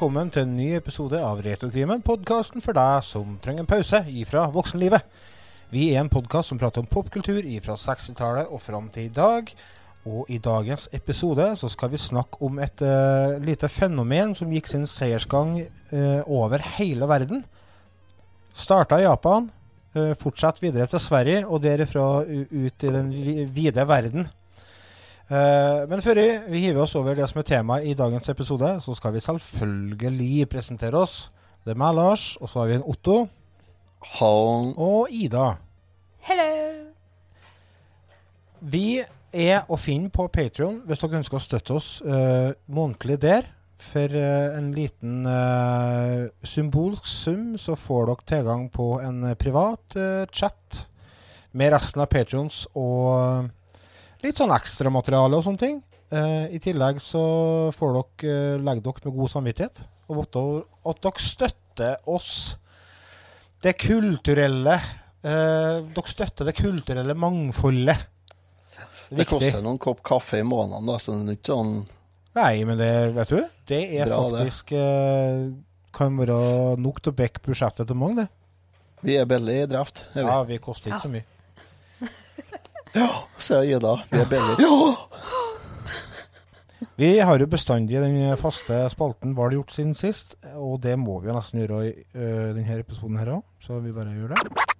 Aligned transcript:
Velkommen 0.00 0.30
til 0.32 0.46
en 0.46 0.54
ny 0.56 0.66
episode 0.78 1.18
av 1.20 1.42
Retrotimen, 1.44 2.00
podkasten 2.00 2.62
for 2.64 2.72
deg 2.72 3.02
som 3.04 3.34
trenger 3.44 3.66
en 3.66 3.68
pause 3.68 3.98
ifra 4.16 4.46
voksenlivet. 4.48 5.04
Vi 5.68 5.90
er 5.90 6.00
en 6.00 6.08
podkast 6.08 6.48
som 6.48 6.60
prater 6.62 6.80
om 6.80 6.88
popkultur 6.88 7.44
ifra 7.44 7.76
60-tallet 7.76 8.48
og 8.48 8.62
fram 8.64 8.86
til 8.94 9.10
i 9.10 9.12
dag. 9.12 9.52
Og 10.08 10.32
i 10.32 10.38
dagens 10.40 10.86
episode 10.96 11.50
så 11.60 11.68
skal 11.68 11.92
vi 11.92 12.00
snakke 12.00 12.40
om 12.48 12.56
et 12.64 12.80
uh, 12.80 13.36
lite 13.44 13.68
fenomen 13.68 14.32
som 14.38 14.48
gikk 14.56 14.72
sin 14.72 14.88
seiersgang 14.88 15.58
uh, 15.92 16.24
over 16.24 16.64
hele 16.78 17.04
verden. 17.04 17.44
Starta 18.56 19.02
i 19.02 19.04
Japan, 19.04 19.52
uh, 19.98 20.14
fortsatt 20.16 20.64
videre 20.64 20.88
til 20.88 21.04
Sverige 21.10 21.44
og 21.44 21.60
derifra 21.68 22.24
ut 22.24 22.88
i 22.88 22.96
den 22.96 23.12
vide 23.52 23.84
verden. 23.84 24.30
Uh, 25.30 25.86
men 25.86 26.00
før 26.02 26.18
vi 26.50 26.58
hiver 26.64 26.82
oss 26.82 26.96
over 26.98 27.14
det 27.14 27.28
som 27.30 27.38
er 27.38 27.46
temaet 27.46 27.84
i 27.86 27.94
dagens 27.94 28.26
episode, 28.32 28.72
så 28.82 28.94
skal 28.98 29.12
vi 29.14 29.20
selvfølgelig 29.22 30.48
presentere 30.50 30.98
oss. 30.98 31.28
Det 31.62 31.70
er 31.70 31.78
meg, 31.78 31.94
Lars, 31.94 32.32
og 32.40 32.50
så 32.50 32.58
har 32.58 32.70
vi 32.70 32.74
en 32.80 32.86
Otto. 32.90 33.28
Hallen. 34.16 34.72
Og 34.74 35.12
Ida. 35.14 35.52
Hello. 36.26 36.48
Vi 38.60 39.04
er 39.30 39.70
å 39.70 39.78
finne 39.78 40.10
på 40.10 40.26
Patrion 40.34 40.80
hvis 40.88 41.04
dere 41.04 41.20
ønsker 41.20 41.38
å 41.38 41.44
støtte 41.44 41.78
oss 41.78 41.92
uh, 42.02 42.50
månedlig 42.66 43.20
der. 43.22 43.46
For 43.80 44.10
uh, 44.10 44.58
en 44.58 44.72
liten 44.74 45.30
symbolsk 46.42 47.06
sum 47.06 47.54
så 47.54 47.78
får 47.78 48.10
dere 48.10 48.28
tilgang 48.34 48.66
på 48.74 48.96
en 48.98 49.22
privat 49.38 49.94
chat 50.34 50.82
med 51.54 51.70
resten 51.76 52.02
av 52.02 52.10
Patrions 52.10 52.64
og 52.74 53.46
litt 54.24 54.40
sånn 54.40 54.54
ekstramateriale 54.54 55.38
og 55.38 55.46
sånne 55.46 55.62
ting. 55.62 55.80
Uh, 56.10 56.50
I 56.50 56.58
tillegg 56.62 56.98
så 57.02 57.22
får 57.74 57.92
dere 57.96 58.56
uh, 58.56 58.62
legge 58.66 58.82
dere 58.86 59.06
med 59.06 59.18
god 59.20 59.32
samvittighet. 59.34 59.82
Og 60.10 60.18
vite 60.20 60.42
at 60.90 61.04
dere 61.06 61.26
støtter 61.26 62.10
oss. 62.10 62.32
Det 63.60 63.76
kulturelle 63.78 64.74
uh, 64.80 65.84
Dere 65.84 66.08
støtter 66.10 66.48
det 66.48 66.56
kulturelle 66.58 67.14
mangfoldet. 67.14 68.06
Det, 69.10 69.22
det 69.22 69.26
koster 69.26 69.62
noen 69.62 69.78
kopp 69.82 70.04
kaffe 70.06 70.38
i 70.38 70.46
måneden, 70.46 70.86
da, 70.86 70.94
så 71.02 71.16
det 71.18 71.32
er 71.32 71.38
ikke 71.40 71.50
sånn 71.50 71.72
Nei, 72.38 72.60
men 72.62 72.78
det, 72.78 72.92
vet 73.16 73.32
du, 73.32 73.40
det 73.66 73.80
er 73.98 74.06
Bra, 74.06 74.20
faktisk 74.30 74.70
det. 74.70 74.84
Kan 75.90 76.14
være 76.14 76.36
nok 76.78 77.00
til 77.02 77.10
å 77.10 77.16
bekke 77.18 77.42
budsjettet 77.42 77.90
til 77.90 77.98
mange, 77.98 78.22
det. 78.22 78.28
Vi 79.02 79.16
er 79.18 79.26
billig 79.26 79.56
i 79.64 79.66
drift. 79.66 80.04
Ja, 80.14 80.36
vi 80.46 80.60
koster 80.62 80.92
ikke 80.92 81.00
ja. 81.00 81.02
så 81.02 81.10
mye. 81.10 81.26
Ja, 82.94 83.08
sier 83.38 83.62
Ida. 83.62 83.94
Vi 84.10 84.18
er 84.18 84.30
billige. 84.30 84.66
Ja! 84.66 84.94
Vi 86.96 87.10
har 87.20 87.38
jo 87.38 87.46
bestandig 87.48 88.00
den 88.00 88.36
faste 88.40 88.82
spalten 88.92 89.34
Hva 89.36 89.46
har 89.46 89.52
du 89.52 89.58
gjort 89.58 89.72
siden 89.72 89.94
sist? 89.96 90.34
Og 90.56 90.80
det 90.84 90.96
må 91.00 91.18
vi 91.20 91.30
jo 91.30 91.36
nesten 91.36 91.62
gjøre 91.62 91.80
i 91.86 91.94
uh, 92.16 92.50
denne 92.56 92.80
episoden 92.80 93.20
her 93.20 93.34
òg, 93.36 93.46
så 93.60 93.80
vi 93.84 93.92
bare 93.94 94.16
gjør 94.16 94.34
det. 94.34 94.79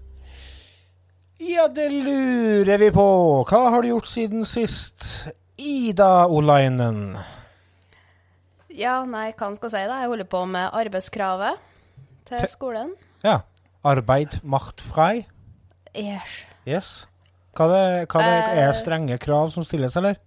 Ja, 1.41 1.67
det 1.67 1.89
lurer 1.89 2.77
vi 2.77 2.91
på. 2.93 3.03
Hva 3.49 3.59
har 3.73 3.81
du 3.81 3.87
gjort 3.89 4.09
siden 4.11 4.43
sist? 4.45 5.25
Ida 5.57 6.27
Olainen. 6.29 7.15
Ja, 8.69 8.99
nei, 9.09 9.31
hva 9.33 9.49
skal 9.55 9.71
jeg 9.71 9.73
si, 9.73 9.81
da? 9.89 9.97
Jeg 10.03 10.11
holder 10.11 10.29
på 10.29 10.43
med 10.45 10.69
arbeidskravet 10.69 11.63
til 12.29 12.43
Te 12.43 12.51
skolen. 12.51 12.93
Ja. 13.25 13.39
Arbeid 13.81 14.37
macht 14.45 14.85
frei? 14.85 15.23
Yes. 15.97 16.43
yes. 16.69 16.91
Hva, 17.57 17.71
det, 17.73 17.81
hva 18.13 18.21
det, 18.21 18.37
er 18.61 18.61
det 18.61 18.77
strenge 18.83 19.17
krav 19.25 19.49
som 19.49 19.65
stilles, 19.65 19.97
eller? 19.97 20.21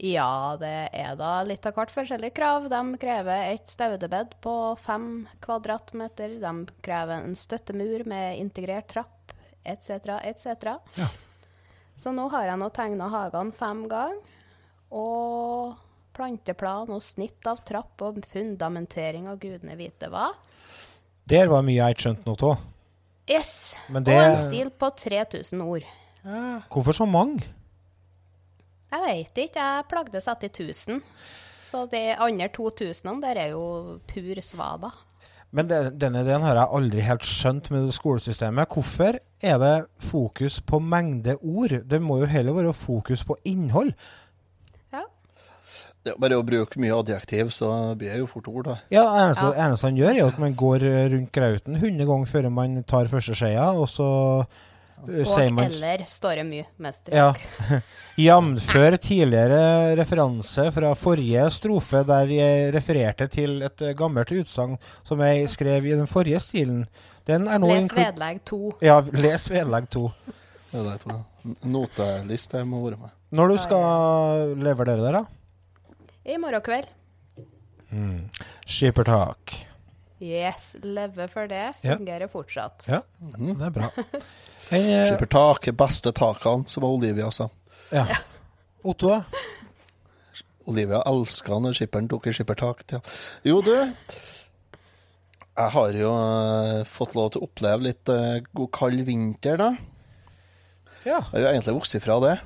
Ja, 0.00 0.56
det 0.56 0.88
er 0.96 1.20
da 1.20 1.42
litt 1.44 1.68
av 1.68 1.76
hvert 1.76 1.92
forskjellige 1.92 2.38
krav. 2.40 2.72
De 2.72 2.82
krever 3.02 3.52
et 3.52 3.68
staudebed 3.68 4.38
på 4.40 4.56
fem 4.80 5.10
kvadratmeter. 5.44 6.38
De 6.40 6.54
krever 6.80 7.28
en 7.28 7.36
støttemur 7.36 8.08
med 8.08 8.40
integrert 8.40 8.88
trapp 8.96 9.19
etc., 9.64 10.16
etc. 10.24 10.76
Ja. 10.96 11.08
Så 12.00 12.12
nå 12.16 12.28
har 12.32 12.48
jeg 12.48 12.60
nå 12.60 12.70
tegna 12.72 13.10
hagene 13.12 13.52
fem 13.56 13.84
ganger. 13.90 14.20
Og 14.90 15.76
planteplan 16.16 16.90
og 16.90 17.02
snitt 17.04 17.46
av 17.46 17.60
trapp 17.66 18.02
og 18.02 18.18
fundamentering 18.32 19.28
av 19.30 19.38
gudene 19.42 19.76
vite 19.78 20.10
hva. 20.10 20.30
Der 21.30 21.50
var 21.52 21.62
mye 21.62 21.78
jeg 21.78 21.94
ikke 21.94 22.06
skjønte 22.08 22.26
noe 22.26 22.50
av. 22.50 22.64
Yes. 23.30 23.52
Det... 23.86 24.16
Og 24.16 24.24
en 24.24 24.38
stil 24.40 24.72
på 24.74 24.90
3000 24.98 25.62
ord. 25.62 25.86
Ja. 26.24 26.40
Hvorfor 26.72 26.96
så 26.96 27.06
mange? 27.06 27.46
Jeg 28.90 29.04
veit 29.04 29.38
ikke. 29.44 29.62
Jeg 29.62 29.86
plagde 29.92 30.24
satt 30.24 30.42
i 30.48 30.50
1000. 30.50 30.98
Så 31.70 31.84
de 31.92 32.02
andre 32.18 32.48
2000 32.50 33.22
der 33.22 33.38
er 33.44 33.52
jo 33.54 34.00
pur 34.10 34.42
svada. 34.42 34.90
Men 35.50 35.66
det, 35.66 35.78
denne 35.98 36.22
ideen 36.22 36.44
har 36.46 36.60
jeg 36.60 36.74
aldri 36.78 37.02
helt 37.02 37.26
skjønt 37.26 37.72
med 37.74 37.88
det 37.88 37.96
skolesystemet. 37.96 38.70
Hvorfor 38.70 39.18
er 39.18 39.56
det 39.58 39.74
fokus 40.06 40.60
på 40.62 40.78
mengde 40.78 41.34
ord? 41.40 41.74
Det 41.90 41.98
må 42.02 42.20
jo 42.20 42.30
heller 42.30 42.54
være 42.54 42.74
fokus 42.76 43.24
på 43.26 43.34
innhold. 43.50 43.90
Ja. 44.94 45.02
Det 46.06 46.14
er 46.14 46.22
bare 46.22 46.38
å 46.38 46.46
bruke 46.46 46.78
mye 46.82 46.94
adjektiv, 47.02 47.50
så 47.56 47.72
blir 47.98 48.14
det 48.14 48.22
jo 48.22 48.30
fort 48.30 48.46
ord, 48.52 48.70
da. 48.70 48.78
Ja, 48.94 49.04
det 49.10 49.26
eneste, 49.26 49.50
ja. 49.50 49.66
eneste 49.66 49.90
han 49.90 49.98
gjør, 49.98 50.14
er 50.14 50.30
at 50.30 50.42
man 50.46 50.58
går 50.62 50.86
rundt 51.16 51.32
grauten 51.34 51.80
100 51.80 52.10
ganger 52.12 52.30
før 52.30 52.50
man 52.54 52.82
tar 52.86 53.10
første 53.10 53.34
skeia, 53.34 53.72
og 53.74 53.90
så 53.90 54.10
og 55.00 55.62
eller 55.64 56.02
står 56.08 56.40
det 56.40 56.44
mye 56.48 56.66
med 56.82 56.96
strek. 56.96 57.14
Ja. 57.16 57.78
Jamfør 58.26 58.96
tidligere 59.00 59.96
referanse 59.98 60.66
fra 60.74 60.92
forrige 60.98 61.46
strofe, 61.54 62.02
der 62.08 62.34
jeg 62.34 62.74
refererte 62.74 63.28
til 63.32 63.62
et 63.66 63.84
eh, 63.86 63.94
gammelt 63.96 64.32
utsagn 64.34 64.76
som 65.06 65.22
jeg 65.24 65.48
skrev 65.52 65.88
i 65.88 65.96
den 65.96 66.10
forrige 66.10 66.42
stilen. 66.44 66.84
Den 67.28 67.48
er 67.48 67.62
nå 67.62 67.70
les 67.72 67.90
vedlegg 67.94 68.44
to. 68.48 68.74
Ja, 68.84 69.00
les 69.14 69.48
vedlegg 69.50 69.88
to. 69.92 70.08
Ja, 70.70 70.84
det 70.84 70.96
er 71.00 71.24
Noteliste 71.64 72.60
må 72.68 72.82
være 72.84 73.00
med. 73.00 73.16
Når 73.34 73.52
du 73.52 73.58
skal 73.62 74.54
levere 74.60 74.92
det 74.92 75.04
der, 75.06 75.20
da? 75.20 75.24
I 76.28 76.36
morgen 76.38 76.62
kveld. 76.62 76.88
Mm. 77.90 78.28
Skippertak. 78.68 79.56
Yes, 80.20 80.76
leve 80.84 81.28
for 81.32 81.48
det. 81.48 81.72
Fungerer 81.80 82.26
ja. 82.26 82.28
fortsatt. 82.28 82.84
Ja, 82.90 83.00
mm. 83.38 83.54
det 83.56 83.70
er 83.70 83.70
bra. 83.72 83.88
Eh, 84.70 85.06
Skippertak 85.08 85.64
taket, 85.64 85.74
beste 85.74 86.12
takene, 86.14 86.68
som 86.70 86.84
Olivia 86.86 87.30
sa. 87.34 87.48
Ja. 87.90 88.06
Otto, 88.86 89.08
da? 89.08 89.24
Olivia 90.70 91.00
elska 91.10 91.58
når 91.58 91.74
skipperen 91.74 92.06
tok 92.10 92.28
i 92.30 92.34
skippertak. 92.36 92.84
Ja. 92.92 93.00
Jo, 93.42 93.58
du. 93.66 93.74
Jeg 95.58 95.72
har 95.74 95.96
jo 95.98 96.12
uh, 96.14 96.84
fått 96.86 97.16
lov 97.18 97.32
til 97.32 97.42
å 97.42 97.48
oppleve 97.48 97.88
litt 97.88 98.12
uh, 98.14 98.38
god 98.54 98.70
kald 98.76 99.02
vinter, 99.08 99.58
da. 99.58 99.72
Ja. 101.02 101.18
Jeg 101.18 101.34
har 101.34 101.42
jo 101.42 101.50
egentlig 101.50 101.76
vokst 101.80 101.98
ifra 101.98 102.20
det. 102.22 102.36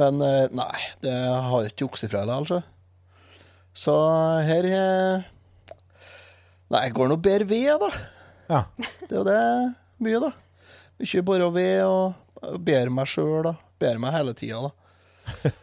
Men 0.00 0.24
uh, 0.24 0.48
nei, 0.48 0.80
det 1.04 1.12
har 1.12 1.60
jeg 1.60 1.74
ikke 1.74 1.90
vokst 1.90 2.08
ifra 2.08 2.24
det, 2.24 2.40
altså. 2.40 2.62
Så 3.76 3.92
her 4.48 4.64
Nei, 6.66 6.80
jeg 6.88 6.96
går 6.96 7.12
nå 7.12 7.20
bedre 7.20 7.46
ved, 7.52 7.84
da. 7.84 7.90
Ja. 8.48 8.64
Det 9.04 9.12
er 9.12 9.20
jo 9.20 9.28
det 9.28 9.40
mye, 10.02 10.24
da. 10.24 10.32
Mye 10.96 11.22
bare 11.28 11.52
ved 11.52 11.84
og 11.84 12.58
ber 12.64 12.90
meg 12.92 13.08
sjøl, 13.10 13.42
da. 13.44 13.54
Ber 13.80 14.00
meg 14.00 14.16
hele 14.16 14.36
tida, 14.38 14.66
da. 14.68 14.74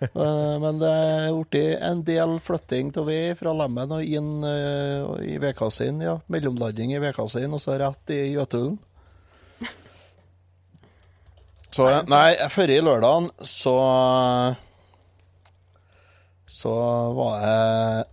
Eh, 0.03 0.55
men 0.59 0.79
det 0.81 0.89
er 0.91 1.29
blitt 1.31 1.83
en 1.87 2.01
del 2.03 2.33
flytting 2.43 2.89
av 2.99 3.05
ved 3.07 3.37
fra 3.39 3.53
Lemmen 3.55 3.93
og 3.95 4.03
inn 4.03 4.43
uh, 4.43 5.15
i 5.23 5.37
Vekassin. 5.39 6.01
Ja, 6.03 6.17
mellomlanding 6.27 6.91
i 6.93 6.99
Vekassin, 6.99 7.53
og 7.55 7.61
så 7.63 7.77
rett 7.79 8.11
i 8.11 8.19
Jøtulen. 8.35 8.75
Så 11.73 11.87
nei, 12.05 12.35
forrige 12.53 12.83
lørdag 12.85 13.31
så 13.49 13.73
Så 16.45 16.73
var 17.17 17.39
jeg 17.41 18.03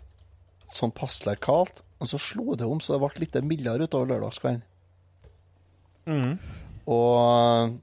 sånn 0.73 0.95
passelig 0.97 1.37
kaldt. 1.45 1.83
Og 2.01 2.09
så 2.09 2.17
slo 2.23 2.55
det 2.57 2.65
om, 2.65 2.81
så 2.81 2.95
det 2.95 3.03
ble 3.03 3.27
litt 3.27 3.37
mildere 3.45 3.85
utover 3.85 4.15
lørdagskvelden. 4.15 4.63
Mm. 6.09 6.39
Og 6.89 7.77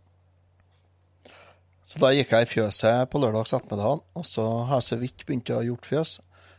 Så 1.87 1.99
da 2.03 2.09
gikk 2.11 2.31
jeg 2.35 2.43
i 2.47 2.49
fjøset 2.51 3.07
på 3.11 3.19
lørdags 3.23 3.53
ettermiddag, 3.55 4.01
og 4.17 4.25
så 4.27 4.43
har 4.67 4.81
jeg 4.81 4.87
så 4.89 4.97
vidt 4.99 5.23
begynt 5.25 5.51
å 5.53 5.59
ha 5.61 5.67
gjort 5.67 5.85
fjøs. 5.87 6.17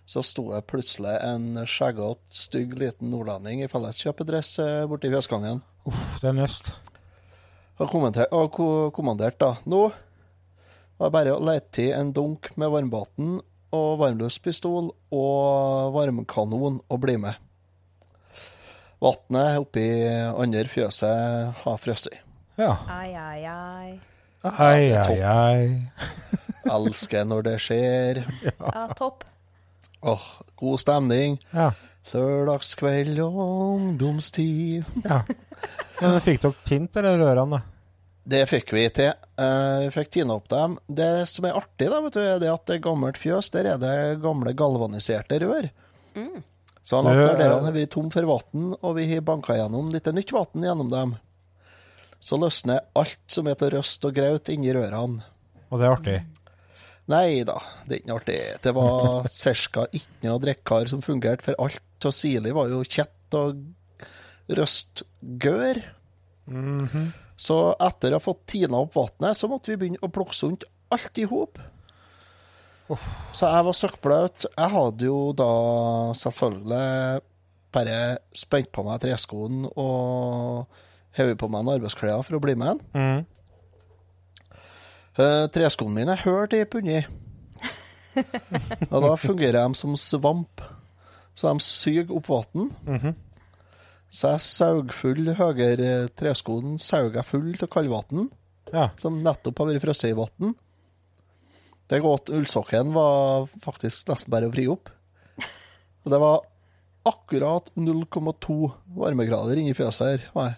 så 0.08 0.22
sto 0.24 0.46
det 0.54 0.62
plutselig 0.64 1.18
en 1.20 1.58
skjeggete, 1.68 2.22
stygg 2.32 2.70
liten 2.80 3.10
nordlending 3.12 3.60
i 3.60 3.68
felleskjøpedress 3.68 4.54
eh, 4.64 4.86
borti 4.88 5.10
fjøsgangen. 5.12 5.60
Uff, 5.84 6.14
det 6.22 6.30
er 6.30 6.38
nøst. 6.38 6.70
Og 7.78 7.90
kommenterte, 7.92 8.40
ko- 8.56 8.88
kommandert, 8.96 9.36
da 9.38 9.50
Nå 9.68 9.82
var 10.98 11.10
det 11.10 11.12
bare 11.12 11.34
å 11.36 11.44
lete 11.44 11.82
i 11.84 11.92
en 11.92 12.08
dunk 12.16 12.48
med 12.56 12.72
varmbaten 12.72 13.36
og 13.76 13.90
varmluftspistol 14.00 14.88
og 15.12 15.92
varmekanon 15.94 16.80
og 16.88 17.00
bli 17.04 17.18
med. 17.20 17.36
Vannet 19.04 19.60
oppi 19.60 19.84
andre 20.08 20.64
fjøset 20.72 21.52
har 21.66 21.76
frosset. 21.84 22.16
Ja. 22.58 22.72
Ai, 22.90 23.12
ai, 23.14 23.44
ai. 23.46 24.00
Ai, 24.42 24.92
ai, 24.98 25.18
ai. 25.22 25.92
Elsker 26.74 27.24
når 27.28 27.44
det 27.46 27.56
skjer. 27.62 28.22
Ja, 28.58 28.88
topp. 28.98 29.24
Åh, 30.02 30.24
god 30.60 30.82
stemning. 30.82 31.38
Ja. 31.54 31.70
Lørdagskveld 32.12 33.18
og 33.22 33.38
ungdomstid. 33.42 34.84
ja. 35.08 35.20
Men 36.00 36.18
fikk 36.24 36.42
dere 36.44 36.66
tint 36.68 36.96
eller 37.00 37.18
rørene? 37.22 37.60
Det 38.28 38.42
fikk 38.50 38.74
vi 38.76 38.84
til. 38.92 39.14
Eh, 39.40 39.78
Vi 39.86 39.92
fikk 39.94 40.10
tina 40.18 40.34
opp 40.36 40.50
dem. 40.52 40.74
Det 40.86 41.24
som 41.30 41.46
er 41.48 41.56
artig, 41.56 41.88
da, 41.88 42.00
vet 42.04 42.16
du, 42.18 42.20
er 42.20 42.42
det 42.42 42.50
at 42.52 42.66
det 42.68 42.76
er 42.76 42.84
gammelt 42.84 43.16
fjøs. 43.20 43.48
Der 43.54 43.70
er 43.72 43.78
det 43.80 43.94
gamle 44.20 44.52
galvaniserte 44.56 45.38
rør. 45.46 45.70
Mm. 46.18 46.42
Så 46.84 47.00
når 47.04 47.22
dørene 47.38 47.64
har 47.68 47.74
vært 47.74 47.92
tom 47.94 48.10
for 48.12 48.28
vann, 48.28 48.74
og 48.82 48.94
vi 48.98 49.06
har 49.14 49.24
banka 49.24 49.56
gjennom 49.56 49.88
litt 49.94 50.06
nytt 50.12 50.32
vann 50.36 50.64
gjennom 50.68 50.92
dem, 50.92 51.16
så 52.20 52.38
løsner 52.40 52.82
alt 52.98 53.20
som 53.30 53.48
er 53.48 53.58
til 53.58 53.72
røst 53.76 54.04
og 54.08 54.16
graut 54.16 54.50
inni 54.52 54.72
rørene. 54.74 55.22
Og 55.68 55.80
det 55.80 55.86
er 55.86 55.94
artig. 55.94 56.18
Nei 57.08 57.40
da, 57.48 57.56
det 57.86 57.94
er 57.94 58.00
ikke 58.00 58.10
noe 58.10 58.20
artig. 58.20 58.38
Det 58.64 58.74
var 58.76 59.28
ca. 59.72 59.86
ikke 59.96 60.28
noe 60.28 60.42
drikkar 60.44 60.90
som 60.90 61.04
fungerte, 61.04 61.46
for 61.46 61.64
alt 61.64 62.08
av 62.08 62.14
Sili 62.14 62.52
var 62.56 62.72
jo 62.72 62.82
kjett 62.84 63.38
og 63.38 63.62
røstgør. 64.58 65.80
Så 67.38 67.56
etter 67.86 68.12
å 68.12 68.18
ha 68.18 68.24
fått 68.24 68.46
tina 68.50 68.82
opp 68.82 68.96
vannet, 68.98 69.38
så 69.38 69.48
måtte 69.50 69.72
vi 69.72 69.78
begynne 69.80 70.02
å 70.02 70.12
plukke 70.12 70.36
sunt 70.36 70.66
alt 70.92 71.20
i 71.20 71.26
hop. 71.28 71.60
Så 73.36 73.44
jeg 73.44 73.64
var 73.66 73.76
søkkblaut. 73.76 74.46
Jeg 74.48 74.72
hadde 74.72 75.08
jo 75.08 75.18
da 75.36 75.50
selvfølgelig 76.16 77.20
bare 77.76 77.96
spent 78.36 78.70
på 78.72 78.84
meg 78.86 79.02
treskoen 79.04 79.66
og 79.68 80.78
hevet 81.16 81.38
på 81.40 81.48
meg 81.50 81.64
en 81.64 81.72
arbeidsklær 81.76 82.22
for 82.26 82.38
å 82.38 82.42
bli 82.42 82.54
med. 82.58 82.82
Mm. 82.94 83.24
Uh, 85.18 85.46
treskoene 85.50 85.94
mine 85.96 86.14
er 86.14 86.22
hørt 86.22 86.54
i 86.54 86.64
punni. 86.70 87.00
og 88.90 89.00
da 89.04 89.14
fungerer 89.18 89.60
de 89.66 89.78
som 89.78 89.96
svamp. 89.98 90.62
Så 91.38 91.50
de 91.52 91.62
suger 91.62 92.12
opp 92.14 92.28
vann. 92.30 92.70
Så 94.10 94.32
jeg 94.32 94.40
saug 94.42 94.94
full 94.96 95.28
høyre 95.36 96.08
treskoen 96.18 96.78
saug 96.80 97.18
jeg 97.18 97.28
full 97.28 97.50
av 97.60 97.68
kaldvann, 97.70 98.30
Ja. 98.72 98.88
som 99.00 99.20
nettopp 99.22 99.58
har 99.60 99.68
vært 99.70 99.84
frosset 99.84 100.10
i 100.10 100.16
vann. 100.18 100.54
Det 101.88 102.02
godt. 102.04 102.28
Ullsokken 102.34 102.92
var 102.92 103.46
faktisk 103.64 104.08
nesten 104.10 104.30
bare 104.32 104.48
å 104.48 104.52
vri 104.52 104.66
opp. 104.68 104.90
Og 106.04 106.12
det 106.12 106.18
var 106.20 106.42
akkurat 107.08 107.70
0,2 107.76 108.72
varmegrader 108.96 109.56
inni 109.60 109.74
fjøset 109.76 110.06
her. 110.10 110.26
jeg. 110.34 110.56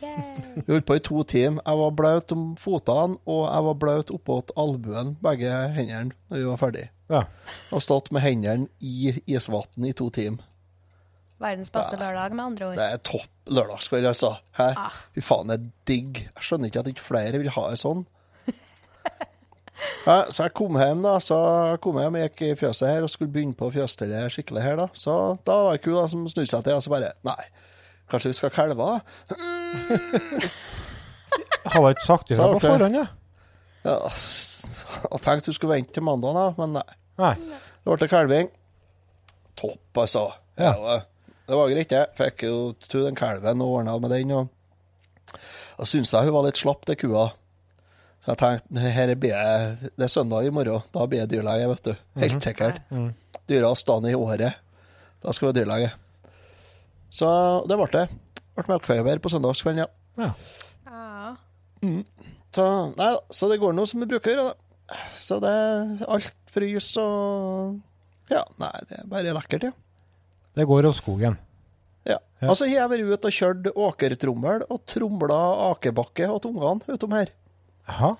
Vi 0.66 0.72
holdt 0.72 0.86
på 0.88 0.96
i 0.96 1.02
to 1.04 1.22
timer. 1.28 1.62
Jeg 1.66 1.80
var 1.80 1.96
blaut 1.96 2.32
om 2.34 2.44
fotene, 2.60 3.18
og 3.28 3.42
jeg 3.46 3.66
var 3.66 3.80
blaut 3.82 4.12
oppåt 4.14 4.52
albuen, 4.60 5.16
begge 5.22 5.50
hendene, 5.76 6.14
når 6.30 6.42
vi 6.42 6.46
var 6.48 6.60
ferdig. 6.60 6.86
ja. 7.12 7.24
Og 7.70 7.82
stått 7.84 8.12
med 8.14 8.24
hendene 8.24 8.70
i 8.80 9.12
isvann 9.26 9.86
i 9.86 9.92
to 9.96 10.08
timer. 10.14 10.46
Verdens 11.40 11.70
beste 11.72 11.96
lørdag, 11.96 12.34
med 12.36 12.44
andre 12.44 12.66
ord. 12.66 12.76
Det 12.76 12.84
er 12.84 12.98
topp 13.06 13.28
lørdagskveld, 13.48 14.06
altså. 14.10 14.34
Hæ? 14.58 14.72
Ah. 14.76 14.96
Fy 15.16 15.22
faen, 15.24 15.48
det 15.48 15.56
er 15.56 15.70
digg. 15.88 16.18
Jeg 16.26 16.44
skjønner 16.44 16.68
ikke 16.68 16.82
at 16.82 16.90
ikke 16.90 17.06
flere 17.06 17.40
vil 17.40 17.54
ha 17.54 17.68
det 17.72 17.80
sånn. 17.80 18.04
Ja, 20.04 20.26
så 20.28 20.44
jeg 20.44 20.52
kom 20.56 20.76
hjem, 20.76 21.00
da. 21.04 21.14
Så 21.24 21.36
jeg 21.70 21.80
kom 21.84 21.98
hjem, 22.00 22.18
jeg 22.20 22.30
gikk 22.30 22.42
i 22.44 22.58
fjøset 22.60 22.88
her 22.88 23.06
og 23.06 23.12
skulle 23.12 23.32
begynne 23.32 23.56
på 23.56 23.70
fjøsstellet 23.72 24.34
skikkelig 24.34 24.64
her, 24.64 24.76
da. 24.80 24.88
Så 24.92 25.14
da 25.46 25.56
var 25.64 25.76
det 25.76 25.82
ku 25.84 25.94
da, 25.94 26.04
som 26.10 26.26
snudde 26.28 26.50
seg 26.52 26.66
til 26.66 26.76
og 26.76 26.84
så 26.84 26.92
bare 26.92 27.14
Nei, 27.26 27.38
kanskje 28.10 28.30
vi 28.32 28.38
skal 28.38 28.50
kalve, 28.54 28.86
da? 28.86 29.00
Har 31.70 31.84
jeg 31.84 31.96
ikke 31.96 32.06
sagt 32.06 32.30
ifra 32.30 32.44
Så 32.46 32.52
på 32.54 32.60
det- 32.60 32.70
forhånd, 32.70 32.96
ja? 32.96 33.06
Ja, 33.84 33.96
jeg 35.10 35.20
tenkte 35.24 35.46
du 35.46 35.52
skulle 35.56 35.74
vente 35.76 35.92
til 35.94 36.02
mandag, 36.02 36.34
da, 36.34 36.46
men 36.58 36.72
nei. 36.72 36.82
Nei. 37.18 37.34
Det 37.84 37.98
ble 37.98 38.08
kalving. 38.08 38.48
Topp, 39.56 39.80
altså. 39.96 40.32
Ja. 40.58 40.72
Ja, 40.76 41.00
det 41.48 41.56
var 41.56 41.68
greit, 41.70 41.88
det. 41.88 42.06
Fikk 42.16 42.42
jo 42.44 42.72
til 42.88 43.04
den 43.06 43.14
kalven 43.14 43.60
og 43.62 43.68
ordna 43.80 43.98
med 43.98 44.10
den. 44.10 44.30
Og 44.32 44.48
jeg 45.78 45.86
syns 45.86 46.12
jeg 46.12 46.24
hun 46.28 46.34
var 46.34 46.44
litt 46.48 46.56
slapp, 46.60 46.84
det 46.86 46.98
kua. 47.00 47.30
Så 48.24 48.34
jeg 48.34 48.38
tenkte 48.42 48.92
her 48.92 49.14
blir 49.14 49.30
jeg, 49.32 49.78
det 49.96 50.04
er 50.04 50.12
søndag 50.12 50.44
i 50.46 50.50
morgen. 50.50 50.82
Da 50.92 51.06
blir 51.06 51.20
jeg 51.22 51.30
dyrlege, 51.30 51.68
vet 51.68 51.82
du. 51.84 51.94
Helt 52.20 52.42
sikkert. 52.44 52.80
Dyrast 53.48 53.86
dagen 53.88 54.06
i 54.10 54.14
året. 54.14 54.54
Da 55.22 55.32
skal 55.32 55.48
vi 55.48 55.52
være 55.52 55.64
dyrlege. 55.64 55.92
Så 57.10 57.28
det 57.68 57.76
ble 57.80 57.88
det. 57.94 58.06
Ble 58.56 58.66
melkefeber 58.70 59.20
på 59.22 59.32
søndagskvelden, 59.32 59.84
ja. 59.84 59.90
Ja. 60.20 61.34
Mm. 61.82 62.02
Så, 62.52 62.64
nei, 62.98 63.12
så 63.32 63.48
det 63.50 63.60
går 63.62 63.72
nå 63.76 63.86
som 63.88 64.02
vi 64.02 64.08
bruker. 64.10 64.40
Da. 64.40 64.96
Så 65.18 65.38
det 65.42 65.54
alt 66.10 66.32
frys 66.50 66.90
og 67.00 67.78
Ja, 68.30 68.42
nei, 68.62 68.72
det 68.90 68.98
er 69.00 69.06
bare 69.10 69.34
lekkert, 69.34 69.68
ja. 69.70 69.72
Det 70.58 70.66
går 70.66 70.88
av 70.90 70.96
skogen. 70.98 71.38
ja. 72.06 72.18
Ja. 72.40 72.48
Altså, 72.48 72.64
jeg 72.70 72.80
har 72.80 72.88
vært 72.88 73.04
ute 73.04 73.28
og 73.28 73.36
kjørt 73.36 73.66
åkertrommel 73.76 74.62
og 74.72 74.78
tromla 74.88 75.38
akebakke 75.70 76.24
til 76.40 76.54
ungene 76.54 76.94
utom 76.96 77.12
her. 77.12 77.28
Jaha. 77.86 78.14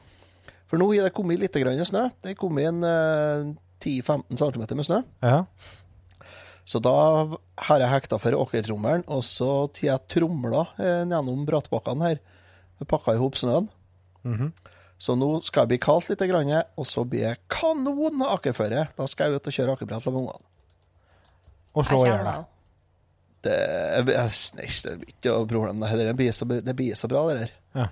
For 0.70 0.78
nå 0.78 0.90
har 0.92 1.08
det 1.08 1.14
kommet 1.16 1.40
litt 1.40 1.56
grann 1.56 1.81
snø. 1.88 2.02
Det 2.22 2.34
er 2.34 2.38
kommet 2.38 2.69
inn 2.69 2.84
eh, 2.84 3.46
10-15 3.81 4.37
cm 4.37 4.66
med 4.76 4.87
snø. 4.87 5.00
Ja. 5.25 5.38
Så 6.71 6.79
da 6.79 6.95
har 7.67 7.83
jeg 7.83 7.91
hekta 7.91 8.19
for 8.23 8.37
åkertrommelen, 8.39 9.03
og 9.11 9.25
så 9.27 9.67
tar 9.75 9.87
jeg 9.89 10.11
tromla 10.12 10.69
eh, 10.79 11.00
gjennom 11.03 11.43
brattbakkene 11.49 12.12
her. 12.12 12.21
Pakka 12.87 13.17
i 13.17 13.21
hop 13.21 13.39
snøen. 13.41 13.67
Mhm. 14.23 14.53
Så 15.00 15.15
nå 15.17 15.31
skal 15.47 15.65
det 15.65 15.73
bli 15.73 15.81
kaldt 15.81 16.11
litt, 16.11 16.23
grann, 16.29 16.50
og 16.77 16.85
så 16.85 17.07
blir 17.09 17.31
det 17.31 17.39
kanon 17.49 18.21
akeføre. 18.27 18.85
Da 18.99 19.07
skal 19.09 19.31
jeg 19.31 19.41
ut 19.41 19.49
og 19.49 19.55
kjøre 19.57 19.77
akebrett 19.79 20.09
med 20.11 20.19
ungene. 20.21 20.49
Og 21.73 21.87
slå 21.89 22.03
i 22.03 22.11
Jeg 22.11 22.19
hjel 22.19 22.29
deg. 22.29 22.50
Det, 23.41 23.57
blir 24.05 24.21
ikke 25.09 25.33
noe 25.33 25.49
problem. 25.49 25.81
Det 26.69 26.77
blir 26.77 26.99
så 27.00 27.09
bra, 27.09 27.25
det 27.31 27.39
der. 27.39 27.55
Ja. 27.81 27.87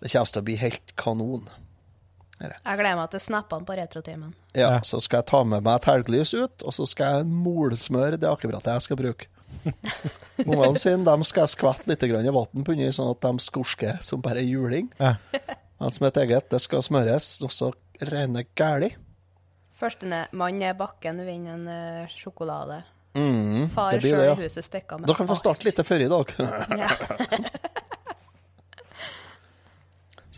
Det 0.00 0.08
kommer 0.14 0.32
til 0.32 0.40
å 0.40 0.46
bli 0.48 0.56
helt 0.62 0.94
kanon. 0.96 1.44
Jeg 2.38 2.78
gleder 2.78 2.98
meg 3.00 3.10
til 3.10 3.22
snappene 3.22 3.66
på 3.66 3.76
retrotimen. 3.78 4.34
Ja, 4.54 4.68
Ja. 4.76 4.80
Så 4.86 5.00
skal 5.02 5.22
jeg 5.22 5.26
ta 5.30 5.42
med 5.44 5.64
meg 5.66 5.80
et 5.80 5.88
helglys 5.90 6.34
ut, 6.34 6.62
og 6.62 6.72
så 6.74 6.86
skal 6.86 7.18
jeg 7.18 7.26
molsmøre 7.26 8.18
det 8.20 8.28
akkurat 8.30 8.64
jeg 8.64 8.84
skal 8.86 8.96
bruke. 9.00 9.26
Ungene 10.46 10.78
sine 10.78 11.04
de 11.04 11.24
skal 11.26 11.44
jeg 11.46 11.54
skvette 11.56 11.88
litt 11.90 12.02
i 12.02 12.12
vann 12.12 12.64
på 12.64 12.74
under, 12.74 12.92
sånn 12.94 13.10
at 13.10 13.24
de 13.26 13.42
skorsker 13.42 13.98
som 14.06 14.22
bare 14.22 14.44
juling. 14.46 14.90
Ja. 15.00 15.16
Mens 15.80 16.00
mitt 16.02 16.16
eget 16.16 16.50
det 16.50 16.60
skal 16.62 16.82
smøres, 16.82 17.38
og 17.42 17.50
så 17.54 17.72
renne 18.00 18.44
gæli. 18.54 18.92
Første 19.78 20.06
ne- 20.10 20.26
mann 20.32 20.62
i 20.62 20.72
bakken 20.74 21.20
vinner 21.26 21.54
en 21.54 21.66
uh, 21.68 22.06
sjokolade. 22.10 22.82
Mm, 23.18 23.68
Far 23.74 23.96
det 23.96 24.02
sjøl 24.04 24.18
det, 24.18 24.24
i 24.24 24.28
ja. 24.28 24.34
huset 24.38 24.66
stikker 24.66 24.98
med 25.00 25.08
Da 25.08 25.14
kan 25.16 25.26
vi 25.26 25.32
få 25.32 25.38
starte 25.40 25.64
litt 25.66 25.78
før 25.86 26.02
i 26.04 26.10
dag. 26.12 26.34
Ja. 26.38 26.90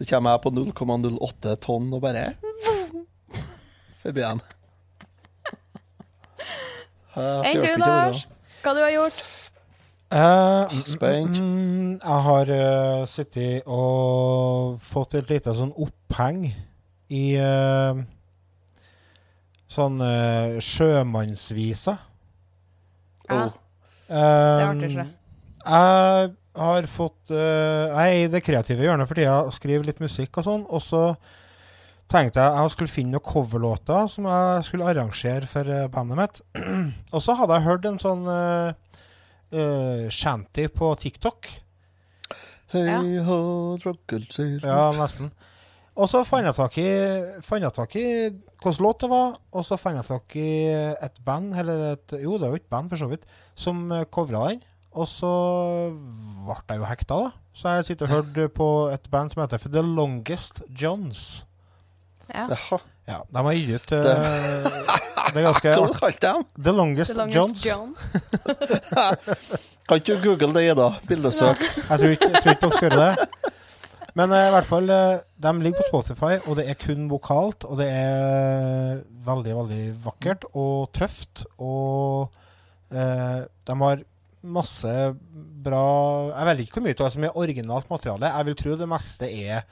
Så 0.00 0.07
kommer 0.09 0.33
jeg 0.33 0.40
på 0.47 0.50
0,08 0.57 1.57
tonn 1.61 1.90
og 1.92 2.00
bare 2.00 2.30
Forbi 4.00 4.23
dem. 4.25 4.40
Enn 7.21 7.61
du, 7.61 7.69
Lars? 7.83 8.23
Hva 8.62 8.73
du 8.76 8.80
har 8.80 8.95
gjort? 8.95 9.21
Uh, 10.11 10.73
Spent. 10.88 11.37
mm, 11.38 11.90
jeg 12.00 12.23
har 12.26 12.49
uh, 12.50 13.04
sittet 13.07 13.69
og 13.71 14.80
fått 14.83 15.14
et 15.21 15.28
lite 15.30 15.52
sånn 15.54 15.71
oppheng 15.78 16.49
i 17.14 17.23
uh, 17.38 18.00
sånn 19.71 20.00
uh, 20.02 20.57
sjømannsvisa. 20.64 21.99
Ja, 23.30 23.45
Oh. 23.45 23.52
det 24.11 24.19
er 24.19 24.64
artig, 24.66 24.88
ikke 24.88 24.95
sjø. 24.97 25.02
Jeg 25.71 26.30
har 26.59 26.87
fått 26.90 27.30
uh, 27.30 27.90
Jeg 27.95 28.00
er 28.00 28.16
i 28.25 28.30
det 28.33 28.42
kreative 28.42 28.83
hjørnet 28.83 29.09
for 29.09 29.19
tida 29.19 29.37
og 29.45 29.54
skriver 29.54 29.87
litt 29.87 30.02
musikk 30.02 30.40
og 30.40 30.47
sånn. 30.47 30.64
Og 30.66 30.83
så 30.83 31.02
tenkte 32.11 32.42
jeg 32.42 32.59
jeg 32.59 32.73
skulle 32.75 32.90
finne 32.90 33.14
noen 33.14 33.26
coverlåter 33.26 34.09
som 34.11 34.26
jeg 34.26 34.64
skulle 34.66 34.88
arrangere 34.90 35.47
for 35.47 35.69
eh, 35.71 35.87
bandet 35.95 36.19
mitt. 36.19 36.40
og 37.14 37.23
så 37.23 37.37
hadde 37.38 37.54
jeg 37.54 37.69
hørt 37.69 37.87
en 37.87 38.00
sånn 38.02 38.25
uh, 38.26 38.73
shanty 40.11 40.66
på 40.75 40.90
TikTok. 40.99 41.52
Hei, 42.75 42.83
Ja. 42.87 42.99
hå, 43.26 43.38
drukkelser. 43.83 44.59
Ja, 44.62 44.90
nesten. 44.99 45.30
Og 46.00 46.07
så 46.11 46.25
fant 46.26 46.47
jeg 46.47 46.57
tak 46.57 46.76
i, 46.83 46.90
fant 47.47 47.62
jeg 47.66 47.75
tak 47.76 47.95
i 47.99 48.04
hvilken 48.30 48.83
låt 48.85 49.02
det 49.02 49.09
var, 49.11 49.38
og 49.54 49.64
så 49.66 49.78
fant 49.78 49.99
jeg 49.99 50.07
tak 50.07 50.37
i 50.38 50.50
et 50.71 51.23
band, 51.26 51.54
eller 51.59 51.92
et 51.92 52.14
Jo, 52.23 52.37
det 52.38 52.47
var 52.47 52.54
jo 52.54 52.61
et 52.61 52.71
band, 52.71 52.90
for 52.92 53.00
så 53.02 53.09
vidt, 53.11 53.26
som 53.59 53.87
covra 54.11 54.49
den. 54.50 54.62
Og 54.90 55.06
så 55.06 55.30
ble 56.47 56.56
jeg 56.68 56.80
jo 56.80 56.88
hekta, 56.88 57.18
da. 57.26 57.30
Så 57.54 57.75
jeg 57.78 57.90
sitter 57.90 58.09
og 58.09 58.14
hørte 58.16 58.49
på 58.54 58.68
et 58.90 59.06
band 59.11 59.30
som 59.32 59.44
heter 59.44 59.61
For 59.62 59.73
The 59.75 59.82
Longest 59.87 60.62
Johns. 60.70 61.44
Ja. 62.30 62.47
Jaha. 62.50 62.80
Ja, 63.11 63.20
de 63.26 63.42
har 63.42 63.56
gitt 63.59 63.90
ut 63.90 63.92
uh, 63.92 64.04
Det 65.32 65.40
er 65.40 65.47
ganske 65.49 65.70
Hva 65.75 65.87
kalte 65.97 66.20
du 66.20 66.26
dem? 66.26 66.44
The 66.62 66.75
Longest, 66.76 67.11
The 67.11 67.25
longest 67.25 67.64
Johns. 67.64 67.64
John. 67.66 67.94
Kan 69.90 69.99
ikke 69.99 70.14
du 70.14 70.28
google 70.28 70.52
det, 70.54 70.68
Ida? 70.70 70.92
Bildesøk. 71.09 71.59
Jeg 71.59 71.88
tror 71.88 72.12
ikke, 72.14 72.28
jeg 72.30 72.42
tror 72.42 72.52
ikke 72.54 72.62
dere 72.62 72.76
skal 72.76 72.90
gjøre 72.90 73.06
det. 73.06 73.30
Men 74.18 74.35
eh, 74.35 74.49
i 74.49 74.52
hvert 74.54 74.68
fall, 74.68 74.90
eh, 74.94 75.23
de 75.42 75.52
ligger 75.62 75.82
på 75.82 75.88
Spotify, 75.88 76.37
og 76.44 76.59
det 76.59 76.66
er 76.70 76.78
kun 76.78 77.09
vokalt. 77.11 77.66
Og 77.66 77.78
det 77.80 77.88
er 77.90 79.02
veldig, 79.26 79.56
veldig 79.59 79.82
vakkert 80.04 80.47
og 80.52 80.92
tøft. 80.97 81.44
Og 81.59 82.30
eh, 82.94 83.42
de 83.47 83.76
har 83.82 84.04
masse 84.42 84.92
bra 85.64 85.85
Jeg 86.30 86.47
vet 86.49 86.62
ikke 86.64 86.78
hvor 86.78 86.87
mye 86.87 86.97
av 86.97 87.02
det 87.04 87.12
som 87.14 87.26
er 87.26 87.38
originalt 87.42 87.90
materiale. 87.90 88.30
Jeg 88.32 88.49
vil 88.49 88.59
tro 88.62 88.76
det 88.80 88.88
meste 88.88 89.28
er 89.28 89.64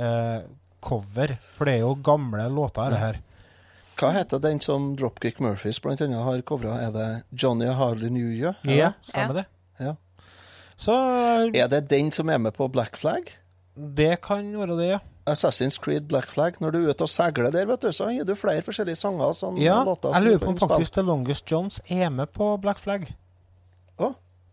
uh, 0.00 0.46
cover, 0.80 1.36
for 1.56 1.68
det 1.68 1.74
er 1.76 1.84
jo 1.84 1.94
gamle 2.06 2.46
låter, 2.52 2.92
det 2.94 3.02
her. 3.02 3.20
Hva 3.96 4.12
heter 4.12 4.40
den 4.44 4.60
som 4.60 4.90
Dropkick 4.96 5.40
Murphys 5.40 5.80
blant 5.80 6.02
annet 6.04 6.20
har 6.24 6.42
covra? 6.48 6.76
Er 6.84 6.92
det 6.92 7.08
Johnny 7.32 7.68
Harley 7.72 8.12
New 8.12 8.28
Year? 8.28 8.58
Ja, 8.64 8.92
det? 8.92 9.10
stemmer 9.10 9.40
det. 9.40 9.46
Ja. 9.80 9.96
Så 10.76 10.92
Er 11.54 11.68
det 11.72 11.88
den 11.88 12.12
som 12.12 12.28
er 12.28 12.38
med 12.38 12.54
på 12.56 12.68
Black 12.68 12.96
Flag? 13.00 13.32
det 13.76 14.22
kan 14.24 14.46
være 14.56 14.76
det, 14.78 14.86
ja. 14.88 14.98
Assassin's 15.26 15.76
Creed 15.82 16.06
Black 16.08 16.30
Flag. 16.32 16.54
Når 16.60 16.70
du 16.70 16.78
er 16.78 16.94
ute 16.94 17.04
og 17.04 17.10
seiler 17.10 17.50
der, 17.50 17.66
vet 17.66 17.82
du, 17.82 17.90
så 17.92 18.08
gir 18.14 18.24
du 18.24 18.34
flere 18.38 18.62
forskjellige 18.64 18.96
sanger. 18.96 19.34
Sånn, 19.36 19.58
Ja, 19.60 19.82
låter, 19.84 20.14
jeg 20.14 20.22
lurer 20.22 20.38
på 20.38 20.52
om 20.54 20.56
faktisk 20.56 20.94
The 20.94 21.02
Longest 21.02 21.50
Johns 21.50 21.80
er 21.90 22.08
med 22.14 22.30
på 22.32 22.54
Black 22.62 22.78
Flag. 22.78 23.08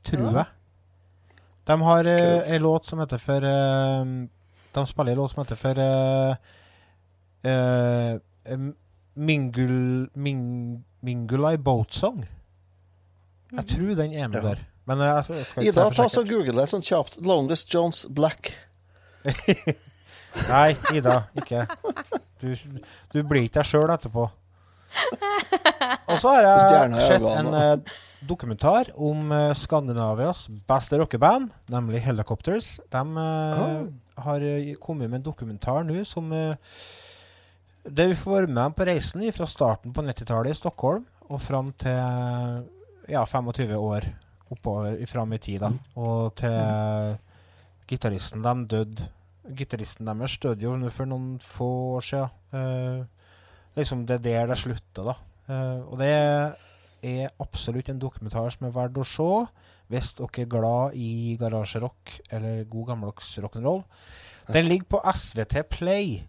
Tror 0.04 0.38
jeg. 0.38 0.46
De 1.68 1.78
har 1.82 2.04
uh, 2.10 2.52
ei 2.52 2.58
låt 2.60 2.86
som 2.86 3.00
heter 3.00 3.18
for 3.24 3.46
uh, 3.48 4.04
De 4.76 4.86
spiller 4.90 5.12
en 5.16 5.18
låt 5.22 5.32
som 5.32 5.44
heter 5.44 5.56
for 5.60 5.80
uh, 5.80 6.36
Mingul, 9.14 10.10
Ming, 10.14 10.84
Mingulai 11.00 11.58
Boat 11.58 11.94
Song. 11.94 12.24
Jeg 13.54 13.68
tror 13.70 13.94
den 13.96 14.14
er 14.14 14.28
med 14.28 14.42
Ja. 14.42 14.48
der. 14.50 14.64
Men 14.86 15.00
eh, 15.00 15.08
jeg, 15.08 15.38
jeg 15.38 15.46
skal 15.46 15.64
ikke 15.64 15.74
Ida, 15.80 15.90
ta 15.96 16.08
så 16.12 16.24
google 16.28 16.56
det 16.58 16.66
sånn 16.72 16.82
kjapt. 16.84 17.20
Longest 17.24 17.70
Jones 17.74 18.06
Black. 18.10 18.50
Nei, 20.50 20.74
Ida, 20.98 21.22
ikke. 21.40 21.68
Du, 22.42 22.50
du 23.14 23.22
blir 23.24 23.46
ikke 23.46 23.62
deg 23.62 23.70
sjøl 23.70 23.94
etterpå. 23.94 24.26
Og 26.10 26.18
så 26.20 26.34
har 26.34 26.44
jeg 26.50 27.06
sett 27.06 27.28
en 27.30 27.54
eh, 27.54 27.94
dokumentar 28.28 28.92
om 28.96 29.32
eh, 29.32 29.54
Skandinavias 29.58 30.48
beste 30.68 31.00
rockeband, 31.00 31.52
nemlig 31.72 32.04
Helicopters. 32.06 32.78
De 32.92 33.02
oh. 33.18 33.88
har 34.26 34.46
eh, 34.48 34.74
kommet 34.82 35.10
med 35.10 35.22
en 35.22 35.26
dokumentar 35.30 35.84
nå 35.88 36.04
som 36.08 36.32
eh, 36.32 36.56
Det 37.84 38.08
vi 38.08 38.16
får 38.16 38.32
være 38.32 38.48
med 38.48 38.62
dem 38.62 38.76
på 38.78 38.86
reisen 38.88 39.26
fra 39.36 39.48
starten 39.50 39.94
på 39.94 40.06
90-tallet 40.06 40.54
i 40.54 40.56
Stockholm 40.56 41.04
og 41.28 41.42
fram 41.42 41.74
til 41.76 41.98
ja, 43.12 43.26
25 43.26 43.76
år 43.76 44.08
oppover 44.54 45.06
fram 45.10 45.34
i 45.34 45.40
tid. 45.42 45.60
da. 45.60 45.72
Og 46.00 46.36
til 46.40 47.18
gitaristen 47.90 48.44
de 48.44 48.54
døde. 48.72 49.10
Gitaristen 49.44 50.08
deres 50.08 50.38
døde 50.40 50.64
jo 50.64 50.76
for 50.90 51.10
noen 51.10 51.40
få 51.44 51.70
år 51.98 52.06
siden. 52.08 52.30
Uh, 52.54 53.04
liksom 53.76 54.06
det 54.08 54.22
er 54.22 54.24
der 54.24 54.54
det 54.54 54.60
slutter, 54.62 55.10
da. 55.10 55.16
Uh, 55.50 55.92
og 55.92 55.98
det 56.00 56.14
er 57.04 57.32
absolutt 57.44 57.92
en 57.92 58.02
dokumentar 58.02 58.54
som 58.54 58.68
er 58.68 58.76
verdt 58.76 59.00
å 59.02 59.08
se 59.08 59.30
hvis 59.92 60.14
dere 60.18 60.46
er 60.46 60.50
glad 60.50 60.96
i 60.98 61.36
garasjerock 61.38 62.14
eller 62.34 62.64
god 62.72 62.88
gammeldags 62.92 63.34
rock'n'roll. 63.44 63.84
Den 64.50 64.70
ligger 64.70 64.96
på 64.96 65.02
SVT 65.12 65.66
Play. 65.70 66.24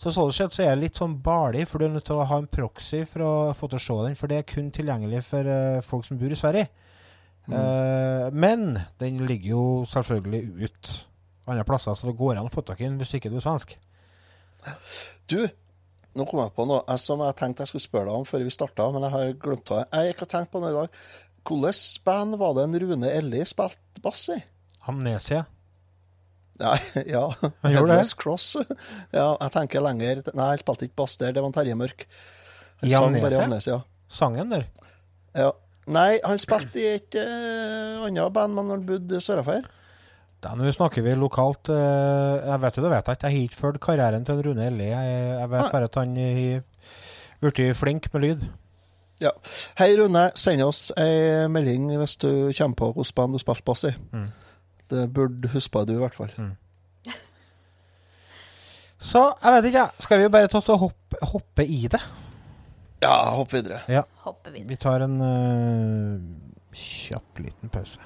Så 0.00 0.14
sånn 0.14 0.32
sett 0.32 0.54
så 0.56 0.62
er 0.64 0.70
jeg 0.70 0.80
litt 0.86 0.96
sånn 0.96 1.18
barlig, 1.20 1.66
for 1.68 1.78
du 1.78 1.86
er 1.86 1.92
nødt 1.92 2.06
til 2.08 2.22
å 2.22 2.28
ha 2.30 2.38
en 2.40 2.48
proxy 2.48 3.02
for 3.04 3.26
å 3.26 3.32
få 3.56 3.68
til 3.68 3.76
å 3.76 3.82
se 3.84 3.98
den. 4.06 4.16
For 4.16 4.32
det 4.32 4.38
er 4.40 4.48
kun 4.48 4.70
tilgjengelig 4.72 5.20
for 5.28 5.44
uh, 5.44 5.82
folk 5.84 6.06
som 6.08 6.16
bor 6.20 6.32
i 6.32 6.38
Sverige. 6.40 6.70
Eh, 7.50 8.32
men 8.32 8.78
den 9.00 9.26
ligger 9.26 9.50
jo 9.50 9.84
selvfølgelig 9.88 10.64
ut 10.64 11.08
andre 11.46 11.64
plasser, 11.64 11.94
så 11.94 12.06
det 12.06 12.18
går 12.18 12.38
an 12.38 12.46
å 12.46 12.52
få 12.52 12.62
tak 12.66 12.80
i 12.80 12.86
den 12.86 12.98
hvis 13.00 13.14
ikke 13.16 13.32
du 13.32 13.38
er 13.40 13.44
svensk. 13.44 13.74
Du, 15.30 15.48
nå 16.18 16.26
kom 16.26 16.42
jeg 16.42 16.52
på 16.56 16.66
noe 16.66 16.96
som 16.98 17.22
jeg 17.22 17.36
tenkte 17.38 17.64
jeg 17.64 17.72
skulle 17.72 17.86
spørre 17.86 18.08
deg 18.08 18.18
om 18.18 18.26
før 18.28 18.42
vi 18.46 18.54
starta, 18.54 18.88
men 18.94 19.06
jeg 19.06 19.14
har 19.14 19.32
glemt 19.42 19.70
det. 19.70 19.84
Jeg 19.92 20.10
gikk 20.10 20.24
og 20.26 20.32
tenkte 20.32 20.54
på 20.54 20.62
noe 20.62 20.72
i 20.72 20.78
dag. 20.78 21.00
Hvilket 21.50 22.04
band 22.04 22.36
var 22.40 22.56
det 22.56 22.66
en 22.66 22.78
Rune 22.82 23.12
Elli 23.14 23.44
spilte 23.48 24.02
bass 24.04 24.26
i? 24.34 24.38
Amnesia. 24.90 25.44
Nei, 26.60 26.76
ja. 27.14 27.24
Han 27.62 27.74
gjorde 27.76 27.96
det? 27.96 28.12
Cross. 28.20 28.52
Ja, 29.18 29.32
jeg 29.32 29.52
tenker 29.54 29.84
lenger 29.84 30.22
Nei, 30.34 30.50
han 30.52 30.60
spilte 30.60 30.88
ikke 30.88 31.02
bass 31.02 31.16
der, 31.20 31.34
det 31.36 31.44
var 31.44 31.56
Terje 31.56 31.78
Mørk. 31.78 32.06
Han 32.82 32.90
I 32.90 32.96
Amnesia? 32.98 33.42
Amnesia. 33.46 33.80
Sangen 34.10 34.52
der. 34.52 34.66
Ja. 35.36 35.52
Nei, 35.90 36.18
han 36.22 36.40
spilte 36.42 36.80
i 36.80 36.88
et 36.96 37.16
uh, 37.18 38.06
annet 38.06 38.34
band, 38.34 38.54
men 38.58 38.74
han 38.74 38.86
bodde 38.86 39.22
sørafor. 39.24 39.66
Da 40.40 40.54
nå 40.56 40.70
snakker 40.72 41.04
vi 41.04 41.12
lokalt 41.20 41.68
eh, 41.68 42.38
Jeg 42.48 42.62
vet 42.62 42.78
jo 42.78 42.84
det 42.86 42.92
vet 42.94 43.10
jeg 43.10 43.18
ikke. 43.18 43.28
Jeg 43.28 43.36
har 43.36 43.48
ikke 43.48 43.60
fulgt 43.60 43.82
karrieren 43.84 44.24
til 44.24 44.40
Rune 44.46 44.66
Elli. 44.70 44.88
Jeg, 44.88 45.50
vet 45.52 45.72
bare 45.72 45.88
at 45.90 45.98
han 46.00 46.16
har 46.16 46.62
blitt 47.40 47.76
flink 47.76 48.08
med 48.14 48.24
lyd. 48.24 48.46
Ja. 49.20 49.34
Hei, 49.78 49.92
Rune. 50.00 50.30
Send 50.40 50.64
oss 50.64 50.88
ei 50.96 51.44
melding 51.52 51.90
hvis 52.00 52.16
du 52.22 52.30
kommer 52.56 52.78
på 52.78 52.92
hvilket 52.96 53.16
band 53.18 53.36
du 53.36 53.42
spilte 53.42 53.66
bass 53.68 53.84
i. 53.90 53.92
Mm. 54.16 54.30
Det 54.90 55.06
burde 55.12 55.52
huske 55.52 55.74
på 55.76 55.84
du, 55.84 55.94
i 55.98 56.00
hvert 56.00 56.16
fall. 56.16 56.32
Så 59.00 59.22
jeg 59.42 59.52
vet 59.54 59.68
ikke, 59.70 59.84
jeg. 59.84 60.04
Skal 60.04 60.20
vi 60.20 60.32
bare 60.32 60.48
ta 60.52 60.60
oss 60.60 60.68
og 60.72 60.80
hoppe, 60.86 61.20
hoppe 61.32 61.64
i 61.64 61.84
det? 61.88 62.00
Ja, 63.00 63.14
hopp 63.32 63.52
videre. 63.52 63.80
Hopper 64.24 64.52
videre. 64.52 64.68
Vi 64.68 64.76
tar 64.80 65.04
en 65.04 65.20
uh, 65.20 66.72
kjapp 66.76 67.40
liten 67.40 67.72
pause. 67.72 68.00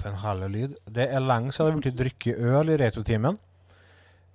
For 0.00 0.10
en 0.12 0.20
herlig 0.22 0.48
lyd. 0.54 0.74
Det 0.90 1.06
er 1.12 1.22
lenge 1.24 1.52
siden 1.54 1.66
det 1.70 1.74
har 1.76 1.84
blitt 1.84 1.98
drukket 2.00 2.40
øl 2.50 2.72
i 2.74 2.78
retrotimen. 2.80 3.38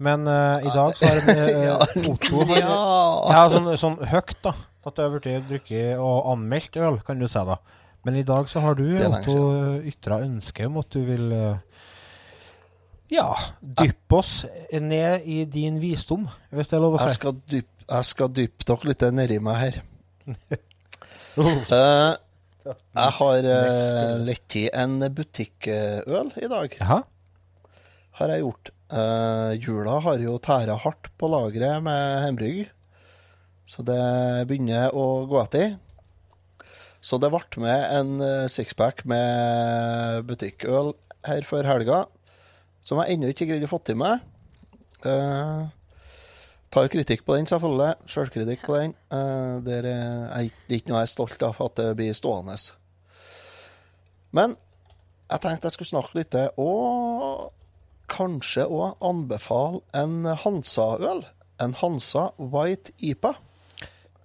Men 0.05 0.27
uh, 0.27 0.60
i 0.60 0.72
dag 0.75 0.95
så 1.00 1.07
har 1.07 1.22
uh, 1.24 2.07
Otto 2.12 2.43
har, 2.50 2.60
Ja! 2.60 3.43
sånn, 3.53 3.69
sånn 3.79 4.00
høyt, 4.12 4.36
da. 4.43 4.51
At 4.86 4.98
det 4.98 5.05
har 5.07 5.13
blitt 5.15 5.48
drukket 5.50 6.01
og 6.03 6.27
anmeldt 6.34 6.75
øl, 6.84 7.00
kan 7.07 7.22
du 7.22 7.27
si 7.31 7.43
da. 7.48 7.55
Men 8.05 8.19
i 8.19 8.25
dag 8.27 8.50
så 8.51 8.62
har 8.62 8.75
du, 8.77 8.84
Otto, 9.07 9.38
ytra 9.88 10.19
ønske 10.22 10.67
om 10.69 10.81
at 10.84 10.91
du 10.93 11.00
vil 11.07 11.31
uh, 11.34 11.79
ja, 13.13 13.29
dyppe 13.62 14.19
oss 14.19 14.34
ned 14.74 15.25
i 15.29 15.39
din 15.50 15.79
visdom, 15.81 16.27
hvis 16.53 16.69
det 16.69 16.77
er 16.77 16.84
lov 16.84 17.00
å 17.00 17.01
Jeg 17.01 17.15
si. 17.15 17.19
skal 17.22 17.39
dyppe, 17.55 17.86
jeg 17.86 18.10
skal 18.12 18.31
dyppe 18.34 18.67
dere 18.69 18.91
litt 18.91 19.07
nedi 19.15 19.41
meg 19.48 19.62
her. 19.63 19.81
Eh, 21.36 22.13
jeg 22.65 23.15
har 23.19 23.50
uh, 23.50 24.15
lett 24.25 24.57
i 24.57 24.65
en 24.74 24.98
butikkøl 25.13 26.31
i 26.41 26.50
dag, 26.51 26.77
Aha. 26.86 27.01
har 28.19 28.34
jeg 28.34 28.45
gjort. 28.45 28.72
Uh, 28.89 29.51
jula 29.57 30.00
har 30.05 30.22
jo 30.22 30.38
tæra 30.41 30.77
hardt 30.81 31.10
på 31.17 31.29
lageret 31.29 31.84
med 31.86 32.25
hjemmebrygg, 32.25 32.62
så 33.69 33.86
det 33.86 34.01
begynner 34.50 34.93
å 34.93 35.25
gå 35.29 35.41
etter. 35.41 35.75
Så 37.05 37.19
det 37.22 37.29
ble 37.29 37.62
med 37.62 37.81
en 37.93 38.13
eh, 38.25 38.48
sixpack 38.50 39.03
med 39.05 40.25
butikkøl 40.25 40.95
her 41.27 41.45
før 41.45 41.67
helga, 41.69 42.00
som 42.86 42.98
jeg 43.01 43.13
ennå 43.13 43.29
ikke 43.29 43.45
greide 43.50 43.67
å 43.67 43.69
få 43.69 43.77
til 43.86 44.00
meg. 44.01 44.24
Eh, 45.05 45.67
tar 46.75 46.89
kritikk 46.91 47.24
på 47.25 47.38
den, 47.38 47.48
selvfølgelig. 47.48 47.94
Sjølkritikk 48.12 48.65
på 48.67 48.75
den. 48.82 48.94
Uh, 49.13 49.62
det 49.63 49.77
er 49.79 49.88
jeg- 49.89 50.51
er 50.51 50.75
ikke 50.75 50.91
noe 50.91 51.00
jeg 51.00 51.08
er 51.08 51.13
stolt 51.15 51.44
av 51.48 51.62
at 51.63 51.75
det 51.79 51.89
blir 51.98 52.13
stående. 52.17 52.58
Men 54.36 54.55
jeg 55.32 55.41
tenkte 55.41 55.65
jeg 55.70 55.72
skulle 55.77 55.94
snakke 55.94 56.20
litt 56.20 56.36
og 56.60 57.53
kanskje 58.12 58.67
òg 58.67 58.98
anbefale 59.01 59.79
en 59.96 60.25
Hansa-øl. 60.44 61.24
en 61.58 61.74
Hansa 61.74 62.29
White 62.38 62.91
IPA. 63.00 63.32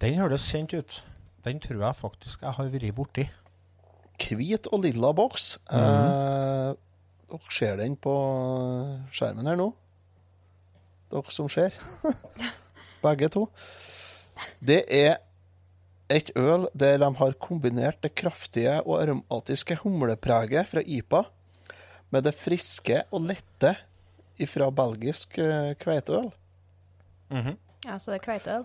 Den 0.00 0.16
høres 0.18 0.48
kjent 0.50 0.74
ut. 0.74 1.04
Den 1.44 1.60
tror 1.60 1.80
jeg 1.86 1.94
faktisk 1.96 2.42
jeg 2.42 2.52
har 2.56 2.68
vært 2.72 2.94
borti. 2.94 3.28
Hvit 4.18 4.66
og 4.72 4.82
lilla 4.82 5.12
boks. 5.12 5.58
eh, 5.72 6.74
dere 7.30 7.50
ser 7.50 7.76
den 7.76 7.94
på 7.96 8.10
skjermen 9.12 9.46
her 9.46 9.56
nå. 9.56 9.72
Dere 11.10 11.34
som 11.34 11.48
ser. 11.50 11.74
Begge 13.04 13.30
to. 13.32 13.46
Det 14.62 14.82
er 14.86 15.18
et 16.10 16.32
øl 16.38 16.66
der 16.74 16.98
de 17.02 17.10
har 17.20 17.36
kombinert 17.42 18.00
det 18.02 18.14
kraftige 18.18 18.80
og 18.82 19.02
aromatiske 19.02 19.76
humlepreget 19.82 20.68
fra 20.70 20.82
IPA 20.84 21.24
med 22.10 22.26
det 22.26 22.34
friske 22.38 23.04
og 23.10 23.28
lette 23.30 23.76
fra 24.48 24.70
belgisk 24.72 25.36
kveiteøl. 25.78 26.30
Mm 27.30 27.40
-hmm. 27.40 27.56
Ja, 27.86 27.98
så 27.98 28.10
det 28.10 28.20
er 28.20 28.24
kveiteøl. 28.24 28.64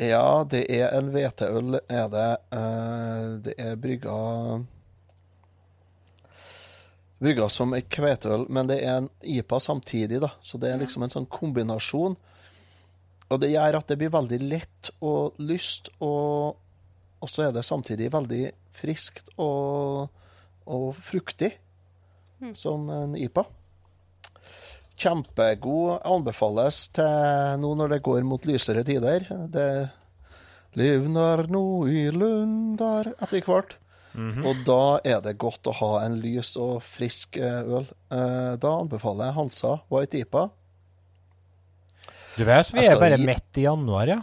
Ja, 0.00 0.44
det 0.50 0.64
er 0.72 0.98
en 0.98 1.10
hveteøl, 1.12 1.80
er 1.88 2.06
det. 2.08 2.36
Eh, 2.56 3.26
det 3.44 3.54
er 3.58 3.76
brygga 3.76 4.14
Brygga 7.20 7.50
som 7.52 7.74
et 7.76 7.88
kveiteøl, 7.92 8.46
men 8.48 8.70
det 8.70 8.78
er 8.80 9.02
en 9.02 9.10
IPA 9.20 9.58
samtidig, 9.60 10.22
da. 10.22 10.32
Så 10.40 10.58
det 10.60 10.70
er 10.72 10.80
liksom 10.80 11.04
en 11.04 11.12
sånn 11.12 11.28
kombinasjon. 11.28 12.16
Og 13.30 13.40
det 13.42 13.52
gjør 13.52 13.78
at 13.78 13.90
det 13.90 13.98
blir 14.00 14.12
veldig 14.14 14.40
lett 14.42 14.90
og 15.04 15.36
lyst, 15.44 15.92
og, 16.00 16.56
og 17.20 17.30
så 17.30 17.46
er 17.46 17.54
det 17.54 17.66
samtidig 17.68 18.08
veldig 18.14 18.42
friskt 18.80 19.28
og, 19.36 20.08
og 20.64 20.88
fruktig, 21.04 21.52
som 22.56 22.88
en 22.94 23.16
IPA. 23.20 23.44
Kjempegod. 25.00 26.00
Anbefales 26.08 26.86
til 26.96 27.60
nå 27.60 27.74
når 27.76 27.94
det 27.94 28.02
går 28.04 28.24
mot 28.28 28.44
lysere 28.48 28.84
tider. 28.84 29.28
Det 29.52 29.70
livner 30.76 31.46
nå 31.52 31.64
i 31.88 32.08
lunder 32.14 33.12
etter 33.16 33.44
hvert. 33.46 33.76
Og 34.16 34.64
da 34.66 34.78
er 35.04 35.20
det 35.22 35.36
godt 35.38 35.68
å 35.70 35.74
ha 35.80 35.90
en 36.04 36.16
lys 36.20 36.56
og 36.58 36.82
frisk 36.82 37.36
eh, 37.36 37.62
øl. 37.62 37.86
Eh, 38.10 38.56
Da 38.58 38.72
anbefaler 38.80 39.26
jeg 39.30 39.34
Hansa 39.36 39.76
White 39.90 40.18
IPA. 40.24 40.48
Du 42.36 42.44
vet, 42.44 42.70
vi 42.72 42.86
er 42.86 42.98
bare 42.98 43.16
gi- 43.18 43.26
midt 43.26 43.58
i 43.60 43.66
januar, 43.68 44.06
ja. 44.08 44.20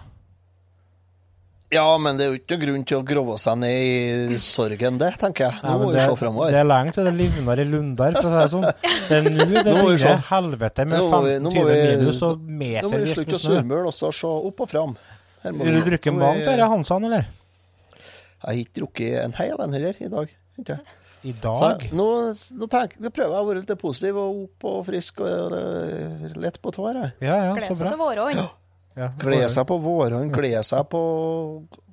Ja, 1.70 1.98
men 2.00 2.15
det 2.15 2.24
er 2.24 2.29
jo 2.32 2.38
ikke 2.39 2.58
grunn 2.62 2.84
til 2.88 3.01
å 3.01 3.03
grove 3.03 3.36
seg 3.44 3.58
ned 3.60 4.32
i 4.32 4.38
sorgen, 4.39 4.96
det, 5.01 5.10
tenker 5.20 5.50
jeg. 5.50 5.58
Nå 5.65 5.67
Nei, 5.74 5.79
må 5.82 5.89
vi 5.91 6.00
se 6.00 6.13
framover. 6.15 6.51
det 6.56 6.60
er 6.62 6.67
lenge 6.70 6.94
til 6.96 7.03
det 7.10 7.13
livner 7.17 7.60
i 7.60 7.65
Lundar, 7.67 8.15
for 8.15 8.24
å 8.24 8.32
si 8.32 8.38
det 8.39 8.51
sånn. 8.53 8.67
Det 9.10 9.17
er 9.17 9.27
nå 9.27 9.48
det 9.51 9.63
begynner 9.75 10.22
helvete 10.29 10.86
med 10.88 10.96
Nå 11.01 11.10
må 11.12 11.20
vi- 11.25 11.34
nå 11.44 11.51
må 11.51 11.65
15-20 11.65 11.67
vi- 11.67 11.98
minus 11.98 12.22
og 12.24 12.39
Nå 12.39 12.91
må 12.91 13.01
vi 13.03 13.13
slutte 13.17 13.36
å 13.36 13.41
snø. 13.44 13.58
surmule 13.60 13.88
og 13.91 13.94
se 14.15 14.27
opp 14.27 14.62
og 14.62 14.70
fram. 14.72 14.96
Vil 15.44 15.75
du 15.84 15.89
drikke 15.89 16.08
en 16.08 16.20
bang 16.20 16.39
til 16.44 16.63
Hansan, 16.72 17.03
eller? 17.06 17.25
Jeg 18.38 18.48
har 18.48 18.62
ikke 18.62 18.79
drukket 18.79 19.17
en 19.24 19.34
hel 19.39 19.62
en 19.63 19.74
heller 19.74 19.98
i 20.03 20.08
dag. 20.13 20.34
ikke? 20.62 20.79
I 21.25 21.32
dag? 21.41 21.82
jeg- 21.82 21.94
nå, 21.98 22.06
nå, 22.62 22.67
tenk, 22.70 22.94
nå 23.01 23.10
prøver 23.10 23.34
jeg 23.34 23.44
å 23.44 23.48
være 23.50 23.63
litt 23.63 23.79
positiv 23.82 24.17
og 24.22 24.44
opp 24.44 24.67
og 24.70 24.86
frisk 24.86 25.20
og 25.25 25.56
eh, 25.58 26.27
lett 26.38 26.62
på 26.62 26.72
tå. 26.75 26.86
Ja, 26.94 27.10
ja, 27.20 27.53
Gleder 27.58 27.67
så 27.67 27.75
seg 27.82 27.89
til 27.89 27.98
vårånd. 28.03 28.44
Ja, 28.98 29.10
Glede 29.24 29.50
seg 29.53 29.67
på 29.70 29.79
vårhånd, 29.82 30.32
glede 30.34 30.63
seg 30.65 30.86
på 30.94 31.01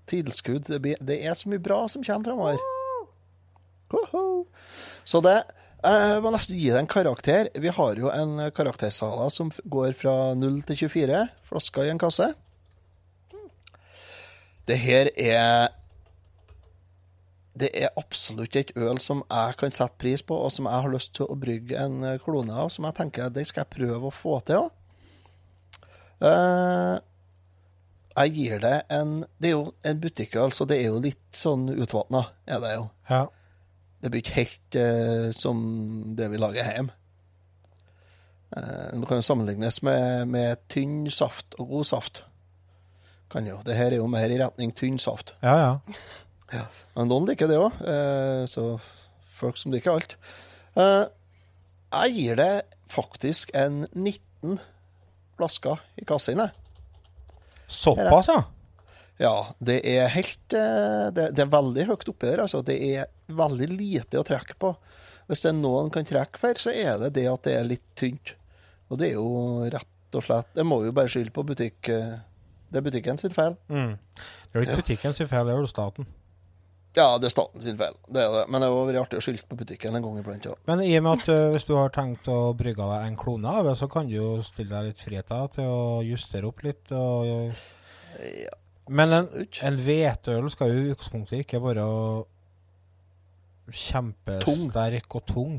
tilskudd. 0.06 0.68
Det, 0.68 0.80
blir, 0.84 1.00
det 1.00 1.22
er 1.24 1.34
så 1.34 1.48
mye 1.48 1.62
bra 1.64 1.82
som 1.88 2.04
kommer 2.04 2.24
framover. 2.30 2.60
Så 5.04 5.21
det 5.25 5.36
Jeg 5.84 6.21
må 6.25 6.30
nesten 6.32 6.56
gi 6.56 6.71
det 6.73 6.78
en 6.80 6.88
karakter. 6.88 7.49
Vi 7.60 7.69
har 7.69 7.99
jo 8.00 8.08
en 8.08 8.38
karaktersala 8.56 9.26
som 9.32 9.50
går 9.69 9.92
fra 9.99 10.14
0 10.34 10.62
til 10.71 10.78
24 10.88 11.19
flasker 11.50 11.84
i 11.84 11.92
en 11.92 12.00
kasse. 12.00 12.30
Det 14.64 14.78
her 14.80 15.10
er 15.12 15.69
Det 17.54 17.71
er 17.78 17.93
absolutt 17.95 18.56
et 18.58 18.73
øl 18.75 18.99
som 19.02 19.21
jeg 19.30 19.54
kan 19.60 19.75
sette 19.75 19.99
pris 20.02 20.25
på, 20.26 20.34
og 20.34 20.50
som 20.50 20.67
jeg 20.67 20.86
har 20.86 20.90
lyst 20.90 21.12
til 21.14 21.28
å 21.30 21.36
brygge 21.38 21.78
en 21.78 22.00
eh, 22.02 22.21
klone 22.23 22.54
av. 22.54 22.73
Som 22.75 22.88
jeg 22.88 22.97
tenker 22.99 23.30
det 23.30 23.47
skal 23.47 23.62
jeg 23.62 23.76
prøve 23.76 24.10
å 24.10 24.14
få 24.14 24.40
til. 24.49 24.67
Eh, 26.25 26.97
jeg 28.14 28.34
gir 28.34 28.60
det 28.62 28.75
en 28.95 29.14
Det 29.38 29.50
er 29.50 29.54
jo 29.54 29.71
en 29.86 30.02
butikkøl, 30.02 30.52
så 30.54 30.67
det 30.71 30.80
er 30.80 30.90
jo 30.90 31.00
litt 31.02 31.23
sånn 31.34 31.69
utvatna, 31.71 32.26
er 32.47 32.60
det 32.62 32.75
jo. 32.75 32.84
Ja. 33.10 33.23
Det 34.02 34.10
blir 34.12 34.21
ikke 34.21 34.36
helt 34.43 34.76
uh, 34.76 35.30
som 35.32 35.62
det 36.14 36.26
vi 36.28 36.38
lager 36.38 36.67
hjemme. 36.69 36.93
Det 38.54 39.06
kan 39.08 39.19
jo 39.19 39.25
sammenlignes 39.25 39.80
med, 39.82 40.28
med 40.30 40.60
tynn 40.71 41.08
saft 41.10 41.56
og 41.58 41.73
god 41.73 41.88
saft. 41.88 42.21
Kan 43.32 43.49
jo. 43.49 43.56
Det 43.67 43.75
her 43.75 43.90
er 43.90 43.99
jo 43.99 44.06
mer 44.06 44.30
i 44.30 44.36
retning 44.38 44.71
tynn 44.78 45.00
saft. 45.02 45.32
ja, 45.43 45.56
ja. 45.58 45.97
Men 46.95 47.10
noen 47.10 47.28
liker 47.28 47.50
det 47.50 47.58
òg, 47.60 47.78
eh, 47.88 48.45
så 48.50 48.76
folk 49.34 49.58
som 49.58 49.75
liker 49.75 49.95
alt. 49.95 50.17
Eh, 50.78 51.04
jeg 51.95 52.14
gir 52.17 52.40
det 52.40 52.52
faktisk 52.90 53.52
en 53.54 53.84
19 53.93 54.58
flasker 55.38 55.82
i 56.00 56.06
kassen, 56.08 56.43
jeg. 56.43 56.54
Såpass, 57.67 58.30
ja. 58.30 58.43
Ja, 59.23 59.34
det 59.62 59.78
er 59.86 60.08
helt 60.10 60.54
eh, 60.58 61.08
det, 61.14 61.28
det 61.38 61.45
er 61.45 61.50
veldig 61.52 61.86
høyt 61.90 62.08
oppi 62.10 62.26
der. 62.26 62.43
Altså. 62.45 62.64
Det 62.67 62.75
er 62.82 63.10
veldig 63.30 63.69
lite 63.71 64.19
å 64.19 64.26
trekke 64.26 64.56
på. 64.58 64.73
Hvis 65.30 65.45
det 65.45 65.52
er 65.52 65.60
noen 65.60 65.90
kan 65.95 66.06
trekke 66.06 66.40
for, 66.40 66.58
så 66.60 66.75
er 66.75 66.99
det 67.00 67.14
det 67.21 67.28
at 67.30 67.47
det 67.47 67.54
er 67.56 67.69
litt 67.69 67.86
tynt. 67.99 68.34
Og 68.90 68.99
det 69.00 69.12
er 69.12 69.17
jo 69.17 69.64
rett 69.73 70.19
og 70.19 70.23
slett 70.23 70.50
Det 70.54 70.62
må 70.67 70.76
vi 70.82 70.90
jo 70.90 70.95
bare 70.95 71.10
skylde 71.10 71.34
på 71.34 71.47
butikk... 71.47 71.90
Det 72.75 72.80
er 72.80 72.82
butikken 72.82 73.19
sin 73.21 73.30
feil. 73.30 73.54
Mm. 73.71 73.95
Det 74.19 74.58
er 74.58 74.58
jo 74.58 74.67
ikke 74.67 74.82
butikken 74.82 75.14
sin 75.14 75.28
feil, 75.30 75.47
det 75.47 75.54
er 75.54 75.62
jo 75.62 75.71
staten. 75.71 76.08
Ja, 76.95 77.09
det 77.19 77.26
er 77.26 77.35
staten 77.35 77.63
sin 77.63 77.78
feil. 77.78 77.97
Det 78.07 78.23
er 78.23 78.35
det. 78.37 78.43
Men 78.52 78.63
det 78.63 78.71
var 78.71 78.87
vært 78.87 79.00
artig 79.02 79.19
å 79.19 79.25
skylde 79.25 79.47
på 79.50 79.59
butikken 79.59 79.97
en 79.99 80.04
gang 80.04 80.19
iblant 80.21 80.45
Ja. 80.47 80.54
Men 80.71 80.83
i 80.87 80.93
og 80.99 81.07
med 81.07 81.25
at 81.25 81.30
uh, 81.33 81.52
hvis 81.54 81.67
du 81.67 81.73
har 81.75 81.95
tenkt 81.95 82.28
å 82.30 82.52
brygge 82.57 82.87
deg 82.91 83.07
en 83.09 83.17
klone 83.19 83.50
av 83.50 83.67
det, 83.67 83.75
så 83.80 83.89
kan 83.91 84.07
du 84.11 84.15
jo 84.15 84.28
stille 84.47 84.71
deg 84.71 84.93
litt 84.93 85.02
frihet 85.02 85.33
da, 85.33 85.41
til 85.50 85.71
å 85.71 86.02
justere 86.07 86.50
opp 86.50 86.63
litt. 86.67 86.95
Og, 86.95 87.65
Ja, 88.15 88.54
men 88.95 89.15
en, 89.17 89.28
en 89.65 89.78
hveteøl 89.80 90.50
skal 90.52 90.71
jo 90.71 90.83
i 90.83 90.91
utgangspunktet 90.93 91.41
ikke 91.43 91.63
være 91.65 91.85
kjempesterk 93.73 95.17
og 95.17 95.25
tung. 95.28 95.57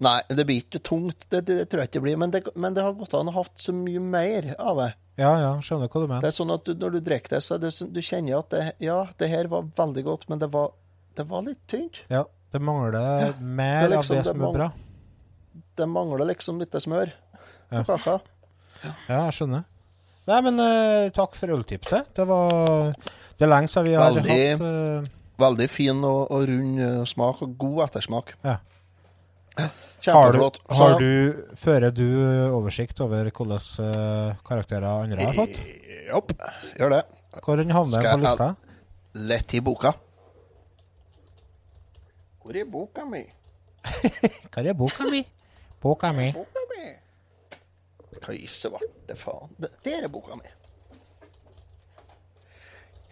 Nei, 0.00 0.16
det 0.32 0.46
blir 0.48 0.62
ikke 0.64 0.80
tungt. 0.82 1.26
Det, 1.28 1.44
det, 1.46 1.60
det 1.60 1.66
tror 1.70 1.82
jeg 1.82 1.90
ikke 1.90 1.98
det 1.98 2.06
blir. 2.08 2.18
Men 2.20 2.32
det, 2.34 2.42
men 2.56 2.76
det 2.76 2.84
har 2.84 2.96
gått 2.96 3.14
an 3.16 3.30
å 3.30 3.36
ha 3.36 3.44
så 3.60 3.74
mye 3.76 4.00
mer 4.02 4.54
av 4.58 4.80
det. 4.80 4.90
Ja, 5.20 5.30
ja, 5.36 5.48
skjønner 5.64 5.90
hva 5.92 6.00
du 6.02 6.06
mener. 6.08 6.24
Det 6.24 6.30
er 6.30 6.36
sånn 6.38 6.52
at 6.54 6.64
du, 6.64 6.72
når 6.80 6.94
du 6.96 7.00
drikker 7.04 7.36
det, 7.36 7.40
så 7.44 7.58
det, 7.60 7.72
sånn- 7.76 7.90
du 7.92 8.00
kjenner 8.00 8.38
at 8.40 8.52
det, 8.54 8.62
ja, 8.86 8.98
det 9.20 9.28
her 9.28 9.50
var 9.52 9.66
veldig 9.76 10.04
godt, 10.06 10.28
men 10.32 10.40
det 10.40 10.48
var, 10.54 10.70
det 11.18 11.26
var 11.28 11.44
litt 11.44 11.60
tynt. 11.68 12.00
Ja, 12.08 12.24
det 12.54 12.60
mangler 12.64 13.34
mer 13.40 13.84
Det 13.84 13.90
er 13.90 13.96
liksom 13.98 14.16
av 14.16 14.22
det 14.22 14.22
det 14.24 14.32
som 14.32 14.46
er 14.48 14.56
bra. 14.56 14.70
Det 15.80 15.88
mangler 15.88 16.30
liksom 16.32 16.62
litt 16.62 16.72
smør 16.82 17.12
Ja. 17.70 17.84
Ja, 18.80 18.94
jeg 19.26 19.36
skjønner. 19.36 19.66
Nei, 20.30 20.38
men 20.46 20.60
uh, 20.62 21.10
takk 21.14 21.36
for 21.38 21.52
øltipset. 21.54 22.10
Det 22.16 22.24
var 22.28 22.90
Det 22.96 23.44
er 23.46 23.50
lenge 23.50 23.70
siden 23.70 23.86
vi 23.88 23.94
har 23.98 24.14
Veldig. 24.14 24.38
hatt 24.56 24.64
uh, 24.64 25.16
Veldig 25.40 25.68
fin 25.72 26.02
og, 26.04 26.26
og 26.34 26.42
rund 26.50 26.80
eh, 26.84 26.98
smak, 27.08 27.38
og 27.46 27.54
god 27.60 27.78
ettersmak. 27.86 28.34
Ja. 28.44 28.58
Har 29.56 29.66
du, 29.66 30.38
Kjempeflott. 30.38 30.58
Så- 30.70 30.74
har 30.82 30.98
du, 31.00 31.46
fører 31.56 31.90
du 31.92 32.06
oversikt 32.56 33.00
over 33.00 33.24
hvilke 33.28 33.44
ø, 33.80 33.88
karakterer 34.46 34.86
andre 35.04 35.26
har 35.26 35.34
fått? 35.36 35.58
Jopp, 36.10 36.32
gjør 36.78 36.90
det. 36.94 37.02
Hvor 37.44 37.56
havner 37.72 38.00
Skal 38.00 38.18
på 38.18 38.24
lista? 38.24 38.48
Lett 39.14 39.54
i 39.54 39.60
boka. 39.60 39.92
Hvor 42.42 42.56
er 42.56 42.64
boka 42.64 43.04
mi? 43.04 43.24
Hva 44.50 44.64
er 44.64 44.74
boka 44.74 45.04
mi? 45.10 45.20
Boka 45.82 46.12
mi. 46.12 46.30
Boka 46.32 46.64
mi? 46.72 46.86
Hva 48.20 48.34
i 48.36 48.46
svarte 48.46 49.16
faen? 49.16 49.52
Det- 49.58 49.72
Der 49.84 50.04
er 50.04 50.08
boka 50.08 50.36
mi. 50.36 50.48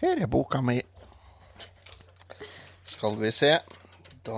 Her 0.00 0.22
er 0.22 0.26
boka 0.30 0.60
mi. 0.62 0.80
Skal 2.86 3.16
vi 3.20 3.30
se. 3.34 3.58
Da 4.24 4.32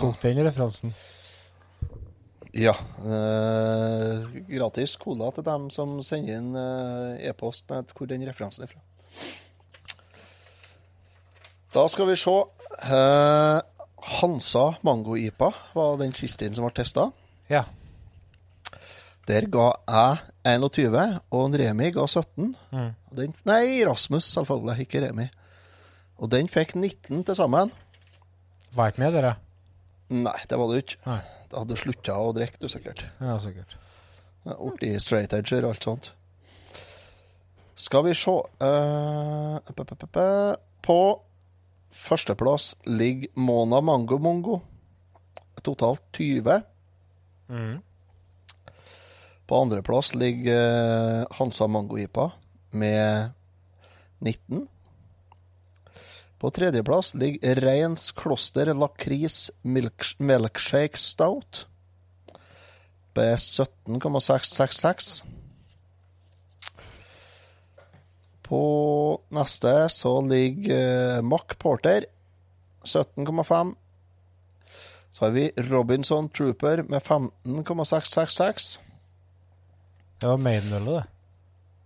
Tok 0.00 0.20
den 0.22 0.40
referansen. 0.46 0.94
Ja. 2.54 2.74
Eh, 3.02 4.26
gratis 4.46 4.94
cola 5.00 5.30
til 5.34 5.46
dem 5.46 5.70
som 5.74 5.96
sender 6.06 6.38
inn 6.38 6.52
eh, 6.54 7.24
e-post 7.30 7.66
med 7.70 7.90
hvor 7.96 8.06
den 8.10 8.22
referansen 8.28 8.66
er 8.66 8.70
fra. 8.70 8.82
Da 11.74 11.86
skal 11.90 12.06
vi 12.12 12.18
se. 12.20 12.36
Eh, 12.86 13.58
Hansa 14.20 14.64
Mango-IPA 14.86 15.50
var 15.74 15.98
den 15.98 16.14
siste 16.14 16.46
som 16.54 16.68
ble 16.68 16.76
testa. 16.76 17.08
Ja. 17.50 17.64
Der 19.26 19.48
ga 19.50 19.70
jeg 19.88 20.22
21, 20.60 21.04
og 21.32 21.46
en 21.48 21.58
Remi 21.58 21.90
ga 21.96 22.06
17. 22.06 22.54
Mm. 22.70 22.90
Den, 23.16 23.34
nei, 23.48 23.82
Rasmus, 23.88 24.28
selvfølgelig, 24.36 24.84
ikke 24.84 25.06
Remi. 25.08 25.30
Og 26.20 26.30
den 26.30 26.50
fikk 26.52 26.76
19 26.76 27.24
til 27.24 27.34
sammen. 27.34 27.72
Var 28.76 28.92
ikke 28.92 29.02
med, 29.02 29.16
dere? 29.16 29.38
Nei, 30.12 30.38
det 30.50 30.60
var 30.60 30.70
det 30.70 30.84
ikke. 30.84 31.00
Nei. 31.08 31.22
Hadde 31.54 31.78
slutta 31.78 32.18
å 32.18 32.32
drikke, 32.34 32.58
du 32.60 32.68
sikkert. 32.68 33.04
Ja, 33.22 33.38
sikkert. 33.42 33.76
Ja, 34.44 34.56
Borti 34.58 34.90
straight 35.00 35.32
edger 35.36 35.64
og 35.64 35.74
alt 35.74 35.86
sånt. 35.86 36.10
Skal 37.74 38.04
vi 38.06 38.12
se 38.14 38.30
uh, 38.30 39.58
På 40.84 40.98
førsteplass 41.94 42.74
ligger 42.86 43.32
Mona 43.40 43.80
Mango 43.80 44.18
Mongo. 44.18 44.60
Totalt 45.64 46.02
20. 46.12 46.62
Mm. 47.48 47.80
På 49.46 49.60
andreplass 49.60 50.14
ligger 50.14 51.20
eh, 51.20 51.26
Hansa 51.30 51.66
Mango 51.66 51.98
IPA 51.98 52.30
med 52.70 53.30
19. 54.18 54.68
På 56.44 56.50
tredjeplass 56.50 57.14
ligger 57.14 57.54
Reins 57.54 58.12
Kloster 58.12 58.74
Lakris 58.74 59.50
Milk 59.62 60.04
Milkshake 60.18 60.98
Stout 60.98 61.66
med 63.14 63.40
17,666. 63.40 65.22
På 68.42 68.60
neste 69.28 69.88
så 69.88 70.12
ligger 70.20 71.16
eh, 71.16 71.22
Mack 71.22 71.56
Porter 71.58 72.04
17,5. 72.82 73.74
Så 75.12 75.24
har 75.24 75.30
vi 75.30 75.50
Robinson 75.56 76.28
Trooper 76.28 76.82
med 76.82 77.02
15,666. 77.02 78.80
Det 80.20 80.28
var 80.28 80.36
Maidenølet, 80.36 81.04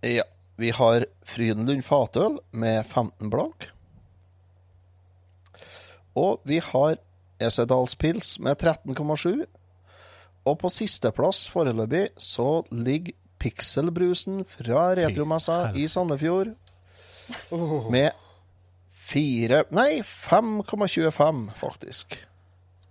det. 0.01 0.15
Ja. 0.19 0.29
Vi 0.59 0.75
har 0.75 1.05
Frydenlund 1.23 1.83
Fatøl 1.87 2.41
med 2.51 2.83
15 2.85 3.29
blank. 3.29 3.71
Og 6.19 6.43
vi 6.47 6.59
har 6.63 6.99
Esedalspils 7.39 8.35
med 8.43 8.59
13,7. 8.59 9.45
Og 10.47 10.57
på 10.59 10.71
sisteplass 10.73 11.45
foreløpig 11.51 12.09
så 12.19 12.61
ligger 12.71 13.15
Pikselbrusen 13.39 14.41
fra 14.51 14.89
Retromessa 14.99 15.69
i 15.79 15.85
Sandefjord 15.87 16.51
med 17.93 18.09
fire 19.09 19.63
Nei, 19.71 20.01
5,25, 20.03 21.45
faktisk. 21.59 22.17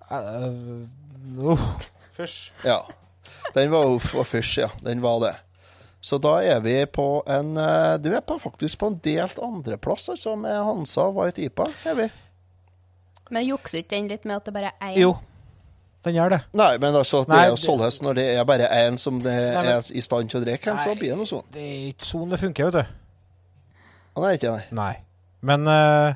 Uh, 0.09 0.87
uh, 1.45 1.67
Fysj. 2.17 2.49
Ja. 2.65 2.81
Den 3.55 3.71
var 3.71 3.91
uff 3.93 4.15
og 4.17 4.27
fysj, 4.27 4.63
ja. 4.65 4.71
Den 4.83 5.03
var 5.05 5.21
det. 5.23 5.35
Så 6.01 6.19
da 6.23 6.39
er 6.47 6.63
vi 6.63 6.75
på 6.87 7.05
en 7.27 7.57
eh, 7.59 7.97
Du 7.99 8.13
er 8.15 8.23
på, 8.23 8.37
faktisk 8.39 8.79
på 8.79 8.93
en 8.93 8.99
delt 9.03 9.39
andreplass, 9.43 10.09
altså, 10.13 10.37
med 10.39 10.55
Hansa 10.55 11.09
White 11.15 11.43
IPA. 11.43 11.67
er 11.91 11.99
vi. 11.99 12.09
Men 13.31 13.47
jukser 13.47 13.79
ikke 13.83 13.91
den 13.97 14.09
litt 14.09 14.25
med 14.25 14.37
at 14.37 14.45
det 14.45 14.55
bare 14.55 14.73
er 14.81 14.95
én? 14.95 14.99
Jo, 15.03 15.19
den 16.05 16.15
gjør 16.15 16.31
det. 16.31 16.41
Nei, 16.55 16.79
men 16.79 16.95
altså, 16.95 17.25
det 17.27 17.29
Nei, 17.35 17.45
er 17.47 17.51
det- 17.51 17.59
således 17.65 18.01
når 18.03 18.15
det 18.15 18.27
er 18.39 18.45
bare 18.45 18.69
én 18.69 18.99
som 18.99 19.19
det 19.21 19.35
Nei, 19.55 19.63
men- 19.63 19.73
er 19.77 19.83
i 19.95 20.01
stand 20.01 20.31
til 20.31 20.41
å 20.41 20.45
drikke, 20.45 20.79
så 20.81 20.95
blir 20.99 21.11
det 21.11 21.17
noe 21.19 21.27
sånn. 21.27 21.45
Det 21.53 21.61
er 21.63 21.93
ikke 21.93 22.05
sånn 22.07 22.31
det 22.31 22.41
funker, 22.41 22.65
vet 22.71 22.73
du. 22.73 22.87
Han 24.17 24.25
er 24.25 24.37
ikke 24.39 24.57
det. 24.57 24.73
Nei. 24.73 24.97
Men 25.43 25.67
eh, 25.69 26.15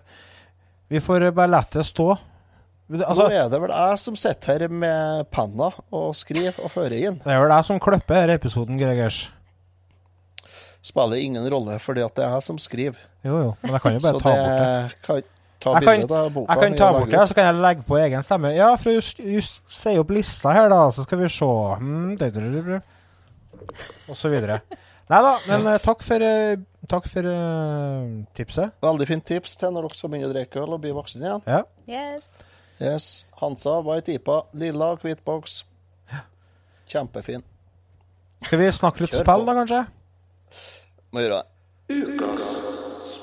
vi 0.90 0.98
får 1.01 1.33
bare 1.35 1.48
la 1.48 1.61
det 1.70 1.85
stå. 1.87 2.18
Det- 2.90 3.07
Altså, 3.07 3.29
Nå 3.29 3.31
er 3.31 3.48
det 3.48 3.61
vel 3.61 3.70
jeg 3.70 3.98
som 3.98 4.16
sitter 4.16 4.59
her 4.59 4.68
med 4.68 5.31
penna 5.31 5.70
og 5.92 6.14
skriver 6.14 6.59
og 6.64 6.70
fører 6.72 6.92
inn. 7.07 7.20
det 7.25 7.27
er 7.33 7.40
vel 7.40 7.51
jeg 7.57 7.64
som 7.64 7.79
klipper 7.81 8.14
denne 8.27 8.35
episoden, 8.38 8.79
Gregers. 8.79 9.31
Spiller 10.83 11.16
ingen 11.16 11.46
rolle, 11.51 11.79
fordi 11.79 12.03
at 12.05 12.14
det 12.14 12.25
er 12.25 12.33
jeg 12.35 12.42
som 12.42 12.59
skriver. 12.59 12.96
Jo, 13.25 13.37
jo. 13.38 13.57
Men 13.62 13.72
jeg 13.77 13.81
kan 13.85 13.92
jo 13.94 14.01
bare 14.01 14.12
Så 14.14 14.20
ta 14.20 14.31
det 14.35 14.42
bort 14.42 14.59
det. 14.59 15.03
kan 15.03 15.22
ta 15.62 15.75
Jeg 15.79 15.87
kan, 15.87 16.05
av 16.18 16.31
boka. 16.35 16.53
jeg 16.53 16.62
kan 16.62 16.77
ta 16.79 16.88
bort 16.96 17.11
det, 17.11 17.20
og 17.20 17.29
så 17.31 17.37
kan 17.38 17.48
jeg 17.48 17.62
legge 17.62 17.87
på 17.88 17.98
egen 18.01 18.25
stemme. 18.27 18.53
Ja, 18.57 18.72
for 18.81 18.92
å 18.92 18.96
just, 18.98 19.22
just 19.22 19.70
se 19.72 19.94
opp 20.01 20.11
lista 20.14 20.55
her, 20.55 20.68
da, 20.72 20.81
så 20.94 21.07
skal 21.07 21.22
vi 21.22 21.31
se 21.33 21.46
hmm. 21.46 22.16
Og 24.11 24.16
så 24.18 24.31
videre. 24.33 24.61
Nei 25.12 25.20
da, 25.22 25.33
men 25.48 25.66
eh, 25.70 25.81
takk 25.83 26.03
for, 26.05 26.25
eh, 26.25 26.57
takk 26.88 27.07
for 27.11 27.27
uh, 27.29 28.22
tipset. 28.37 28.75
Veldig 28.85 29.09
fint 29.11 29.27
tips 29.29 29.59
til 29.61 29.75
når 29.75 29.88
dere 29.88 29.98
skal 29.98 30.12
begynne 30.12 30.31
å 30.31 30.33
drikke 30.33 30.62
øl 30.62 30.77
og 30.77 30.83
bli 30.83 30.94
voksne 30.96 31.27
igjen. 31.27 31.44
Ja. 31.46 31.62
Yes. 31.90 32.31
Yes. 32.83 33.09
Hansa, 33.42 33.79
White 33.87 34.16
IPA, 34.16 34.38
lilla, 34.59 34.94
hvit 35.03 35.22
boks. 35.27 35.62
Kjempefin. 36.90 37.44
Skal 38.42 38.59
vi 38.62 38.72
snakke 38.75 39.05
litt 39.05 39.14
Kjør 39.14 39.25
spill, 39.27 39.44
på. 39.44 39.48
da, 39.48 39.59
kanskje? 39.61 39.83
Må 41.12 41.27
gjøre 41.27 41.40
det. 41.40 41.48
Ukas 41.92 42.62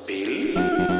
is 0.10 0.98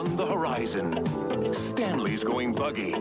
on 0.00 0.16
the 0.16 0.26
horizon. 0.26 0.88
Stanley's 1.70 2.24
going 2.24 2.54
buggy. 2.54 2.92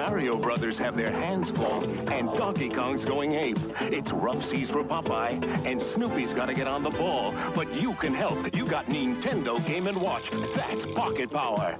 Mario 0.00 0.36
Brothers 0.36 0.76
have 0.78 0.96
their 0.96 1.12
hands 1.12 1.48
full, 1.50 1.84
and 2.10 2.28
Donkey 2.36 2.68
Kong's 2.68 3.04
going 3.04 3.34
ape. 3.34 3.58
It's 3.80 4.10
rough 4.10 4.44
seas 4.48 4.68
for 4.68 4.82
Popeye, 4.82 5.38
and 5.64 5.80
Snoopy's 5.80 6.32
got 6.32 6.46
to 6.46 6.54
get 6.54 6.66
on 6.66 6.82
the 6.82 6.90
ball. 6.90 7.32
But 7.54 7.72
you 7.72 7.92
can 7.94 8.12
help. 8.12 8.38
You 8.56 8.66
got 8.66 8.86
Nintendo 8.86 9.64
Game 9.64 9.86
and 9.86 10.00
Watch. 10.00 10.28
That's 10.56 10.84
pocket 10.86 11.30
power. 11.30 11.76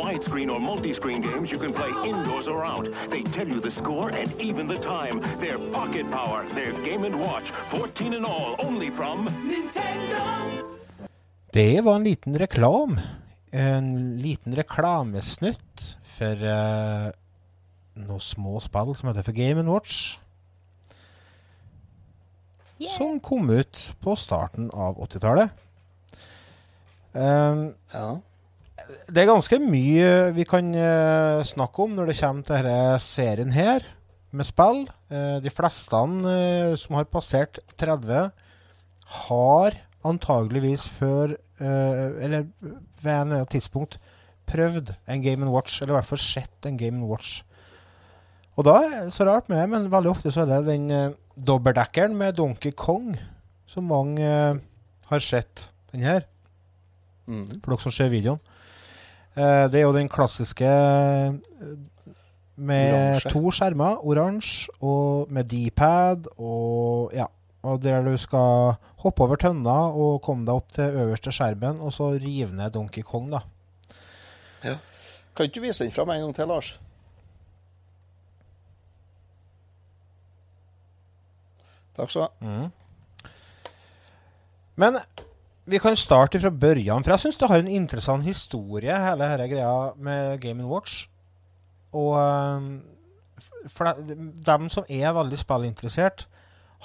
Widescreen 0.00 0.52
or 0.52 0.60
multi-screen 0.60 1.22
games 1.22 1.50
you 1.50 1.58
can 1.58 1.72
play 1.72 1.90
indoors 2.06 2.46
or 2.46 2.62
out. 2.62 2.88
They 3.08 3.22
tell 3.22 3.48
you 3.48 3.58
the 3.58 3.70
score 3.70 4.10
and 4.10 4.38
even 4.38 4.68
the 4.68 4.78
time. 4.78 5.20
They're 5.40 5.58
pocket 5.58 6.10
power. 6.10 6.46
They're 6.54 6.74
Game 6.84 7.04
and 7.04 7.18
Watch. 7.18 7.50
14 7.70 8.12
in 8.12 8.24
all, 8.26 8.56
only 8.58 8.90
from 8.90 9.30
Nintendo. 9.48 10.20
Det 11.52 11.80
var 11.80 11.96
en 11.96 12.04
liten 12.04 12.38
reklam. 12.38 13.00
En 13.50 14.16
liten 14.22 14.54
reklamesnutt 14.54 15.84
for 16.06 16.38
uh, 16.38 17.10
noen 17.98 18.22
små 18.22 18.60
spill 18.62 18.92
som 18.94 19.10
heter 19.10 19.26
for 19.26 19.34
Game 19.34 19.64
Watch. 19.66 20.18
Yeah. 22.80 22.94
Som 22.94 23.18
kom 23.20 23.50
ut 23.50 23.82
på 24.00 24.14
starten 24.16 24.70
av 24.72 25.00
80-tallet. 25.04 25.50
Um, 27.12 27.74
Ja. 27.92 28.20
det 29.10 29.22
er 29.22 29.26
ganske 29.26 29.58
mye 29.58 30.30
vi 30.32 30.44
kan 30.46 30.70
uh, 30.74 31.42
snakke 31.42 31.82
om 31.82 31.96
når 31.96 32.12
det 32.12 32.20
kommer 32.20 32.46
til 32.46 32.54
denne 32.62 32.98
serien 33.02 33.50
her 33.52 33.84
med 34.30 34.46
spill. 34.46 34.86
Uh, 35.10 35.42
de 35.42 35.50
fleste 35.50 35.90
som 36.78 36.96
har 36.96 37.10
passert 37.10 37.58
30, 37.76 38.30
har 39.26 39.80
antageligvis 40.06 40.86
før 40.86 41.34
Eller 41.60 42.46
ved 43.02 43.12
en 43.12 43.20
eller 43.20 43.40
annen 43.42 43.52
tidspunkt 43.52 43.98
prøvd 44.50 44.94
en 45.08 45.22
Game 45.22 45.46
Watch, 45.50 45.80
eller 45.82 45.94
i 45.94 45.98
hvert 46.00 46.08
fall 46.10 46.18
sett 46.22 46.66
en 46.66 46.78
Game 46.80 47.06
Watch. 47.06 47.42
Og 48.58 48.64
da 48.66 48.74
er 48.82 49.04
det 49.06 49.12
så 49.14 49.24
rart 49.28 49.48
med 49.48 49.60
det, 49.60 49.68
men 49.70 49.90
veldig 49.92 50.10
ofte 50.10 50.32
så 50.34 50.42
er 50.42 50.50
det 50.50 50.64
den 50.66 50.90
uh, 50.90 51.12
dobbeltdekkeren 51.38 52.16
med 52.18 52.36
Donkey 52.36 52.72
Kong 52.76 53.14
som 53.70 53.86
mange 53.86 54.24
eh, 54.26 54.58
har 55.06 55.18
sett. 55.22 55.68
Den 55.92 56.02
her 56.02 56.26
Mm. 57.30 57.60
for 57.62 57.70
dere 57.70 57.80
som 57.84 57.92
ser 57.94 58.08
videoen. 58.10 58.40
Eh, 59.36 59.68
det 59.70 59.78
er 59.78 59.84
jo 59.84 59.92
den 59.94 60.08
klassiske 60.10 60.66
eh, 60.66 61.32
med 62.56 62.94
Oransje. 62.94 63.30
to 63.30 63.50
skjermer, 63.54 64.00
oransje, 64.04 64.72
og 64.82 65.30
med 65.30 65.44
D-pad, 65.44 66.26
og 66.38 67.12
ja. 67.14 67.26
Og 67.62 67.82
der 67.82 68.02
du 68.04 68.14
skal 68.16 68.76
hoppe 69.02 69.24
over 69.24 69.36
tønna 69.36 69.76
og 69.92 70.22
komme 70.24 70.46
deg 70.48 70.54
opp 70.62 70.72
til 70.72 70.96
øverste 71.02 71.32
skjermen, 71.32 71.80
og 71.80 71.92
så 71.92 72.14
rive 72.16 72.54
ned 72.56 72.72
Donkey 72.72 73.04
Kong, 73.04 73.28
da. 73.32 73.42
Kan 75.36 75.48
ikke 75.48 75.60
du 75.60 75.66
vise 75.66 75.84
den 75.84 75.92
fram 75.92 76.10
en 76.10 76.20
gang 76.24 76.34
til, 76.36 76.48
Lars? 76.48 76.70
Takk 81.96 82.10
skal 82.10 82.22
du 82.22 82.26
ha. 82.26 82.68
Men 84.80 84.96
vi 85.70 85.78
kan 85.78 85.96
starte 85.96 86.40
fra 86.40 86.50
børjan, 86.50 87.04
for 87.04 87.12
jeg 87.12 87.24
syns 87.24 87.38
det 87.40 87.48
har 87.50 87.60
en 87.62 87.68
interessant 87.68 88.24
historie, 88.24 88.94
hele 89.04 89.28
denne 89.28 89.48
greia 89.52 89.92
med 90.00 90.40
Game 90.40 90.64
Watch. 90.66 91.04
Og 91.92 92.16
eh, 92.16 92.68
for 93.68 94.00
dem 94.46 94.68
som 94.72 94.88
er 94.88 95.12
veldig 95.12 95.38
spillinteressert, 95.38 96.26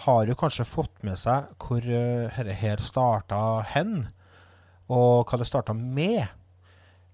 har 0.03 0.27
jo 0.27 0.35
kanskje 0.39 0.67
fått 0.67 1.03
med 1.07 1.19
seg 1.19 1.51
hvor 1.61 1.85
uh, 1.85 2.31
dette 2.35 2.57
her 2.59 2.83
starta 2.83 3.39
hen, 3.71 4.07
og 4.91 5.29
hva 5.29 5.39
det 5.39 5.47
starta 5.49 5.75
med. 5.77 6.25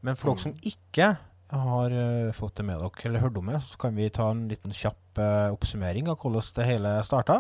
Men 0.02 0.18
for 0.18 0.34
dere 0.34 0.44
som 0.50 0.56
ikke 0.66 1.12
har 1.52 1.92
eh, 1.92 2.32
fått 2.34 2.58
det 2.58 2.66
med 2.68 2.80
dere, 2.80 3.06
eller 3.06 3.24
hørt 3.26 3.38
om 3.38 3.52
det, 3.52 3.60
så 3.68 3.78
kan 3.80 3.96
vi 3.96 4.10
ta 4.14 4.30
en 4.32 4.46
liten 4.50 4.74
kjapp 4.76 5.20
eh, 5.20 5.52
oppsummering 5.54 6.10
av 6.10 6.18
hvordan 6.22 6.48
det 6.58 6.68
hele 6.68 6.94
starta. 7.06 7.38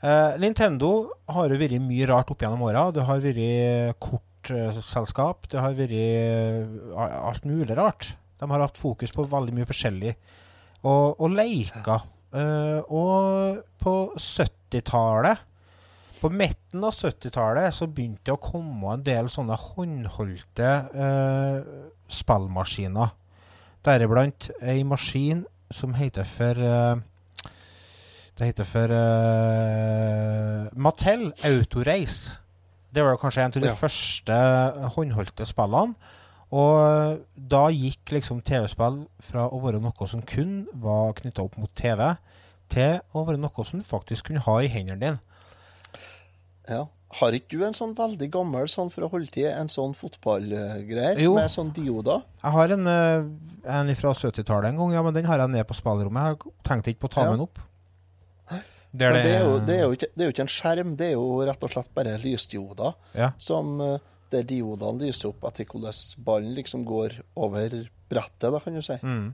Eh, 0.00 0.38
Nintendo 0.40 0.92
har 1.28 1.50
jo 1.50 1.58
vært 1.60 1.82
mye 1.84 2.08
rart 2.08 2.30
opp 2.32 2.42
gjennom 2.42 2.64
åra. 2.68 2.88
Det 2.94 3.04
har 3.08 3.22
vært 3.22 3.98
kortselskap. 4.02 5.48
det 5.50 5.62
har 5.62 5.76
vært 5.78 5.96
eh, 5.98 6.66
alt 6.96 7.48
mulig 7.48 7.76
rart. 7.76 8.14
De 8.38 8.50
har 8.50 8.62
hatt 8.62 8.78
fokus 8.78 9.12
på 9.14 9.26
veldig 9.26 9.56
mye 9.56 9.68
forskjellig. 9.68 10.14
Og, 10.86 11.18
og 11.18 11.34
leker. 11.34 12.06
Eh, 12.28 12.80
og 12.92 13.62
på 13.80 13.92
70-tallet 14.20 15.38
På 16.20 16.28
midten 16.28 16.82
av 16.84 16.92
70-tallet 16.92 17.72
så 17.72 17.86
begynte 17.88 18.26
det 18.26 18.34
å 18.34 18.40
komme 18.42 18.90
en 18.92 19.04
del 19.06 19.30
sånne 19.32 19.54
håndholdte 19.56 20.72
uh, 20.92 21.60
spillmaskiner. 22.10 23.12
Deriblant 23.86 24.50
ei 24.60 24.82
maskin 24.84 25.44
som 25.70 25.94
heter 25.94 26.26
for 26.28 26.58
uh, 26.58 26.98
Det 28.34 28.50
heter 28.50 28.66
for 28.66 28.92
eh, 28.98 30.66
Mattel 30.74 31.28
Autorace. 31.46 32.36
Det 32.90 33.02
var 33.06 33.16
kanskje 33.22 33.42
en 33.46 33.54
av 33.54 33.62
de 33.62 33.70
Ja. 33.70 33.74
første 33.78 34.36
håndholdte 34.98 35.46
spillene. 35.46 35.94
Og 36.48 37.18
da 37.36 37.66
gikk 37.74 38.14
liksom 38.14 38.40
TV-spill 38.46 39.02
fra 39.20 39.48
å 39.52 39.58
være 39.60 39.80
noe 39.84 40.06
som 40.08 40.22
kun 40.24 40.62
var 40.80 41.12
knytta 41.18 41.44
opp 41.44 41.58
mot 41.60 41.72
TV, 41.76 42.14
til 42.72 43.00
å 43.16 43.24
være 43.28 43.40
noe 43.40 43.64
som 43.68 43.80
du 43.82 43.84
faktisk 43.88 44.28
kunne 44.30 44.44
ha 44.44 44.54
i 44.64 44.70
hendene 44.72 45.00
dine. 45.02 45.18
Ja. 46.68 46.86
Har 47.18 47.32
ikke 47.32 47.56
du 47.56 47.62
en 47.64 47.72
sånn 47.76 47.94
veldig 47.96 48.26
gammel 48.34 48.66
sånn 48.68 48.90
for 48.92 49.06
å 49.06 49.08
holde 49.12 49.30
til 49.32 49.46
en 49.48 49.70
sånn 49.72 49.94
fotballgreier? 49.96 51.20
Med 51.32 51.48
sånn 51.52 51.70
dioder? 51.72 52.20
Jeg 52.42 52.52
har 52.52 52.74
en, 52.76 52.86
eh, 52.86 53.28
en 53.78 53.94
fra 53.96 54.12
70-tallet 54.12 54.68
en 54.68 54.76
gang, 54.76 54.92
ja, 54.92 55.02
men 55.02 55.14
den 55.16 55.24
har 55.24 55.38
jeg 55.40 55.48
nede 55.54 55.64
på 55.64 55.76
spillrommet. 55.78 56.36
Jeg 56.36 56.52
tenkte 56.68 56.92
ikke 56.92 57.06
på 57.06 57.08
å 57.08 57.14
ta 57.14 57.24
Ja. 57.24 57.30
med 57.30 57.38
den 57.38 57.46
opp. 57.48 57.58
Det 58.88 59.04
er, 59.04 59.12
det 59.12 59.32
er, 59.36 59.42
jo, 59.44 59.58
det, 59.60 59.74
er 59.76 59.82
jo 59.84 59.92
ikke, 59.92 60.06
det 60.16 60.22
er 60.22 60.28
jo 60.28 60.32
ikke 60.32 60.44
en 60.46 60.48
skjerm, 60.52 60.92
det 60.96 61.06
er 61.08 61.12
jo 61.12 61.24
rett 61.44 61.64
og 61.64 61.70
slett 61.70 61.90
bare 61.94 62.14
lysdioder. 62.22 62.94
Ja. 63.14 63.32
Som 63.38 63.80
eh, 63.84 63.98
Der 64.32 64.44
diodene 64.44 65.06
lyser 65.06 65.30
opp 65.30 65.46
etter 65.48 65.68
hvordan 65.68 66.24
ballen 66.24 66.56
liksom 66.56 66.84
går 66.88 67.20
over 67.36 67.78
brettet, 68.08 68.50
da, 68.52 68.58
kan 68.60 68.76
du 68.76 68.84
si. 68.84 68.98
Mm. 69.02 69.32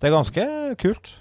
Det 0.00 0.08
er 0.08 0.14
ganske 0.14 0.46
kult. 0.80 1.12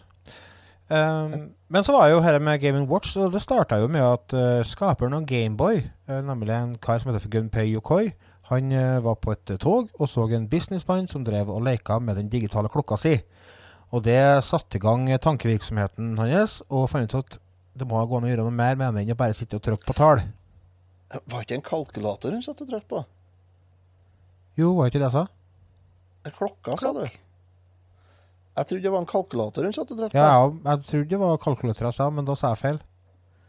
Um, 0.93 1.53
men 1.71 1.83
så 1.85 1.93
var 1.95 2.09
jo 2.11 2.19
dette 2.21 2.41
med 2.43 2.59
Game 2.61 2.83
Watch, 2.89 3.15
det 3.15 3.41
starta 3.41 3.79
jo 3.81 3.87
med 3.87 4.03
at 4.03 4.35
uh, 4.35 4.65
skaperen 4.67 5.15
av 5.15 5.23
Gameboy, 5.25 5.79
uh, 6.09 6.19
nemlig 6.25 6.53
en 6.53 6.75
kar 6.77 6.99
som 6.99 7.13
heter 7.13 7.31
Gunpei 7.31 7.69
Yokoi, 7.71 8.11
han 8.51 8.73
uh, 8.75 8.99
var 9.05 9.15
på 9.23 9.31
et 9.33 9.55
tog 9.63 9.87
og 9.95 10.09
så 10.11 10.27
en 10.35 10.49
businessmann 10.51 11.07
som 11.07 11.23
drev 11.23 11.49
og 11.49 11.63
leka 11.63 11.97
med 12.03 12.19
den 12.19 12.29
digitale 12.29 12.69
klokka 12.69 12.99
si. 12.99 13.15
Og 13.93 14.03
det 14.03 14.43
satte 14.43 14.77
i 14.77 14.83
gang 14.83 15.07
tankevirksomheten 15.21 16.17
hans, 16.19 16.61
og 16.69 16.89
fant 16.91 17.13
ut 17.13 17.19
at 17.23 17.39
det 17.73 17.87
må 17.89 18.03
gå 18.05 18.19
an 18.19 18.27
å 18.27 18.29
gjøre 18.29 18.45
noe 18.45 18.53
mer 18.53 18.77
med 18.77 18.93
det 18.93 19.05
enn 19.05 19.15
å 19.15 19.17
bare 19.17 19.37
sitte 19.37 19.57
og 19.57 19.65
trykke 19.65 19.87
på 19.87 19.97
tall. 19.97 20.21
Var 21.29 21.45
ikke 21.45 21.57
en 21.59 21.65
kalkulator 21.65 22.33
hun 22.33 22.43
satt 22.45 22.61
og 22.63 22.69
trakk 22.69 22.87
på? 22.89 23.03
Jo, 24.59 24.71
var 24.77 24.89
ikke 24.89 25.01
det 25.01 25.09
jeg 25.09 25.15
sa? 25.17 25.25
Klokka, 26.37 26.77
sa 26.79 26.93
du. 26.95 27.03
Jeg 28.53 28.67
trodde 28.69 28.83
det 28.85 28.91
var 28.93 29.01
en 29.01 29.09
kalkulator 29.09 29.65
hun 29.67 29.75
satt 29.75 29.91
og 29.93 29.99
trakk 29.99 30.13
på. 30.13 30.17
ja, 30.17 30.33
jeg 30.71 30.89
trodde 30.89 31.09
det 31.13 31.19
var 31.21 31.37
kalkulator 31.41 31.89
jeg 31.89 31.97
sa, 31.99 32.09
men 32.13 32.27
da 32.27 32.35
sa 32.39 32.53
jeg 32.53 32.61
feil. 32.63 32.81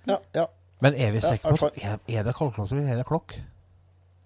Ja, 0.09 0.21
ja. 0.37 0.47
Men 0.85 0.97
er 1.01 1.13
vi 1.15 1.21
sikre 1.25 1.57
på 1.57 1.69
at 1.71 1.77
er, 1.81 1.99
er 2.09 2.25
det 2.27 2.35
kalkulator 2.37 2.77
eller 2.77 2.93
er 2.93 3.03
det 3.03 3.09
klokk? 3.09 3.37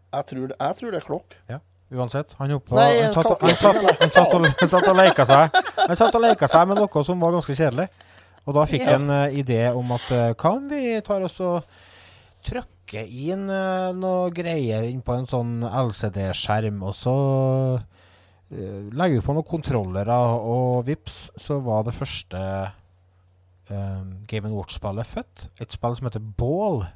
Jeg 0.09 0.27
tror, 0.31 0.47
det, 0.51 0.57
jeg 0.59 0.77
tror 0.79 0.95
det 0.95 0.99
er 1.03 1.07
klokk. 1.07 1.35
Ja, 1.51 1.59
Uansett, 1.93 2.35
han, 2.39 2.53
oppå, 2.53 2.77
Nei, 2.77 3.01
han, 3.01 3.13
satt, 3.13 3.29
han, 3.41 3.55
satt, 3.57 3.77
han, 4.01 4.11
satt, 4.13 4.35
og, 4.37 4.47
han 4.61 4.69
satt 4.69 4.89
og 4.91 4.97
leka 4.99 5.25
seg 5.25 5.55
Han 5.87 5.97
satt 5.97 6.17
og 6.19 6.21
leka 6.25 6.49
seg 6.53 6.67
med 6.69 6.81
noe 6.83 7.05
som 7.05 7.23
var 7.25 7.33
ganske 7.39 7.55
kjedelig. 7.57 7.87
Og 8.49 8.57
da 8.57 8.65
fikk 8.69 8.85
Yes. 8.85 8.91
han 8.93 9.07
en 9.09 9.15
uh, 9.29 9.39
idé 9.41 9.61
om 9.77 9.95
at 9.97 10.11
uh, 10.13 10.25
kan 10.41 10.67
vi 10.69 10.99
ta 11.05 11.17
oss 11.25 11.39
og 11.45 11.65
trykker 12.89 13.33
inn 13.33 13.49
uh, 13.53 13.93
noe 13.93 14.31
greier 14.33 14.87
inn 14.89 15.03
på 15.05 15.13
en 15.13 15.27
sånn 15.29 15.61
LCD-skjerm, 15.63 16.81
og 16.83 16.95
så 16.97 17.15
uh, 17.77 18.81
legger 18.97 19.19
vi 19.19 19.25
på 19.25 19.35
noen 19.37 19.47
kontrollere, 19.47 20.17
og 20.17 20.87
vips, 20.87 21.31
så 21.37 21.61
var 21.61 21.85
det 21.85 21.97
første 21.97 22.41
uh, 23.69 24.03
Game 24.27 24.49
Watch-spillet 24.49 25.07
født. 25.07 25.51
Et 25.61 25.73
spill 25.73 25.99
som 25.99 26.09
heter 26.09 26.25
Ball. 26.41 26.87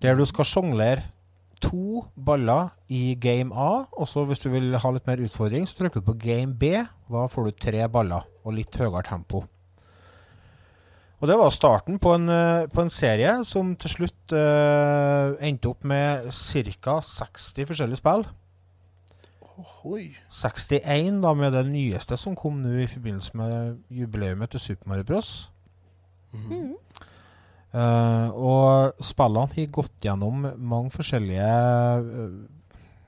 Der 0.00 0.14
du 0.16 0.24
skal 0.24 0.46
sjonglere 0.46 1.10
to 1.60 2.06
baller 2.14 2.70
i 2.88 3.18
game 3.20 3.52
A, 3.52 3.84
og 3.92 4.08
så 4.08 4.24
hvis 4.24 4.40
du 4.40 4.48
vil 4.54 4.78
ha 4.78 4.92
litt 4.94 5.10
mer 5.10 5.20
utfordring, 5.20 5.66
så 5.66 5.76
trykker 5.76 6.00
du 6.00 6.06
på 6.06 6.20
game 6.22 6.54
B. 6.54 6.78
Da 7.10 7.26
får 7.28 7.50
du 7.50 7.64
tre 7.66 7.88
baller 7.90 8.24
og 8.46 8.54
litt 8.56 8.78
høyere 8.78 9.04
tempo. 9.10 9.44
Og 11.20 11.28
Det 11.28 11.36
var 11.36 11.50
starten 11.52 11.98
på 12.00 12.14
en, 12.16 12.28
eh, 12.28 12.66
på 12.66 12.80
en 12.80 12.90
serie 12.90 13.44
som 13.44 13.74
til 13.76 13.90
slutt 13.92 14.32
uh, 14.32 15.36
endte 15.44 15.68
opp 15.68 15.84
med 15.84 16.30
ca. 16.32 17.00
60 17.04 17.66
forskjellige 17.68 18.00
spill. 18.00 18.24
Ohoi. 19.60 20.16
61 20.32 21.20
da 21.20 21.34
med 21.36 21.52
det 21.52 21.66
nyeste 21.68 22.16
som 22.16 22.36
kom 22.36 22.62
nå 22.62 22.72
i 22.80 22.88
forbindelse 22.88 23.36
med 23.36 23.82
jubileumet 23.92 24.50
til 24.50 24.60
Super 24.60 24.88
Mario 24.88 25.04
Bros. 25.04 25.50
Mm. 26.32 26.72
Uh, 27.74 28.28
og 28.32 29.04
spillene 29.04 29.52
har 29.52 29.74
gått 29.76 30.00
gjennom 30.02 30.48
mange 30.56 30.90
forskjellige 30.90 31.50
uh, 32.00 32.40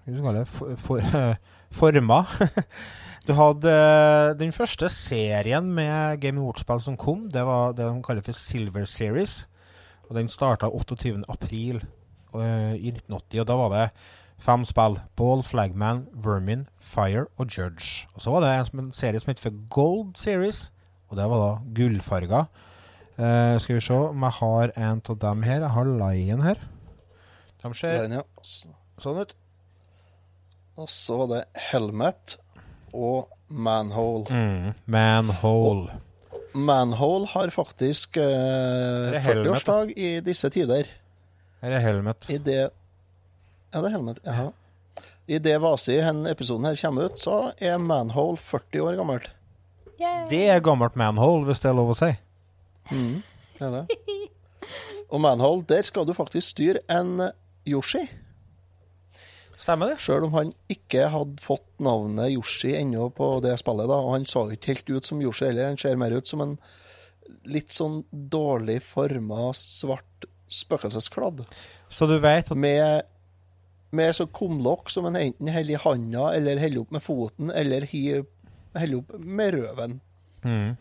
hva 0.05 0.19
skal 0.19 0.37
det, 0.37 0.45
for, 0.51 0.77
for, 0.77 1.01
former. 1.81 2.29
du 3.27 3.35
hadde 3.39 3.71
eh, 3.71 4.33
den 4.35 4.51
første 4.55 4.89
serien 4.91 5.69
med 5.77 6.21
Game 6.23 6.43
Watch-spill 6.43 6.81
som 6.83 6.97
kom, 6.99 7.29
det 7.31 7.45
var 7.47 7.77
det 7.79 7.87
de 7.87 8.03
kaller 8.03 8.25
for 8.27 8.35
Silver 8.35 8.85
Series. 8.85 9.45
Og 10.09 10.17
Den 10.17 10.29
starta 10.29 10.67
28. 10.67 11.23
april 11.29 11.79
eh, 12.35 12.75
i 12.75 12.91
1980, 12.91 13.41
og 13.41 13.47
da 13.47 13.57
var 13.61 13.73
det 13.73 13.87
fem 14.43 14.67
spill. 14.67 14.99
Ball, 15.17 15.45
Flagman, 15.47 16.07
Vermin, 16.13 16.67
Fire 16.77 17.29
og 17.39 17.47
Judge. 17.47 18.09
Og 18.15 18.25
så 18.25 18.35
var 18.35 18.43
det 18.43 18.53
en, 18.57 18.85
en 18.87 18.93
serie 18.97 19.23
som 19.23 19.31
het 19.31 19.41
for 19.41 19.55
Gold 19.71 20.17
Series, 20.19 20.73
og 21.09 21.17
det 21.17 21.29
var 21.31 21.45
da 21.45 21.53
gullfarga. 21.79 22.45
Uh, 23.13 23.61
skal 23.61 23.77
vi 23.77 23.85
se 23.85 23.95
om 23.95 24.23
jeg 24.25 24.39
har 24.41 24.73
en 24.73 25.03
av 25.09 25.19
dem 25.21 25.43
her. 25.47 25.61
Jeg 25.61 25.75
har 25.77 25.85
Lion 25.85 26.43
her. 26.43 26.63
De 27.63 27.75
ser 27.77 28.01
Lion, 28.01 28.19
ja. 28.19 28.23
Sånn 28.99 29.21
ut. 29.21 29.35
Og 30.81 30.89
så 30.91 31.19
var 31.21 31.29
det 31.31 31.43
Helmet 31.71 32.39
og 32.93 33.29
Manhole. 33.53 34.25
Mm. 34.31 34.73
Manhole. 34.87 35.99
Manhole 36.53 37.27
har 37.33 37.51
faktisk 37.53 38.17
eh, 38.21 39.13
er 39.17 39.21
40-årsdag 39.25 39.93
i 39.97 40.15
disse 40.25 40.51
tider. 40.53 40.89
Her 41.63 41.77
er 41.79 41.85
Helmet. 41.85 42.29
I 42.29 42.39
det 42.39 42.61
Ja, 42.63 43.81
det 43.81 43.87
er 43.89 43.95
Helmet. 43.97 44.19
Jaha. 44.27 44.51
I 45.27 45.39
det 45.39 45.55
Vasi 45.63 45.97
denne 45.97 46.33
episoden 46.35 46.67
her 46.69 46.77
kommer 46.77 47.09
ut, 47.09 47.21
så 47.21 47.53
er 47.63 47.79
Manhole 47.81 48.37
40 48.37 48.83
år 48.85 48.99
gammelt. 49.01 49.31
Yay. 50.01 50.27
Det 50.29 50.43
er 50.51 50.61
gammelt 50.65 50.97
manhole, 50.99 51.47
hvis 51.47 51.61
det 51.63 51.71
er 51.71 51.77
lov 51.79 51.93
å 51.93 51.97
si. 51.97 52.09
Mm, 52.91 53.21
det 53.59 53.69
er 53.69 53.75
det. 53.77 53.99
Og 55.13 55.21
Manhole, 55.23 55.63
der 55.69 55.85
skal 55.87 56.07
du 56.09 56.15
faktisk 56.17 56.55
styre 56.57 56.83
en 56.91 57.29
Yoshi. 57.69 58.03
Stemmer 59.63 59.93
det? 59.93 60.01
Sjøl 60.03 60.25
om 60.27 60.33
han 60.35 60.49
ikke 60.73 61.05
hadde 61.13 61.39
fått 61.45 61.69
navnet 61.83 62.33
Yoshi 62.35 62.73
ennå 62.75 63.09
på 63.15 63.29
det 63.45 63.55
spillet. 63.61 63.87
da, 63.87 63.95
Og 64.03 64.13
han 64.17 64.25
så 64.27 64.49
ikke 64.51 64.73
helt 64.73 64.91
ut 64.91 65.07
som 65.07 65.21
Yoshi 65.23 65.47
heller. 65.47 65.69
Han 65.71 65.79
ser 65.79 65.97
mer 66.01 66.11
ut 66.17 66.27
som 66.27 66.41
en 66.43 66.57
litt 67.47 67.71
sånn 67.71 68.01
dårlig 68.11 68.81
forma, 68.83 69.53
svart 69.55 70.27
spøkelseskladd. 70.53 71.45
Så 71.89 72.09
du 72.11 72.17
vet 72.21 72.51
at 72.51 72.59
Med, 72.59 73.03
med 73.93 74.15
så 74.19 74.27
kumlokk 74.27 74.91
som 74.91 75.07
en 75.07 75.17
enten 75.17 75.49
holder 75.55 75.77
i 75.77 75.81
handa, 75.85 76.27
eller 76.37 76.59
holder 76.61 76.81
opp 76.83 76.91
med 76.93 77.03
foten, 77.07 77.51
eller 77.55 77.87
holder 77.87 78.99
opp 78.99 79.15
med 79.19 79.55
røven. 79.55 80.01
mm. 80.45 80.77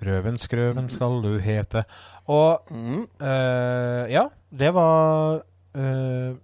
Røven 0.00 0.38
skrøven 0.40 0.86
skal 0.88 1.18
du 1.22 1.38
hete. 1.44 1.82
Og 2.28 2.62
Mm. 2.70 3.06
øh, 3.20 4.04
ja, 4.10 4.28
det 4.50 4.70
var 4.74 5.42
eh, 5.74 6.34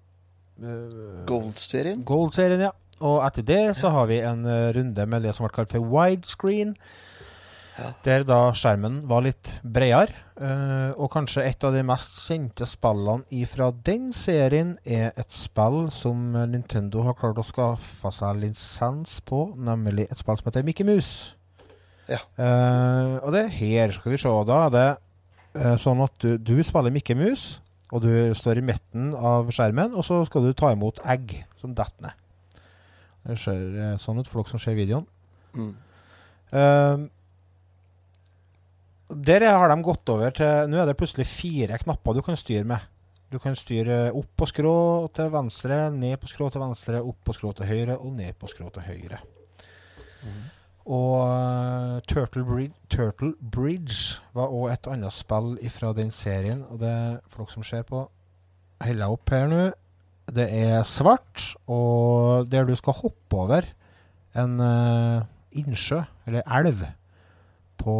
Gold-serien. 1.26 2.04
Gold-serien, 2.06 2.66
ja. 2.68 2.72
Og 3.04 3.20
etter 3.26 3.44
det 3.44 3.64
så 3.76 3.90
har 3.92 4.06
vi 4.08 4.22
en 4.24 4.46
eh, 4.48 4.70
runde 4.76 5.04
med 5.06 5.26
det 5.26 5.34
som 5.36 5.44
ble 5.44 5.52
kalt 5.52 5.74
for 5.74 5.84
widescreen. 5.84 6.72
Ja. 7.76 7.90
Der 8.06 8.24
da 8.24 8.38
skjermen 8.56 9.02
var 9.08 9.26
litt 9.26 9.58
bredere. 9.60 10.16
eh, 10.40 10.92
og 10.96 11.10
kanskje 11.12 11.44
et 11.44 11.64
av 11.64 11.76
de 11.76 11.82
mest 11.84 12.22
kjente 12.24 12.64
spillene 12.68 13.24
ifra 13.36 13.68
den 13.84 14.12
serien 14.16 14.78
er 14.84 15.12
et 15.16 15.32
spill 15.32 15.90
som 15.92 16.32
Nintendo 16.48 17.04
har 17.04 17.16
klart 17.20 17.40
å 17.40 17.44
skaffe 17.44 18.12
seg 18.12 18.40
lisens 18.40 19.20
på, 19.20 19.50
nemlig 19.56 20.08
et 20.10 20.20
spill 20.20 20.40
som 20.40 20.48
heter 20.48 20.64
Mickey 20.64 20.88
Mouse. 20.88 21.36
Ja. 22.08 22.22
Uh, 22.38 23.18
og 23.26 23.32
det 23.34 23.48
her 23.58 23.92
skal 23.92 24.12
vi 24.14 24.20
se. 24.20 24.32
Da 24.46 24.58
er 24.66 24.72
det 24.72 24.88
eh, 25.58 25.76
sånn 25.80 26.00
at 26.04 26.14
du, 26.22 26.36
du 26.38 26.56
spiller 26.64 26.94
Mickey 26.94 27.16
Mouse, 27.18 27.60
og 27.94 28.02
du 28.02 28.12
står 28.34 28.60
i 28.60 28.64
midten 28.66 29.12
av 29.14 29.50
skjermen, 29.54 29.94
og 29.94 30.06
så 30.06 30.20
skal 30.26 30.46
du 30.46 30.54
ta 30.56 30.72
imot 30.74 30.98
egg 31.06 31.36
som 31.60 31.74
detter 31.76 32.08
ned. 32.08 32.24
Det 33.26 33.36
ser 33.42 33.60
eh, 33.82 33.94
sånn 33.98 34.20
ut 34.22 34.28
for 34.30 34.42
dere 34.42 34.54
som 34.54 34.62
ser 34.62 34.78
videoen. 34.78 35.06
Mm. 35.56 35.72
Uh, 36.52 37.06
der 39.26 39.46
har 39.46 39.70
de 39.70 39.76
gått 39.82 40.10
over 40.12 40.34
til 40.34 40.68
Nå 40.70 40.78
er 40.78 40.86
det 40.86 40.94
plutselig 40.98 41.24
fire 41.26 41.78
knapper 41.80 42.14
du 42.14 42.20
kan 42.26 42.38
styre 42.38 42.66
med. 42.68 42.84
Du 43.30 43.38
kan 43.42 43.56
styre 43.58 44.12
opp 44.14 44.28
på 44.38 44.46
skrå 44.46 44.76
til 45.14 45.30
venstre, 45.34 45.78
ned 45.94 46.18
på 46.22 46.30
skrå 46.30 46.50
til 46.54 46.62
venstre, 46.62 47.00
opp 47.02 47.18
på 47.26 47.34
skrå 47.34 47.50
til 47.58 47.70
høyre 47.70 47.96
og 47.98 48.12
ned 48.14 48.38
på 48.38 48.50
skrå 48.50 48.70
til 48.74 48.86
høyre. 48.86 49.18
Og 50.86 51.14
eh, 51.26 52.02
Turtle, 52.06 52.44
Bridge, 52.46 52.74
Turtle 52.90 53.32
Bridge 53.40 54.20
var 54.36 54.52
òg 54.54 54.70
et 54.70 54.86
annet 54.90 55.14
spill 55.14 55.56
fra 55.74 55.90
den 55.96 56.12
serien. 56.14 56.62
Og 56.70 56.78
det, 56.82 56.94
for 57.26 57.42
dere 57.42 57.54
som 57.56 57.66
ser 57.66 57.82
på, 57.88 58.04
holder 58.84 59.02
jeg 59.02 59.16
opp 59.18 59.34
her 59.34 59.50
nå. 59.50 59.64
Det 60.36 60.46
er 60.50 60.80
svart, 60.86 61.52
og 61.70 62.48
der 62.50 62.66
du 62.66 62.74
skal 62.78 62.96
hoppe 62.98 63.38
over 63.38 63.66
en 64.36 64.56
uh, 64.58 65.22
innsjø, 65.54 66.00
eller 66.26 66.42
elv, 66.58 66.82
på 67.78 67.94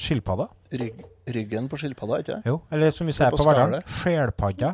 skilpadda. 0.00 0.48
Rygg, 0.72 1.02
ryggen 1.36 1.68
på 1.68 1.80
skilpadda, 1.82 2.22
ikke 2.24 2.38
det? 2.38 2.48
Jo, 2.48 2.62
eller 2.72 2.96
som 2.96 3.08
vi 3.08 3.16
ser 3.16 3.32
på 3.32 3.42
på 3.42 3.48
Verdalen, 3.50 3.84
skjelpadda. 4.00 4.72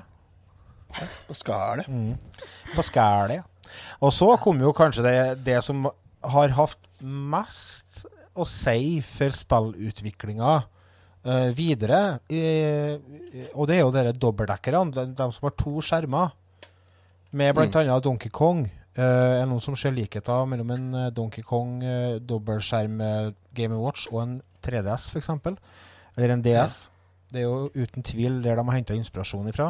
På 1.26 1.34
skallet. 1.36 1.90
På 2.76 2.86
skallet, 2.86 3.40
ja. 3.40 3.74
Og 4.00 4.14
så 4.14 4.30
kom 4.40 4.62
jo 4.62 4.70
kanskje 4.72 5.04
det, 5.04 5.16
det 5.44 5.58
som 5.66 5.90
har 6.22 6.54
hatt 6.56 6.88
mest 7.02 8.04
å 8.38 8.46
si 8.46 8.98
for 9.06 9.34
spillutviklinga 9.34 10.56
uh, 10.58 11.48
videre. 11.54 12.18
I, 12.30 12.42
og 13.54 13.68
det 13.68 13.78
er 13.78 13.82
jo 13.82 13.94
dere 13.94 14.16
dobbeltdekkerne, 14.16 14.92
de, 14.94 15.06
de 15.18 15.28
som 15.34 15.48
har 15.48 15.56
to 15.58 15.78
skjermer, 15.84 16.34
med 17.30 17.54
bl.a. 17.54 17.68
annet 17.68 18.04
Donkey 18.04 18.32
Kong. 18.32 18.66
Uh, 18.98 19.38
er 19.38 19.46
noen 19.46 19.62
som 19.62 19.76
ser 19.78 19.94
likheter 19.94 20.46
mellom 20.50 20.72
en 20.74 20.86
eh, 20.98 21.10
Donkey 21.14 21.44
Kong 21.46 21.76
uh, 21.84 22.16
dobbeltskjerm 22.18 22.96
eh, 23.04 23.28
Game 23.54 23.76
Watch 23.78 24.08
og 24.10 24.24
en 24.24 24.32
3DS, 24.66 25.12
f.eks.? 25.12 25.28
Eller 26.16 26.34
en 26.34 26.42
DS. 26.42 26.80
Det 27.30 27.42
er 27.42 27.46
jo 27.46 27.68
uten 27.76 28.02
tvil 28.02 28.40
der 28.42 28.58
de 28.58 28.64
har 28.64 28.74
henta 28.74 28.96
inspirasjon 28.96 29.46
ifra. 29.52 29.68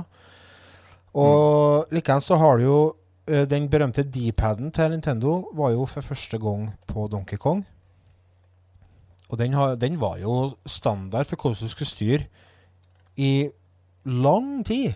Og 1.19 1.93
likeens 1.95 2.29
så 2.29 2.39
har 2.41 2.59
du 2.59 2.65
jo 2.65 2.79
eh, 2.87 2.98
den 3.29 3.67
berømte 3.69 4.03
D-paden 4.03 4.71
til 4.73 4.91
Nintendo 4.91 5.51
var 5.55 5.75
jo 5.75 5.85
for 5.85 6.01
første 6.01 6.39
gang 6.41 6.71
på 6.89 7.09
Donkey 7.13 7.37
Kong. 7.37 7.67
Og 9.29 9.39
den, 9.39 9.53
har, 9.53 9.75
den 9.75 10.01
var 10.01 10.17
jo 10.17 10.55
standard 10.67 11.29
for 11.29 11.37
hvordan 11.37 11.61
du 11.61 11.69
skulle 11.69 11.89
styre 11.89 12.25
i 13.17 13.49
lang 14.05 14.67
tid. 14.67 14.93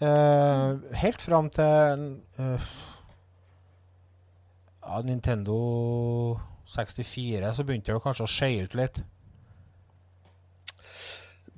Uh, 0.00 0.78
helt 0.94 1.22
fram 1.22 1.50
til 1.50 2.18
uh, 2.38 2.66
ja, 4.86 5.00
Nintendo 5.02 6.38
64 6.66 7.56
så 7.56 7.64
begynte 7.64 7.92
det 7.92 8.02
kanskje 8.04 8.26
å 8.26 8.30
skeie 8.30 8.66
ut 8.66 8.76
litt. 8.78 9.00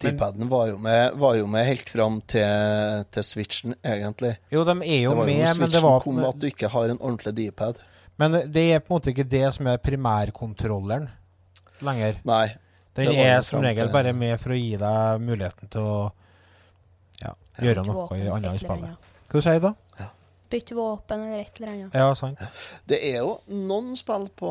Men- 0.03 0.17
D-paden 0.17 0.49
var, 0.49 0.73
med- 0.79 1.15
var 1.21 1.35
jo 1.37 1.47
med 1.47 1.67
helt 1.67 1.89
fram 1.91 2.21
til, 2.27 3.05
til 3.13 3.23
Switchen, 3.25 3.75
egentlig. 3.85 4.37
Jo, 4.53 4.65
de 4.65 4.71
er 4.83 5.03
jo 5.03 5.11
det 5.11 5.17
var 5.19 5.27
jo 5.29 5.37
med, 5.39 5.59
men 5.59 5.71
det 5.71 5.83
var 5.83 6.01
kom 6.01 6.25
at 6.25 6.39
du 6.41 6.47
ikke 6.47 6.69
har 6.73 6.89
en 6.89 6.99
ordentlig 6.99 7.35
D-pad. 7.37 7.75
Men 8.19 8.33
det 8.53 8.65
er 8.75 8.81
på 8.81 8.95
en 8.95 9.01
måte 9.01 9.11
ikke 9.15 9.29
det 9.29 9.55
som 9.55 9.67
er 9.67 9.77
primærkontrolleren 9.79 11.09
lenger. 11.83 12.19
Nei. 12.25 12.47
Den 12.95 13.07
Det 13.07 13.19
er 13.25 13.41
som 13.43 13.61
regel 13.63 13.87
til- 13.87 13.93
bare 13.93 14.13
med 14.13 14.41
for 14.41 14.51
å 14.51 14.59
gi 14.61 14.77
deg 14.77 15.21
muligheten 15.21 15.69
til 15.71 15.81
å 15.81 16.13
ja, 17.23 17.33
gjøre 17.61 17.87
noe 17.87 18.09
annet 18.35 18.55
i 18.55 18.59
spillet. 18.59 18.97
Hva 19.31 19.33
du 19.33 19.41
sier 19.41 19.61
du 19.61 19.69
da? 19.69 19.75
Bytte 20.51 20.75
våpen 20.75 21.21
eller 21.29 21.41
et 21.45 21.61
eller 21.61 21.69
annet. 21.73 21.95
Ja, 21.95 22.13
sant. 22.15 22.39
Det 22.85 22.99
er 23.15 23.19
jo 23.21 23.37
noen 23.49 23.97
spill 23.97 24.29
på 24.37 24.51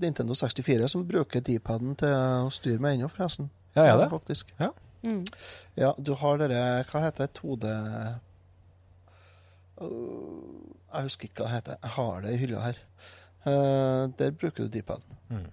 Nintendo 0.00 0.34
64 0.34 0.88
som 0.90 1.04
bruker 1.06 1.40
D-paden 1.40 1.94
til 1.96 2.08
å 2.08 2.50
styre 2.50 2.80
med 2.82 2.98
ennå, 2.98 3.08
forresten. 3.14 3.48
Ja, 3.76 3.84
er 3.92 3.98
det? 4.00 4.08
Faktisk. 4.10 4.52
Mm. 5.06 5.22
Ja, 5.78 5.92
du 6.02 6.14
har 6.18 6.38
dere 6.40 6.84
Hva 6.88 7.02
heter 7.04 7.26
det? 7.28 7.34
2D 7.38 7.68
Øh, 9.82 9.88
Jeg 10.94 11.02
husker 11.02 11.28
ikke 11.28 11.42
hva 11.44 11.48
det 11.50 11.54
heter. 11.58 11.76
Jeg 11.82 11.90
har 11.98 12.20
det 12.24 12.32
i 12.32 12.40
hylla 12.40 12.60
her. 12.64 12.78
Eh, 13.46 14.02
der 14.18 14.30
bruker 14.32 14.64
du 14.64 14.70
D-paden. 14.72 15.46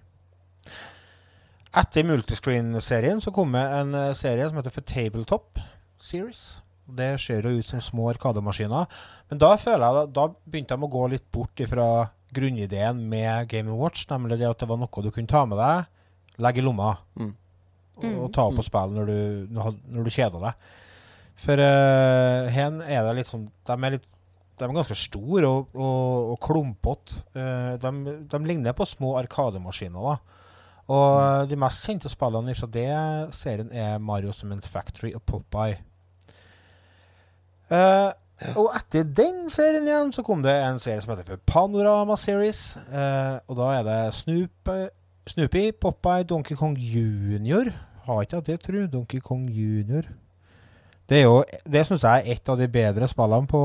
Etter 1.74 2.06
multiscreen-serien 2.06 3.20
så 3.20 3.32
kommer 3.34 3.80
en 3.80 3.94
eh, 3.98 4.12
serie 4.16 4.46
som 4.48 4.56
heter 4.60 4.72
for 4.74 4.86
Tabletop 4.86 5.58
Series. 6.00 6.62
Det 6.84 7.14
ser 7.20 7.42
jo 7.48 7.58
ut 7.58 7.66
som 7.68 7.80
små 7.82 8.10
arkademaskiner. 8.12 8.86
Men 9.30 9.40
da 9.42 9.54
føler 9.60 9.84
jeg 10.00 10.12
da 10.16 10.26
begynte 10.44 10.76
de 10.76 10.86
å 10.86 10.92
gå 10.92 11.04
litt 11.12 11.26
bort 11.32 11.60
ifra 11.64 11.88
grunnideen 12.34 13.00
med 13.08 13.48
Game 13.52 13.72
Watch, 13.78 14.06
nemlig 14.10 14.38
det 14.40 14.48
at 14.50 14.58
det 14.62 14.68
var 14.68 14.80
noe 14.80 15.02
du 15.04 15.10
kunne 15.14 15.30
ta 15.30 15.44
med 15.48 15.58
deg, 15.60 15.84
legge 16.42 16.62
i 16.62 16.64
lomma 16.66 16.96
Mm. 17.18 17.34
Og, 18.00 18.18
å 18.26 18.32
ta 18.34 18.48
opp 18.48 18.58
på 18.58 18.66
spill 18.66 18.94
når 18.96 19.10
du, 19.10 19.18
når 19.54 20.04
du- 20.04 20.12
kjeder 20.14 20.42
deg. 20.48 20.66
For 21.44 21.58
uh, 21.58 22.50
hen 22.54 22.78
er 22.82 23.02
det 23.02 23.14
litt 23.16 23.30
sånn 23.30 23.48
De 23.66 23.74
er, 23.74 23.96
litt, 23.96 24.04
de 24.54 24.62
er 24.62 24.74
ganske 24.76 24.94
store 24.98 25.48
og, 25.48 25.72
og, 25.74 26.34
og 26.34 26.38
klumpete. 26.42 27.24
Uh, 27.34 27.74
de, 27.82 28.18
de 28.30 28.40
ligner 28.46 28.76
på 28.76 28.86
små 28.86 29.16
arkademaskiner. 29.18 30.12
da. 30.12 30.34
Og 30.84 31.16
mm. 31.16 31.48
de 31.48 31.58
mest 31.58 31.86
kjente 31.88 32.10
spillene 32.12 32.54
fra 32.58 32.68
det 32.68 32.90
serien 33.34 33.70
er 33.72 34.02
Mario 34.02 34.34
Cement 34.36 34.66
Factory 34.68 35.14
og 35.16 35.22
Popeye. 35.24 35.80
Eh, 37.72 38.10
Og 38.58 38.68
etter 38.76 39.06
den 39.08 39.46
serien 39.52 39.86
igjen 39.88 40.10
så 40.12 40.24
kom 40.26 40.42
det 40.44 40.52
en 40.52 40.80
serie 40.82 41.00
som 41.00 41.14
heter 41.14 41.30
for 41.30 41.44
Panorama 41.48 42.16
Series. 42.20 42.74
Eh, 42.76 43.38
og 43.48 43.56
da 43.56 43.70
er 43.78 43.86
det 43.86 43.98
Snoop, 44.18 44.72
Snoopy, 45.26 45.72
Popeye, 45.80 46.24
Donkey 46.28 46.56
Kong 46.56 46.76
Junior. 46.76 47.70
Har 48.04 48.20
ikke 48.22 48.40
hatt 48.40 48.50
det, 48.50 48.58
tru. 48.60 48.82
Donkey 48.92 49.22
Kong 49.24 49.46
Junior. 49.48 50.04
Det 51.08 51.18
er 51.18 51.24
jo 51.24 51.44
Det 51.64 51.86
syns 51.86 52.04
jeg 52.04 52.22
er 52.22 52.36
et 52.36 52.48
av 52.48 52.58
de 52.60 52.68
bedre 52.68 53.08
spillene 53.08 53.48
på, 53.48 53.62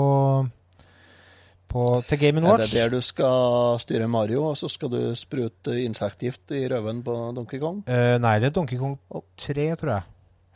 på 1.71 1.83
til 2.07 2.19
Game 2.19 2.43
Watch. 2.43 2.63
Er 2.63 2.67
det 2.67 2.83
der 2.83 2.93
du 2.95 3.01
skal 3.03 3.79
styre 3.79 4.07
Mario, 4.07 4.43
og 4.51 4.57
så 4.57 4.69
skal 4.71 4.91
du 4.91 5.01
sprute 5.15 5.75
insektgift 5.83 6.51
i 6.55 6.65
røven 6.71 7.03
på 7.03 7.15
Donkey 7.35 7.59
Kong? 7.59 7.83
Uh, 7.87 8.15
nei, 8.23 8.37
det 8.39 8.51
er 8.51 8.55
Donkey 8.55 8.79
Kong 8.79 8.95
3, 9.37 9.67
tror 9.75 9.93
jeg. 9.97 10.07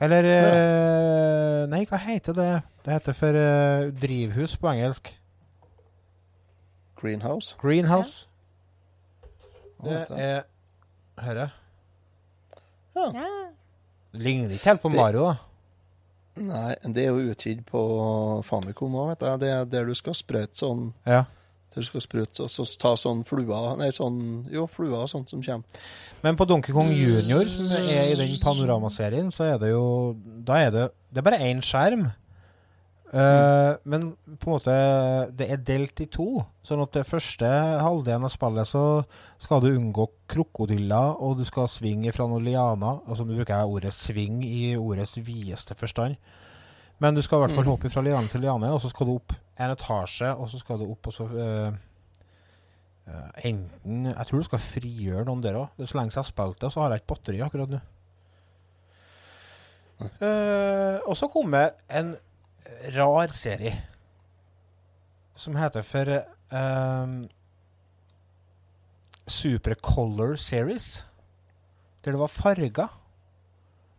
Eller 0.04 0.28
uh, 0.28 1.70
Nei, 1.72 1.84
hva 1.88 2.00
heter 2.02 2.36
det? 2.36 2.54
Det 2.84 2.96
heter 2.96 3.16
for 3.16 3.40
uh, 3.40 3.92
drivhus 4.02 4.56
på 4.60 4.72
engelsk. 4.72 5.12
Greenhouse? 7.00 7.56
Greenhouse. 7.60 8.28
Ja. 9.84 10.04
Det? 10.08 10.08
er 10.16 10.42
Hører 11.20 11.52
Ja. 12.96 13.10
Ligner 14.14 14.52
ikke 14.54 14.70
helt 14.70 14.82
på 14.84 14.90
Det- 14.92 14.98
Mario, 15.00 15.24
da. 15.32 15.38
Nei, 16.36 16.76
det 16.94 17.04
er 17.06 17.12
jo 17.14 17.32
utgitt 17.34 17.64
på 17.66 17.80
Famicom 18.46 18.94
òg, 18.98 19.08
vet 19.10 19.20
du. 19.20 19.38
Det 19.46 19.50
er 19.50 19.66
der 19.66 19.86
du 19.86 19.94
skal 19.96 20.14
sprøyte 20.14 20.56
sånn 20.58 20.94
Ja. 21.06 21.26
Der 21.74 21.82
du 21.82 21.84
skal 21.88 22.02
sprøyte 22.02 22.40
og 22.46 22.50
så 22.50 22.66
ta 22.78 22.94
sånn 22.96 23.24
flua 23.26 23.76
Nei, 23.78 23.90
sånn 23.90 24.46
Jo, 24.52 24.68
flua 24.68 25.04
og 25.04 25.10
sånt 25.10 25.30
som 25.30 25.42
kommer. 25.42 25.64
Men 26.24 26.36
på 26.38 26.46
Donkey 26.48 26.72
Kong 26.74 26.86
Junior, 26.90 27.44
som 27.46 27.78
er 27.78 28.12
i 28.14 28.16
den 28.16 28.36
panoramaserien, 28.42 29.32
så 29.34 29.54
er 29.56 29.58
det 29.60 29.70
jo 29.72 30.16
Da 30.46 30.54
er 30.68 30.72
det 30.72 30.92
Det 31.12 31.18
er 31.18 31.22
bare 31.32 31.40
én 31.40 31.62
skjerm. 31.62 32.14
Eh, 33.14 33.76
Men 33.84 34.16
på 34.42 34.50
en 34.50 34.56
måte 34.56 34.76
det 35.38 35.46
er 35.52 35.62
delt 35.62 36.02
i 36.02 36.08
to. 36.10 36.42
Sånn 36.66 36.82
at 36.82 36.96
det 36.98 37.06
første 37.06 37.46
halvdelen 37.46 38.26
av 38.26 38.34
spillet 38.34 38.70
så 38.70 39.04
skal 39.42 39.62
du 39.62 39.70
unngå 39.70 40.08
krokodiller, 40.32 41.20
og 41.22 41.38
du 41.38 41.46
skal 41.46 41.70
svinge 41.70 42.14
fra 42.16 42.26
noen 42.30 42.48
lianer. 42.48 43.04
Altså 43.06 43.28
nå 43.28 43.38
bruker 43.38 43.54
jeg 43.54 43.70
ordet 43.76 43.94
'sving' 43.94 44.42
i 44.48 44.74
ordets 44.78 45.18
videste 45.22 45.78
forstand. 45.78 46.18
Men 47.00 47.14
du 47.14 47.22
skal 47.22 47.38
i 47.38 47.46
hvert 47.46 47.56
fall 47.56 47.70
hoppe 47.70 47.90
fra 47.90 48.02
liane 48.02 48.28
til 48.28 48.42
liane, 48.42 48.74
og 48.74 48.82
så 48.82 48.90
skal 48.90 49.08
du 49.08 49.16
opp 49.16 49.34
en 49.60 49.72
etasje, 49.72 50.34
og 50.34 50.50
så 50.50 50.60
skal 50.60 50.80
du 50.80 50.90
opp 50.90 51.08
og 51.08 51.14
så 51.14 51.26
uh, 51.26 51.74
uh, 53.08 53.30
Enten 53.44 54.06
Jeg 54.06 54.26
tror 54.26 54.38
du 54.40 54.44
skal 54.44 54.60
frigjøre 54.60 55.26
noen 55.26 55.42
der 55.44 55.54
òg. 55.54 55.68
Så 55.86 55.98
lenge 55.98 56.16
jeg 56.16 56.24
har 56.24 56.32
spilt 56.32 56.62
det, 56.62 56.72
så 56.72 56.82
har 56.82 56.90
jeg 56.90 57.02
ikke 57.02 57.14
batteri 57.14 57.42
akkurat 57.42 57.70
nå. 57.70 57.82
Og 61.06 61.18
så 61.18 61.28
kommer 61.28 61.76
en 61.90 62.16
rar 62.96 63.34
serie 63.36 63.74
som 65.36 65.56
heter 65.58 65.82
for 65.82 66.12
um, 66.54 67.30
Supercolor 69.28 70.36
Series. 70.36 71.06
Der 72.06 72.12
det 72.12 72.20
var 72.20 72.28
farger. 72.28 73.00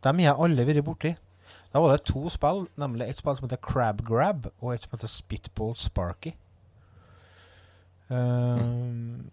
Dem 0.04 0.18
har 0.18 0.24
jeg 0.34 0.44
alle 0.44 0.66
vært 0.66 0.84
borti. 0.84 1.14
Da 1.72 1.80
var 1.82 1.90
det 1.90 2.04
to 2.06 2.28
spill, 2.30 2.68
nemlig 2.78 3.08
et 3.08 3.18
spill 3.18 3.36
som 3.36 3.48
heter 3.48 3.58
Crab 3.58 4.04
Grab, 4.06 4.46
og 4.60 4.74
et 4.74 4.84
som 4.84 4.94
heter 4.94 5.10
Spitball 5.10 5.74
Sparky. 5.76 6.34
Um, 8.08 9.30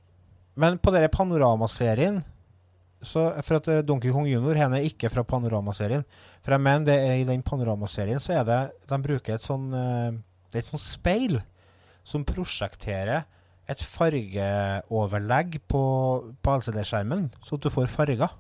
Men 0.56 0.80
på 0.80 0.91
denne 0.91 1.12
panoramaserien 1.12 2.24
så 3.02 3.28
For 3.41 3.58
at 3.58 3.70
eh, 3.72 3.84
Donkey 3.86 4.14
Kong 4.14 4.28
Junior 4.30 4.58
henne 4.58 4.80
er 4.80 4.88
ikke 4.89 5.10
fra 5.10 5.24
panoramaserien. 5.28 6.04
For 6.45 6.56
jeg 6.56 6.64
mener 6.64 6.86
det 6.88 6.97
er 7.02 7.22
i 7.22 7.28
den 7.28 7.41
panoramaserien 7.45 8.22
så 8.22 8.39
er 8.39 8.45
det 8.47 8.60
De 8.89 8.99
bruker 9.02 9.36
et 9.36 9.45
sånn 9.45 9.72
eh, 9.74 10.12
Det 10.49 10.60
er 10.60 10.66
et 10.66 10.74
sånn 10.74 10.84
speil 10.84 11.39
som 12.08 12.26
prosjekterer 12.26 13.28
et 13.70 13.84
fargeoverlegg 13.86 15.60
på, 15.70 15.82
på 16.43 16.56
LCD-skjermen, 16.60 17.28
så 17.45 17.56
at 17.56 17.64
du 17.64 17.70
får 17.72 17.91
farger. 17.93 18.34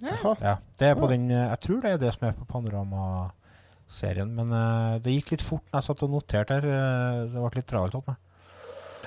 Ja, 0.00 0.56
det 0.80 0.86
er 0.86 0.96
på 0.96 1.08
den 1.10 1.26
eh, 1.30 1.50
Jeg 1.50 1.60
tror 1.66 1.82
det 1.84 1.92
er 1.92 2.00
det 2.00 2.14
som 2.14 2.28
er 2.28 2.38
på 2.38 2.46
panoramaserien. 2.48 4.30
Men 4.32 4.54
uh, 4.54 4.96
det 5.02 5.18
gikk 5.18 5.34
litt 5.34 5.44
fort 5.44 5.66
når 5.66 5.80
jeg 5.80 5.88
satt 5.90 6.04
og 6.06 6.14
noterte 6.14 6.56
her. 6.56 6.68
Uh, 6.70 7.26
det 7.28 7.42
ble 7.42 7.52
litt 7.58 7.68
travelt 7.68 7.98
hos 7.98 8.06
meg. 8.08 8.16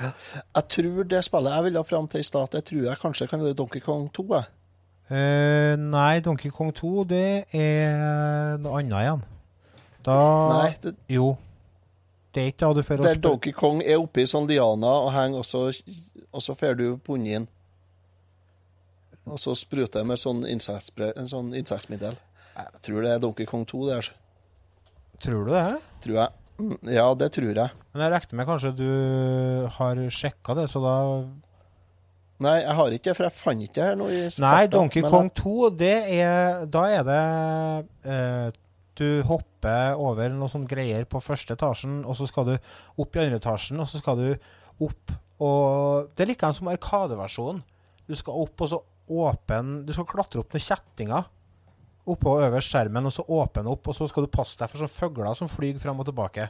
Jeg 0.04 0.68
tror 0.76 1.08
det 1.10 1.24
spillet 1.28 1.56
jeg 1.56 1.68
ville 1.68 1.84
fram 1.88 2.10
til 2.12 2.24
i 2.24 2.28
stad, 2.28 2.52
det 2.54 2.66
tror 2.70 2.90
jeg 2.90 3.02
kanskje 3.02 3.30
kan 3.32 3.44
være 3.44 3.58
Donkey 3.60 3.82
Kong 3.84 4.10
2. 4.14 4.28
Jeg. 4.34 4.52
Uh, 5.12 5.74
nei, 5.80 6.20
Donkey 6.24 6.52
Kong 6.54 6.74
2, 6.76 6.92
det 7.10 7.26
er 7.54 8.60
noe 8.64 8.80
annet 8.80 9.00
igjen. 9.02 9.26
Da 10.04 10.20
Nei, 10.52 10.70
det, 10.84 10.96
Jo. 11.12 11.34
Det 12.34 12.42
er 12.42 12.50
ikke 12.50 12.70
det 12.74 12.84
du 12.88 12.94
å 12.96 13.04
Der 13.06 13.20
Donkey 13.22 13.54
Kong 13.54 13.84
er 13.86 14.00
oppe 14.02 14.24
i 14.24 14.30
sånn 14.30 14.48
liana 14.50 14.94
og 15.06 15.12
henger, 15.14 15.44
og 15.44 15.46
så, 15.46 15.68
og 16.34 16.42
så 16.42 16.56
får 16.58 16.80
du 16.80 16.86
punnet 17.06 17.38
inn. 17.38 17.50
Og 19.30 19.38
så 19.40 19.54
spruter 19.56 20.02
det 20.02 20.08
med 20.10 20.20
sånn, 20.20 20.42
sånn 21.30 21.54
insektmiddel. 21.56 22.18
Jeg 22.58 22.82
tror 22.86 23.06
det 23.06 23.12
er 23.14 23.22
Donkey 23.22 23.48
Kong 23.50 23.68
2, 23.70 23.84
det. 23.88 24.00
er. 24.02 24.10
Tror 25.24 25.46
du 25.46 25.54
det? 25.54 25.68
Tror 26.04 26.18
jeg. 26.20 26.43
Mm, 26.60 26.76
Ja, 26.94 27.08
det 27.18 27.32
tror 27.34 27.50
jeg. 27.56 27.72
Men 27.94 28.04
jeg 28.06 28.12
regner 28.14 28.38
med 28.40 28.48
kanskje 28.50 28.72
du 28.78 28.90
har 29.78 30.02
sjekka 30.14 30.56
det, 30.60 30.68
så 30.72 30.82
da 30.84 30.96
Nei, 32.44 32.58
jeg 32.64 32.76
har 32.76 32.94
ikke 32.98 33.14
for 33.16 33.28
jeg 33.28 33.36
fant 33.38 33.62
ikke 33.64 33.78
det 33.78 33.84
her 33.86 33.98
nå 34.00 34.08
i 34.12 34.22
Nei, 34.44 34.66
Donkey 34.68 35.04
Kong 35.06 35.30
2, 35.38 35.70
det 35.80 35.94
er 36.18 36.66
Da 36.74 36.82
er 36.92 37.04
det 37.08 37.20
eh, 38.10 38.48
Du 39.00 39.06
hopper 39.30 39.94
over 40.02 40.34
noe 40.34 40.52
sånn 40.52 40.66
greier 40.70 41.06
på 41.10 41.22
første 41.24 41.56
etasjen, 41.56 42.02
og 42.06 42.18
så 42.20 42.28
skal 42.30 42.50
du 42.50 42.56
opp 43.00 43.16
i 43.16 43.22
andre 43.24 43.40
etasjen, 43.40 43.80
og 43.80 43.88
så 43.90 44.02
skal 44.02 44.20
du 44.20 44.28
opp 44.84 45.14
og 45.44 46.10
Det 46.14 46.24
er 46.26 46.30
likeens 46.34 46.60
som 46.62 46.70
Arkadeversjonen. 46.72 47.64
Du 48.08 48.14
skal 48.20 48.38
opp 48.44 48.62
og 48.66 48.70
så 48.74 48.82
åpne 49.14 49.82
Du 49.88 49.94
skal 49.96 50.06
klatre 50.10 50.40
opp 50.44 50.54
noen 50.54 50.64
kjettinger 50.64 51.26
oppå 52.10 52.36
øverst 52.44 52.74
skjermen, 52.74 53.06
og 53.08 53.14
så 53.16 53.24
åpne 53.24 53.70
opp, 53.72 53.88
og 53.88 53.96
så 53.96 54.08
skal 54.12 54.26
du 54.26 54.32
passe 54.32 54.60
deg 54.60 54.72
for 54.72 54.82
sånne 54.82 54.92
fugler 54.92 55.40
som 55.40 55.52
flyr 55.52 55.80
fram 55.82 56.02
og 56.04 56.10
tilbake. 56.10 56.50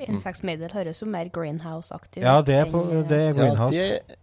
Insektmiddel 0.00 0.72
høres 0.72 1.02
jo 1.02 1.08
mer 1.10 1.28
greenhouse-aktig 1.32 2.22
ut. 2.22 2.24
Ja, 2.24 2.38
det 2.40 2.56
er, 2.56 2.70
på, 2.70 2.80
det 3.08 3.18
er 3.18 3.26
Ja, 3.26 3.36
Greenhouse. 3.36 3.74
det 3.74 4.16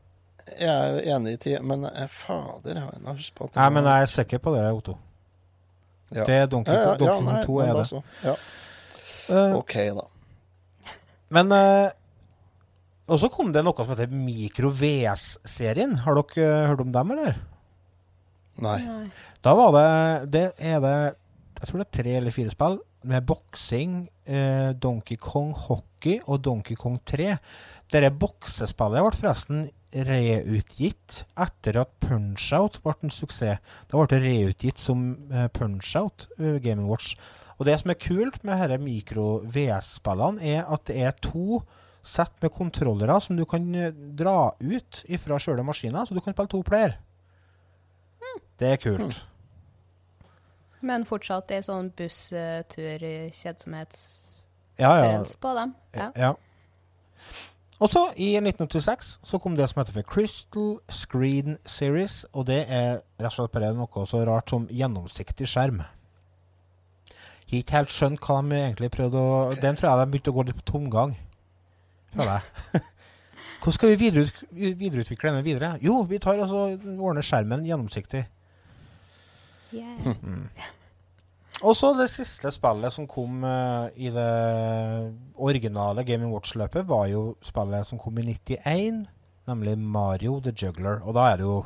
er 0.56 0.72
jeg 0.72 0.94
jo 0.96 1.16
enig 1.16 1.36
i, 1.46 1.58
men 1.62 1.84
eh, 1.90 2.08
fader, 2.10 2.80
jeg 2.80 2.84
har 2.88 3.20
husket 3.20 3.38
på 3.38 3.50
at 3.50 3.60
Nei, 3.60 3.68
men 3.76 3.90
jeg 3.92 4.08
er 4.08 4.12
sikker 4.14 4.42
på 4.42 4.56
det, 4.56 4.64
Otto. 4.72 4.98
Ja. 6.16 6.24
Det 6.24 6.36
er 6.40 6.46
Donkey, 6.48 6.74
ja, 6.74 6.96
ja, 6.96 6.96
ja, 7.04 7.16
Kong 7.20 7.46
2 7.46 7.60
er 7.66 7.74
det. 7.76 8.02
Ja. 8.24 8.36
Uh, 9.28 9.58
OK, 9.60 9.76
da. 9.92 10.06
Men 11.36 11.52
uh, 11.52 11.90
Og 13.12 13.20
så 13.20 13.28
kom 13.32 13.50
det 13.52 13.60
noe 13.68 13.76
som 13.76 13.92
heter 13.92 14.08
Mikro 14.08 14.72
VS-serien. 14.72 15.98
Har 16.06 16.16
dere 16.16 16.48
uh, 16.48 16.70
hørt 16.72 16.84
om 16.86 16.94
dem, 16.96 17.12
eller? 17.18 17.42
Nei. 18.64 18.78
Nei. 18.84 19.08
Da 19.46 19.54
var 19.58 19.74
det 19.76 20.32
Det 20.34 20.46
er 20.58 20.80
det 20.82 20.98
Jeg 21.60 21.70
tror 21.70 21.82
det 21.82 21.88
er 21.88 21.98
tre 22.02 22.16
eller 22.20 22.36
fire 22.36 22.54
spill 22.54 22.80
med 23.08 23.24
boksing, 23.24 24.10
eh, 24.26 24.74
Donkey 24.74 25.16
Kong 25.16 25.54
Hockey 25.56 26.20
og 26.28 26.42
Donkey 26.44 26.76
Kong 26.76 26.98
3. 27.06 27.38
Dette 27.88 28.12
boksespillet 28.20 29.06
ble 29.06 29.14
forresten 29.16 29.62
reutgitt 29.96 31.22
etter 31.40 31.80
at 31.82 31.94
Punch-Out 32.04 32.82
ble 32.84 32.96
en 33.06 33.14
suksess. 33.14 33.62
Da 33.88 33.96
ble 33.96 34.10
det 34.12 34.22
reutgitt 34.26 34.82
som 34.84 35.08
eh, 35.32 35.48
Punch-Out, 35.48 36.28
uh, 36.42 36.58
Gaming 36.60 36.90
Watch. 36.90 37.16
Og 37.58 37.66
det 37.66 37.80
som 37.82 37.94
er 37.94 38.02
kult 38.02 38.44
med 38.46 38.60
disse 38.60 38.84
mikro-VS-spillene, 38.84 40.44
er 40.44 40.68
at 40.68 40.86
det 40.90 41.00
er 41.08 41.16
to 41.24 41.62
sett 42.08 42.36
med 42.44 42.54
kontrollere 42.56 43.18
som 43.24 43.40
du 43.40 43.46
kan 43.50 43.64
eh, 43.76 43.92
dra 43.92 44.52
ut 44.60 45.04
fra 45.24 45.40
sjøle 45.42 45.66
maskina, 45.66 46.06
så 46.06 46.16
du 46.16 46.22
kan 46.22 46.36
spille 46.36 46.52
to 46.52 46.62
player. 46.68 47.00
Det 48.60 48.72
er 48.74 48.80
kult. 48.82 49.26
Men 50.86 51.06
fortsatt 51.10 51.52
ei 51.52 51.62
sånn 51.66 51.90
busstur, 51.98 53.06
kjedsomhetsstørrelse 53.34 54.36
Ja, 54.78 54.92
ja. 55.02 55.24
på 55.42 55.54
dem. 55.58 55.72
Ja. 55.98 56.12
ja. 56.16 56.34
Og 57.78 57.90
så, 57.90 58.08
i 58.18 58.32
1986, 58.38 59.20
så 59.26 59.38
kom 59.42 59.56
det 59.58 59.68
som 59.70 59.82
heter 59.82 59.94
for 59.94 60.06
Crystal 60.10 60.80
Screen 60.90 61.58
Series. 61.66 62.24
Og 62.34 62.48
det 62.50 62.64
er 62.66 63.04
rett 63.20 63.30
og 63.30 63.36
slett 63.36 63.54
bare 63.54 63.74
noe 63.78 64.06
så 64.10 64.24
rart 64.26 64.50
som 64.50 64.66
gjennomsiktig 64.74 65.50
skjerm. 65.50 65.84
Jeg 67.48 67.52
har 67.52 67.64
ikke 67.64 67.78
helt 67.78 67.94
skjønt 67.94 68.24
hva 68.26 68.42
de 68.44 68.58
egentlig 68.60 68.90
prøvde 68.92 69.22
å 69.24 69.54
Den 69.62 69.78
tror 69.78 69.90
jeg 69.92 70.00
de 70.02 70.12
begynte 70.12 70.34
å 70.34 70.36
gå 70.36 70.44
litt 70.50 70.58
på 70.58 70.66
tomgang. 70.74 71.14
Føler 72.16 72.34
jeg. 72.34 72.82
Hvordan 73.58 73.76
skal 73.76 73.94
vi 73.94 74.10
videreutvikle 74.78 75.32
denne 75.32 75.44
videre? 75.46 75.76
Jo, 75.84 76.02
vi 76.08 76.20
tar 76.24 76.40
altså, 76.40 76.66
så 76.78 76.98
ordner 76.98 77.26
skjermen 77.26 77.66
gjennomsiktig. 77.68 78.24
Yeah. 79.76 80.16
Og 81.66 81.74
så 81.74 81.90
det 81.98 82.06
siste 82.14 82.52
spillet 82.54 82.94
som 82.94 83.08
kom 83.10 83.42
uh, 83.42 83.90
i 83.98 84.12
det 84.14 84.28
originale 85.42 86.06
Game 86.06 86.30
Watch-løpet, 86.30 86.86
var 86.86 87.08
jo 87.10 87.32
spillet 87.42 87.88
som 87.90 87.98
kom 88.02 88.20
i 88.22 88.28
91, 88.30 89.08
nemlig 89.50 89.74
Mario 89.78 90.38
the 90.44 90.54
Juggler. 90.54 91.02
Og 91.02 91.18
da 91.18 91.32
er 91.32 91.42
det 91.42 91.48
jo 91.48 91.64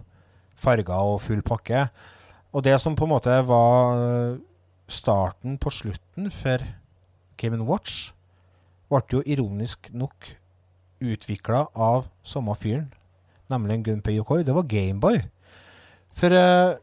farger 0.55 0.95
og 0.95 1.19
full 1.25 1.43
pakke. 1.43 1.89
Og 2.55 2.63
det 2.63 2.77
som 2.83 2.95
på 2.95 3.07
en 3.07 3.13
måte 3.13 3.35
var 3.47 3.99
eh, 3.99 4.39
starten 4.91 5.57
på 5.59 5.71
slutten 5.71 6.31
for 6.31 6.63
Game 7.39 7.63
Watch, 7.67 8.11
ble 8.91 9.03
jo 9.11 9.23
ironisk 9.25 9.91
nok 9.95 10.33
utvikla 11.01 11.65
av 11.73 12.07
samme 12.23 12.55
fyren, 12.59 12.89
nemlig 13.51 13.81
Gunpei 13.87 14.15
Yokoi. 14.17 14.43
Det 14.47 14.55
var 14.55 14.69
Gameboy. 14.69 15.19
For 16.17 16.35
uh, 16.35 16.77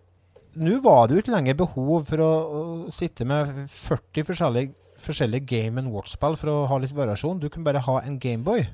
nå 0.58 0.80
var 0.84 1.06
det 1.06 1.16
jo 1.16 1.22
ikke 1.22 1.34
lenger 1.36 1.58
behov 1.58 2.04
for 2.08 2.24
å, 2.24 2.32
å 2.58 2.62
sitte 2.94 3.26
med 3.28 3.64
40 3.70 4.26
forskjellige, 4.28 4.74
forskjellige 4.98 5.48
Game 5.48 5.86
Watch-spill 5.92 6.38
for 6.40 6.52
å 6.52 6.66
ha 6.70 6.78
litt 6.82 6.96
variasjon. 6.96 7.40
Du 7.40 7.48
kunne 7.48 7.68
bare 7.68 7.84
ha 7.86 8.00
en 8.02 8.18
Gameboy. 8.22 8.66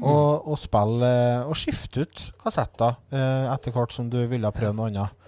Og, 0.00 0.46
og 0.46 0.54
spille 0.54 1.02
eh, 1.02 1.48
Og 1.50 1.56
skifte 1.58 2.04
ut 2.06 2.20
kassetter 2.38 2.94
uh, 3.10 3.50
etter 3.50 3.74
hvert 3.74 3.90
som 3.90 4.06
du 4.08 4.20
ville 4.30 4.52
prøve 4.54 4.70
noe 4.78 4.86
annet. 4.86 5.19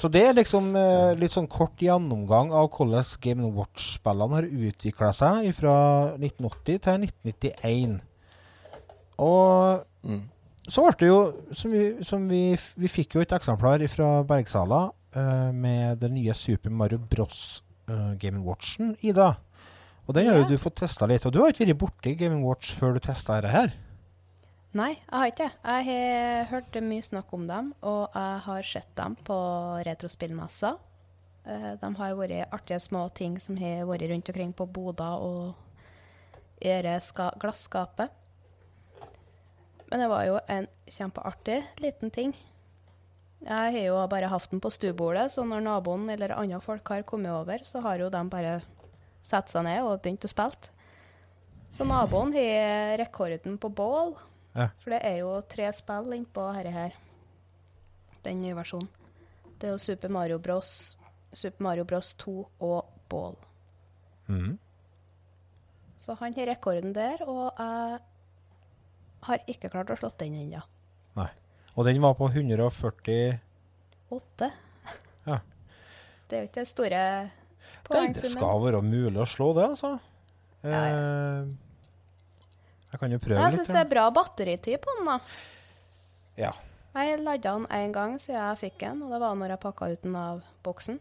Så 0.00 0.08
det 0.08 0.22
er 0.24 0.36
liksom 0.38 0.70
eh, 0.80 1.10
litt 1.20 1.34
sånn 1.34 1.48
kort 1.52 1.82
gjennomgang 1.84 2.54
av 2.56 2.70
hvordan 2.72 3.04
Game 3.20 3.50
Watch-spillene 3.52 4.38
har 4.38 4.46
utvikla 4.48 5.10
seg 5.12 5.50
fra 5.58 5.74
1980 6.16 6.78
til 6.86 7.02
1991. 7.04 7.98
Og 9.20 9.84
Mm. 10.02 10.22
så 10.64 10.80
ble 10.86 10.94
det 11.02 11.08
jo 11.10 11.18
som 11.52 11.70
vi, 11.74 11.82
som 12.08 12.22
vi, 12.30 12.56
vi 12.80 12.88
fikk 12.88 13.18
jo 13.18 13.20
et 13.20 13.34
eksemplar 13.36 13.82
fra 13.92 14.22
Bergsala 14.24 14.78
eh, 15.12 15.50
med 15.52 15.98
den 16.00 16.14
nye 16.16 16.32
Super 16.34 16.70
Mario 16.72 16.98
Bros. 16.98 17.62
eh, 17.90 18.14
Game 18.22 18.40
Watchen, 18.46 18.96
Ida. 19.02 19.34
Og 20.08 20.14
den 20.16 20.26
har 20.30 20.38
jo 20.40 20.48
du 20.48 20.56
fått 20.58 20.76
testa 20.80 21.06
litt. 21.06 21.26
Og 21.26 21.32
du 21.34 21.40
har 21.42 21.52
ikke 21.52 21.66
vært 21.68 21.78
borti 21.82 22.16
Game 22.16 22.40
Watch 22.42 22.72
før 22.78 22.94
du 22.96 23.00
testa 23.04 23.36
dette 23.42 23.52
her. 23.52 23.74
Nei, 24.70 24.92
jeg 24.94 25.10
har 25.10 25.30
ikke 25.32 25.46
det. 25.48 25.54
Jeg 25.66 25.86
har 25.88 26.44
hørt 26.52 26.76
mye 26.86 27.02
snakk 27.02 27.32
om 27.34 27.46
dem, 27.48 27.72
og 27.82 28.04
jeg 28.14 28.42
har 28.44 28.68
sett 28.68 28.92
dem 28.94 29.16
på 29.26 29.38
retrospillmesser. 29.88 30.76
Eh, 31.44 31.72
De 31.80 31.90
har 31.98 32.14
vært 32.14 32.54
artige 32.54 32.78
små 32.78 33.08
ting 33.10 33.40
som 33.42 33.58
har 33.58 33.82
vært 33.88 34.06
rundt 34.12 34.30
omkring 34.30 34.52
på 34.54 34.68
boder 34.70 35.24
og 35.26 35.54
dette 36.62 37.30
glasskapet. 37.42 38.14
Men 39.90 40.04
det 40.04 40.08
var 40.12 40.24
jo 40.28 40.38
en 40.46 40.68
kjempeartig 40.86 41.58
liten 41.82 42.14
ting. 42.14 42.36
Jeg 43.40 43.74
har 43.74 43.82
jo 43.88 43.98
bare 44.06 44.28
hatt 44.30 44.50
den 44.52 44.60
på 44.62 44.70
stuebordet, 44.70 45.32
så 45.32 45.42
når 45.42 45.64
naboen 45.66 46.06
eller 46.12 46.36
andre 46.36 46.60
folk 46.62 46.86
har 46.92 47.02
kommet 47.02 47.32
over, 47.32 47.58
så 47.64 47.80
har 47.82 47.98
jo 47.98 48.10
de 48.12 48.22
bare 48.30 48.60
satt 49.26 49.50
seg 49.50 49.64
ned 49.66 49.82
og 49.82 49.98
begynt 50.04 50.28
å 50.28 50.30
spille. 50.30 50.70
Så 51.74 51.86
naboen 51.88 52.30
har 52.36 52.98
rekorden 53.00 53.58
på 53.58 53.70
bål. 53.72 54.14
Ja. 54.54 54.68
For 54.82 54.90
det 54.94 55.00
er 55.06 55.18
jo 55.22 55.34
tre 55.50 55.68
spill 55.76 56.12
innpå 56.16 56.46
dette 56.56 56.72
her. 56.74 56.96
Den 58.24 58.40
nye 58.42 58.56
versjonen. 58.58 58.88
Det 59.60 59.68
er 59.68 59.72
jo 59.76 59.78
Super 59.82 60.08
Mario 60.12 60.38
Bros, 60.42 60.96
Super 61.36 61.62
Mario 61.64 61.84
Bros 61.84 62.14
2 62.20 62.34
og 62.64 62.84
Ball. 63.12 63.36
Mm. 64.30 64.58
Så 66.00 66.14
han 66.20 66.34
har 66.34 66.46
rekorden 66.48 66.94
der, 66.96 67.20
og 67.28 67.52
jeg 67.60 67.98
har 69.28 69.38
ikke 69.52 69.68
klart 69.72 69.90
å 69.92 69.96
slå 70.00 70.08
den 70.18 70.34
ennå. 70.40 70.62
Nei. 71.18 71.28
Og 71.76 71.84
den 71.86 72.00
var 72.02 72.14
på 72.18 72.26
148 72.32 73.38
Ja. 75.26 75.38
Det 76.28 76.36
er 76.36 76.40
jo 76.40 76.48
ikke 76.48 76.60
det 76.62 76.68
store 76.70 77.00
Nei, 77.00 77.30
det 77.30 77.88
poengsummen. 77.90 78.32
skal 78.38 78.62
være 78.64 78.80
mulig 78.86 79.20
å 79.20 79.26
slå 79.28 79.50
det, 79.58 79.66
altså. 79.74 79.90
Ja, 80.64 80.70
ja. 80.70 80.96
Eh, 80.96 81.44
jeg 82.90 83.00
kan 83.00 83.10
jo 83.14 83.18
prøve 83.22 83.38
Jeg 83.38 83.52
litt. 83.52 83.60
syns 83.60 83.66
det 83.74 83.76
er 83.84 83.90
bra 83.94 84.10
batteritid 84.10 84.80
på 84.82 84.96
den, 84.98 85.06
da. 85.06 85.18
Ja. 86.36 86.52
Jeg 86.94 87.20
ladda 87.22 87.52
den 87.54 87.66
én 87.70 87.92
gang 87.94 88.16
siden 88.18 88.40
jeg 88.40 88.58
fikk 88.64 88.78
den, 88.80 89.02
og 89.06 89.10
det 89.14 89.20
var 89.22 89.34
når 89.38 89.48
jeg 89.54 89.60
pakka 89.62 89.90
ut 89.92 90.02
den 90.02 90.16
av 90.16 90.40
boksen. 90.64 90.98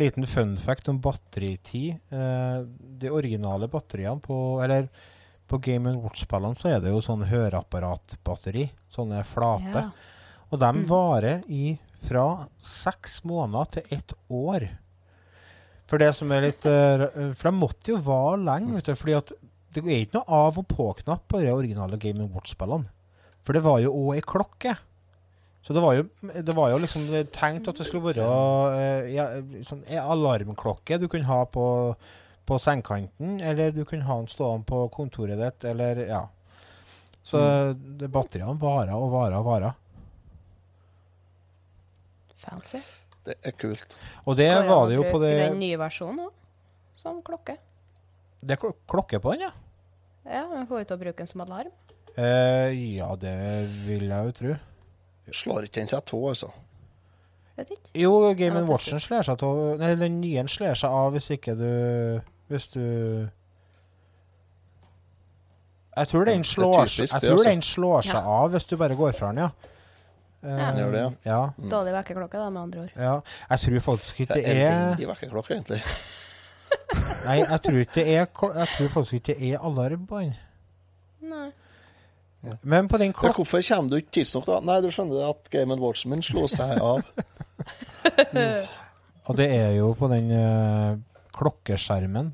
Liten 0.00 0.24
fun 0.26 0.54
fact 0.56 0.88
om 0.88 1.00
batteritid. 1.04 1.98
Eh, 2.10 2.62
de 3.02 3.10
originale 3.12 3.68
batteriene 3.68 4.22
på 4.24 4.62
Eller 4.64 4.88
på 5.48 5.58
Game 5.60 5.92
Watch-spillene 6.00 6.56
så 6.56 6.70
er 6.72 6.80
det 6.80 6.88
jo 6.94 7.02
sånn 7.04 7.26
høreapparatbatteri. 7.28 8.70
Sånne 8.90 9.20
flate. 9.28 9.82
Ja. 9.82 9.90
Og 10.50 10.58
de 10.60 10.72
Mm. 10.72 10.86
varer 10.86 11.42
i 11.48 11.78
fra 12.08 12.48
seks 12.62 13.20
måneder 13.24 13.70
til 13.70 13.82
ett 13.98 14.12
år. 14.30 14.68
For 15.86 15.98
det 15.98 16.14
som 16.14 16.32
er 16.32 16.40
litt 16.40 16.64
eh, 16.64 17.32
For 17.34 17.50
de 17.50 17.56
måtte 17.58 17.88
jo 17.92 17.98
vare 17.98 18.38
lenge, 18.38 18.72
vet 18.76 18.84
du. 18.84 18.94
Fordi 18.94 19.16
at 19.18 19.32
det 19.72 19.82
er 19.82 20.02
ikke 20.04 20.18
noe 20.20 20.38
av- 20.42 20.58
og 20.60 20.66
på-knapp 20.68 21.26
på 21.28 21.40
de 21.40 21.52
originale 21.52 21.98
Game 22.00 22.26
Watch-spillene. 22.32 22.90
For 23.42 23.56
det 23.56 23.62
var 23.64 23.80
jo 23.82 23.92
òg 23.92 24.16
ei 24.18 24.24
klokke. 24.24 24.76
Så 25.62 25.74
det 25.74 25.82
var 25.82 25.94
jo, 25.94 26.04
det 26.22 26.54
var 26.58 26.72
jo 26.72 26.80
liksom 26.82 27.06
tenkt 27.30 27.68
at 27.70 27.78
det 27.78 27.86
skulle 27.86 28.10
være 28.12 28.26
eh, 28.74 29.10
ja, 29.14 29.26
sånn 29.62 29.84
alarmklokke 29.86 30.98
du 30.98 31.06
kunne 31.10 31.28
ha 31.28 31.44
på, 31.46 31.66
på 32.46 32.58
sengekanten, 32.58 33.36
eller 33.40 33.70
du 33.74 33.84
kunne 33.86 34.06
ha 34.08 34.16
den 34.18 34.30
stående 34.30 34.66
på 34.66 34.88
kontoret 34.94 35.38
ditt, 35.38 35.68
eller 35.70 36.02
ja. 36.08 36.24
Så 37.22 37.38
det, 37.78 38.10
batteriene 38.10 38.58
varer 38.58 38.96
og 38.98 39.12
varer 39.14 39.38
og 39.38 39.46
varer. 39.46 39.78
Fancy. 42.42 42.82
Det 43.22 43.36
er 43.46 43.54
kult. 43.54 43.94
Og 44.26 44.34
det 44.34 44.48
var 44.66 44.88
det 44.90 44.96
jo 44.98 45.04
på 45.06 45.20
det 45.22 45.36
den 45.44 45.60
nye 45.62 45.78
versjonen 45.78 46.24
òg, 46.26 46.32
som 46.98 47.20
klokke. 47.22 47.54
Det 48.42 48.56
er 48.56 48.60
klo- 48.62 48.76
klokke 48.90 49.20
på 49.22 49.32
den, 49.36 49.40
ja. 49.48 49.52
Ja, 50.26 50.42
men 50.50 50.66
får 50.66 50.78
vi 50.82 50.84
til 50.90 50.96
å 50.96 51.00
bruke 51.00 51.16
den 51.22 51.26
som 51.30 51.40
alarm? 51.44 51.70
Eh, 52.16 52.72
ja, 52.96 53.08
det 53.16 53.34
vil 53.86 54.08
jeg 54.08 54.26
jo 54.28 54.32
tro. 54.40 54.56
Slår 55.32 55.64
ikke 55.68 55.80
den 55.80 55.88
seg 55.88 56.02
av, 56.02 56.24
altså. 56.28 56.50
Vet 57.56 57.70
ikke. 57.70 57.90
Jo, 58.00 58.12
Game 58.34 58.58
Ja, 58.58 58.64
Watchen 58.66 58.98
slår 59.00 59.22
seg 59.28 59.42
av 59.44 59.78
Nei, 59.78 59.94
den 60.00 60.20
nye 60.20 60.42
slår 60.48 60.74
seg 60.80 60.90
av 60.90 61.12
hvis 61.12 61.26
ikke 61.34 61.52
du 61.58 62.22
Hvis 62.48 62.70
du 62.72 62.80
Jeg 65.96 66.08
tror 66.08 66.24
den 66.24 66.44
slår, 66.48 66.86
typisk 66.88 67.12
jeg 67.12 67.20
det, 67.20 67.28
tror 67.28 67.36
altså. 67.38 67.50
den 67.50 67.62
slår 67.62 68.02
seg 68.08 68.14
Ja. 68.16 68.38
av 68.40 68.50
hvis 68.54 68.66
du 68.70 68.76
bare 68.80 68.96
går 68.96 69.12
fra 69.14 69.26
den, 69.32 69.42
ja. 69.44 69.50
Eh, 70.42 70.58
Ja. 70.58 70.72
Gjør 70.80 70.92
det, 70.92 71.00
ja. 71.02 71.10
ja. 71.24 71.68
Dårlig 71.70 71.92
vekkerklokke, 71.92 72.32
da, 72.40 72.48
med 72.50 72.62
andre 72.62 72.80
ord. 72.80 72.92
ja. 72.96 73.20
Jeg 73.50 73.58
tror 73.60 73.80
faktisk 73.92 74.20
ikke 74.24 74.34
Det 74.34 74.44
det 74.44 74.56
er 74.56 74.66
er 74.66 74.72
elendig 74.72 75.08
vekkerklokke, 75.12 75.54
egentlig. 75.54 75.82
Nei, 77.22 77.38
jeg 77.40 77.60
tror 77.64 77.78
ikke 77.82 77.94
det 77.98 78.06
er 78.10 78.24
Jeg 78.24 78.68
tror 78.76 78.88
faktisk 78.96 79.18
ikke 79.18 79.34
det 79.38 79.52
er 79.52 79.66
alarm 79.66 80.06
på 80.06 80.22
den. 80.22 80.34
Nei. 81.32 81.50
Men 82.66 82.88
på 82.90 82.98
den 82.98 83.12
klokka 83.14 83.38
hvorfor 83.38 83.62
kommer 83.62 83.90
du 83.90 84.00
ikke 84.00 84.16
tidsnok, 84.18 84.46
da? 84.48 84.58
Nei, 84.66 84.80
du 84.82 84.90
skjønner 84.90 85.20
det 85.20 85.26
at 85.30 85.50
Game 85.54 85.76
Watchen 85.78 86.10
min 86.10 86.24
slo 86.26 86.48
seg 86.50 86.74
av. 86.82 87.04
Og 89.30 89.38
det 89.38 89.46
er 89.54 89.76
jo 89.76 89.92
på 89.94 90.08
den 90.10 90.32
uh, 90.34 90.98
klokkeskjermen 91.36 92.32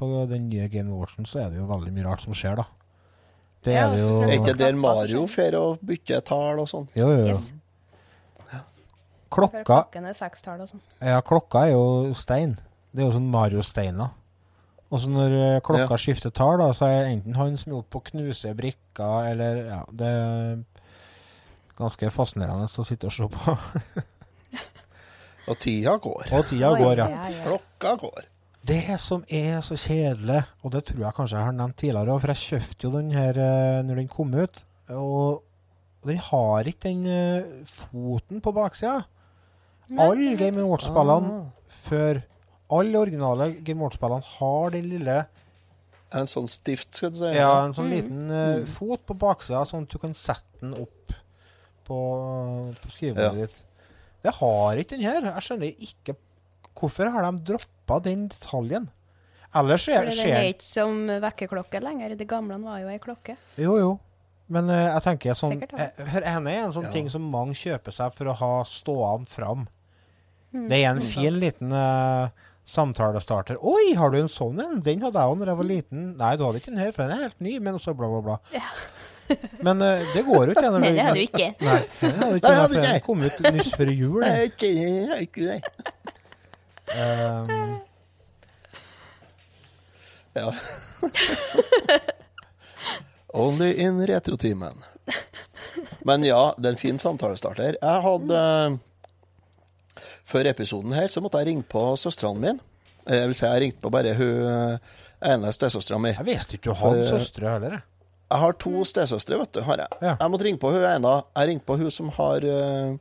på 0.00 0.08
den 0.30 0.48
nye 0.48 0.68
Game 0.72 0.96
Watchen, 0.96 1.28
så 1.28 1.42
er 1.44 1.50
det 1.52 1.60
jo 1.60 1.68
veldig 1.68 1.92
mye 1.92 2.06
rart 2.08 2.24
som 2.24 2.36
skjer, 2.36 2.62
da. 2.62 2.64
Det 3.60 3.74
Ja, 3.76 3.84
er 3.84 3.92
det 3.92 4.00
jo 4.00 4.12
Er 4.24 4.30
ikke 4.38 4.56
der 4.56 4.76
Mario 4.80 5.26
får 5.28 5.56
å 5.58 5.64
bytte 5.84 6.22
tall 6.24 6.62
og 6.62 6.70
sånn? 6.70 6.86
Jo, 6.96 7.10
jo, 7.12 7.26
jo. 7.26 7.34
Yes. 7.34 7.50
Klokka 9.30 9.60
klokken 9.62 10.08
er 10.08 10.16
sekstall 10.16 10.64
og 10.64 10.72
sånn. 10.72 10.80
Ja, 11.04 11.20
klokka 11.22 11.66
er 11.68 11.74
jo 11.76 12.14
stein. 12.18 12.56
Det 12.92 13.02
er 13.02 13.06
jo 13.08 13.14
sånn 13.18 13.30
Mario-steiner. 13.30 14.10
Og 14.90 14.98
så 15.00 15.10
når 15.12 15.34
eh, 15.38 15.60
klokka 15.62 15.94
Ja. 15.94 15.98
skifter 16.02 16.32
tall, 16.34 16.58
da, 16.58 16.72
så 16.74 16.88
er 16.90 17.10
enten 17.12 17.36
han 17.38 17.56
som 17.56 17.72
er 17.72 17.78
oppe 17.78 18.00
og 18.00 18.04
knuser 18.10 18.54
brikker, 18.58 19.28
eller 19.30 19.60
Ja, 19.68 19.84
det 19.94 20.06
er 20.06 20.64
ganske 21.78 22.10
fascinerende 22.10 22.66
å 22.66 22.84
sitte 22.84 23.06
og 23.06 23.12
se 23.14 23.28
på. 23.30 23.56
Og 25.50 25.58
tida 25.58 25.96
går. 25.98 26.28
Og 26.36 26.44
tida 26.46 26.72
Oi, 26.74 26.80
går, 26.82 26.96
ja. 27.00 27.06
ja, 27.10 27.28
ja. 27.34 27.44
Klokka 27.46 27.94
går. 28.02 28.26
Det 28.70 28.82
som 29.00 29.22
er 29.32 29.62
så 29.64 29.74
kjedelig, 29.80 30.42
og 30.62 30.74
det 30.74 30.82
tror 30.90 31.06
jeg 31.06 31.14
kanskje 31.16 31.38
jeg 31.38 31.46
har 31.48 31.54
nevnt 31.56 31.78
tidligere, 31.80 32.18
for 32.20 32.32
jeg 32.34 32.42
kjøpte 32.44 32.84
jo 32.86 32.90
den 32.98 33.08
her 33.16 33.38
eh, 33.40 33.78
når 33.86 34.02
den 34.02 34.10
kom 34.12 34.34
ut, 34.36 34.60
og 34.92 35.40
den 36.06 36.20
har 36.26 36.68
ikke 36.68 36.82
den 36.90 37.06
eh, 37.08 37.48
foten 37.70 38.42
på 38.44 38.52
baksida. 38.58 38.98
Alle 39.98 40.36
Game 40.38 40.62
Watch-spillene 40.68 41.32
Ah. 41.40 41.48
før 41.88 42.20
Alle 42.70 42.98
originale 43.00 43.50
Game 43.66 43.82
Watch-spillene 43.82 44.22
har 44.38 44.70
den 44.70 44.88
lille 44.90 45.16
En 46.12 46.26
sånn 46.26 46.48
stift, 46.50 46.88
skal 46.98 47.10
du 47.14 47.20
si. 47.20 47.28
Ja, 47.36 47.64
en 47.64 47.72
sånn 47.74 47.86
Mm. 47.86 47.92
liten 47.94 48.30
uh, 48.30 48.64
fot 48.66 49.04
på 49.06 49.14
baksida, 49.18 49.60
sånn 49.66 49.84
at 49.86 49.92
du 49.92 49.98
kan 50.02 50.12
sette 50.14 50.58
den 50.60 50.72
opp 50.74 51.12
på, 51.86 51.98
på 52.82 52.90
skrivebordet 52.90 53.38
Ja. 53.38 53.46
ditt. 53.46 53.64
Det 54.22 54.32
har 54.40 54.74
ikke 54.82 54.96
den 54.96 55.06
her. 55.06 55.22
Jeg 55.34 55.42
skjønner 55.46 55.76
ikke 55.86 56.16
Hvorfor 56.80 57.10
har 57.12 57.26
de 57.26 57.42
droppa 57.44 57.96
den 58.02 58.28
detaljen? 58.30 58.88
Ellers 59.54 59.88
er 59.90 60.04
det 60.06 60.12
er 60.14 60.18
skjer 60.22 60.44
ikke 60.54 60.64
som 60.64 61.06
vekkerklokke 61.20 61.80
lenger. 61.82 62.14
De 62.16 62.24
gamle 62.24 62.56
var 62.62 62.78
jo 62.80 62.88
ei 62.88 62.98
klokke. 63.02 63.34
Jo, 63.58 63.74
jo. 63.78 63.90
Men 64.48 64.70
uh, 64.70 64.94
jeg 64.94 65.02
tenker 65.04 65.34
sånn 65.38 65.52
Sikkert, 65.58 65.74
ja. 65.78 65.88
eh, 65.98 66.06
Her 66.14 66.22
henne 66.26 66.50
er 66.54 66.62
en 66.64 66.72
sånn 66.72 66.86
Ja. 66.88 66.90
ting 66.94 67.10
som 67.10 67.22
mange 67.30 67.54
kjøper 67.58 67.92
seg 67.92 68.14
for 68.14 68.30
å 68.32 68.36
ha 68.38 68.52
stående 68.64 69.28
fram. 69.28 69.66
Mm. 70.54 70.68
Det 70.70 70.78
er 70.78 70.88
en 70.90 71.00
fin 71.02 71.36
liten 71.42 71.72
eh, 71.72 72.30
samtalestarter. 72.66 73.56
'Oi, 73.60 73.94
har 73.98 74.10
du 74.10 74.18
en 74.20 74.28
sånn 74.30 74.60
en? 74.62 74.80
Den 74.82 75.02
hadde 75.02 75.18
jeg 75.18 75.32
òg 75.34 75.40
da 75.44 75.50
jeg 75.52 75.60
var 75.60 75.68
liten.' 75.70 76.16
'Nei, 76.16 76.36
du 76.36 76.44
hadde 76.46 76.60
ikke 76.62 76.72
den 76.74 76.82
her, 76.84 76.92
for 76.92 77.02
den 77.04 77.16
er 77.16 77.22
helt 77.28 77.40
ny.' 77.40 77.58
Men 77.60 77.74
også 77.80 77.94
bla, 77.96 78.08
bla, 78.08 78.20
bla. 78.20 78.38
Men 79.66 79.82
uh, 79.82 80.00
det 80.14 80.24
går 80.26 80.50
jo 80.50 80.56
ikke. 80.56 80.70
Nei, 80.78 80.90
det 80.90 81.04
hadde 81.06 81.14
du 81.14 81.26
ikke. 81.26 81.50
Nei, 81.60 81.78
det 82.00 82.14
hadde 82.16 82.40
ikke 82.40 82.48
Nei, 82.48 82.56
hadde 82.60 82.80
ikke. 82.80 83.04
kom 83.06 83.22
ut 83.22 83.38
nyss 83.54 83.70
før 83.78 83.92
jul. 83.94 84.20
Nei, 84.26 84.50
ikke, 84.50 84.72
ikke 85.28 85.46
det. 85.46 85.60
Um, 86.90 87.80
Ja. 90.34 90.52
Only 93.34 93.72
in 93.82 94.06
retrotimen. 94.06 94.84
Men 96.06 96.24
ja, 96.24 96.54
det 96.58 96.68
er 96.68 96.76
en 96.76 96.78
fin 96.80 96.98
samtalestarter. 97.02 97.76
Jeg 97.82 98.02
hadde 98.04 98.42
Før 100.30 100.46
episoden 100.50 100.92
her 100.94 101.08
så 101.10 101.20
måtte 101.24 101.40
jeg 101.42 101.50
ringe 101.50 101.66
på 101.66 101.82
søstrene 101.98 102.38
mine. 102.40 102.60
Jeg 103.10 103.26
vil 103.30 103.34
si 103.34 103.46
jeg 103.48 103.62
ringte 103.64 103.80
på 103.82 103.90
bare 103.90 104.12
hun 104.14 104.42
eh, 104.46 104.98
ene 105.32 105.50
stesøstera 105.56 105.98
mi. 105.98 106.12
jeg 106.14 106.26
visste 106.28 106.54
ikke 106.58 106.70
du 106.70 106.74
hadde 106.78 107.02
For- 107.08 107.18
søstre 107.18 107.50
heller. 107.56 107.70
jeg. 107.78 107.86
Jeg 108.30 108.38
har 108.44 108.52
to 108.62 108.84
stesøstre, 108.86 109.38
vet 109.40 109.54
du. 109.56 109.60
har 109.66 109.80
jeg. 109.82 109.88
Ja. 110.02 110.12
Jeg 110.20 110.30
måtte 110.30 110.44
ringe 110.46 110.60
på 110.62 110.70
hun 110.70 110.84
ene. 110.86 111.14
Jeg 111.34 111.48
ringte 111.48 111.66
på 111.66 111.76
hun 111.80 111.90
som 111.90 112.08
har 112.14 112.44
uh, 112.46 112.96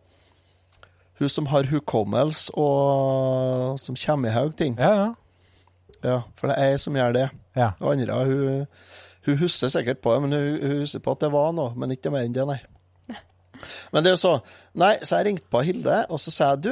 Hun 1.20 1.30
som 1.30 1.46
har 1.52 1.68
hukommelse 1.70 2.52
og 2.58 3.76
som 3.84 3.96
kommer 4.06 4.30
i 4.30 4.34
haug 4.34 4.56
ting. 4.58 4.78
Ja, 4.80 4.94
ja. 4.96 5.10
Ja, 6.04 6.18
for 6.40 6.48
det 6.48 6.56
er 6.58 6.70
jeg 6.72 6.80
som 6.80 6.96
gjør 6.96 7.12
det. 7.14 7.30
ja. 7.60 7.72
Og 7.82 7.92
andre, 7.92 8.16
hun, 8.26 8.66
hun 9.26 9.38
husker 9.38 9.68
sikkert 9.68 10.00
på 10.00 10.14
det, 10.16 10.22
men 10.22 10.32
hun, 10.32 10.60
hun 10.64 10.80
husker 10.80 11.00
på 11.04 11.12
at 11.12 11.20
det 11.26 11.32
var 11.34 11.52
noe, 11.52 11.74
men 11.76 11.92
ikke 11.92 12.10
mer 12.14 12.24
enn 12.24 12.34
det, 12.34 12.46
nei. 12.48 12.60
Men 13.92 14.04
det 14.06 14.14
er 14.14 14.16
så 14.16 14.38
Nei, 14.80 14.94
så 15.04 15.18
jeg 15.20 15.26
ringte 15.28 15.50
på 15.52 15.60
Hilde, 15.68 16.06
og 16.10 16.20
så 16.24 16.32
sa 16.32 16.54
jeg 16.54 16.64
du, 16.64 16.72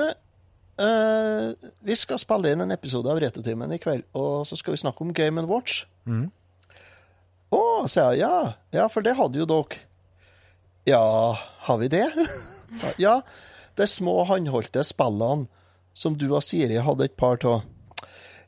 eh, 0.84 1.70
vi 1.86 1.96
skal 1.98 2.22
spille 2.22 2.54
inn 2.54 2.64
en 2.64 2.74
episode 2.76 3.10
av 3.12 3.20
Retotimen 3.22 3.74
i 3.76 3.80
kveld, 3.82 4.06
og 4.18 4.48
så 4.50 4.58
skal 4.60 4.76
vi 4.76 4.82
snakke 4.84 5.06
om 5.06 5.14
Game 5.16 5.42
and 5.42 5.50
Watch. 5.52 5.84
Å, 6.06 6.10
mm. 6.14 6.26
oh, 7.58 7.86
sa 7.90 8.12
jeg, 8.12 8.24
ja. 8.26 8.54
Ja, 8.76 8.88
for 8.92 9.06
det 9.06 9.18
hadde 9.20 9.42
jo 9.42 9.48
dere. 9.50 9.84
Ja, 10.88 11.04
har 11.68 11.80
vi 11.82 11.90
det? 11.92 12.06
Jeg, 12.68 12.94
ja, 13.00 13.14
det 13.80 13.86
er 13.86 13.90
små 13.92 14.26
håndholdte 14.28 14.82
spillene 14.84 15.48
som 15.96 16.18
du 16.20 16.26
og 16.28 16.42
Siri 16.44 16.82
hadde 16.84 17.06
et 17.08 17.16
par 17.20 17.40
av. 17.48 17.62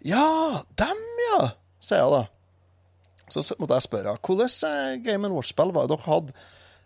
Ja, 0.04 0.60
dem, 0.80 1.00
ja, 1.24 1.40
sier 1.84 2.04
jeg 2.04 2.12
da. 2.14 2.22
Så 3.30 3.44
måtte 3.60 3.78
jeg 3.78 3.86
spørre 3.86 4.16
hvordan 4.26 4.52
eh, 4.70 4.98
Game 5.06 5.30
Watch-spill 5.32 5.72
var 5.76 5.88
det 5.88 5.96
dere 5.96 6.08
hadde? 6.08 6.36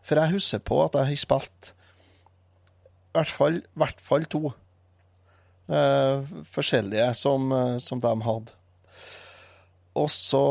For 0.04 0.20
jeg 0.20 0.36
husker 0.36 0.62
på 0.66 0.80
at 0.84 0.98
jeg 1.00 1.10
har 1.10 1.22
spilt 1.22 1.74
i 3.14 3.20
hvert 3.20 3.34
fall, 3.34 3.60
hvert 3.78 4.02
fall 4.02 4.26
to 4.26 4.52
forskjellige 5.68 7.14
som, 7.16 7.52
eh, 7.52 7.78
som 7.78 8.02
de 8.04 8.14
hadde. 8.22 8.52
Og 9.94 10.10
så 10.10 10.42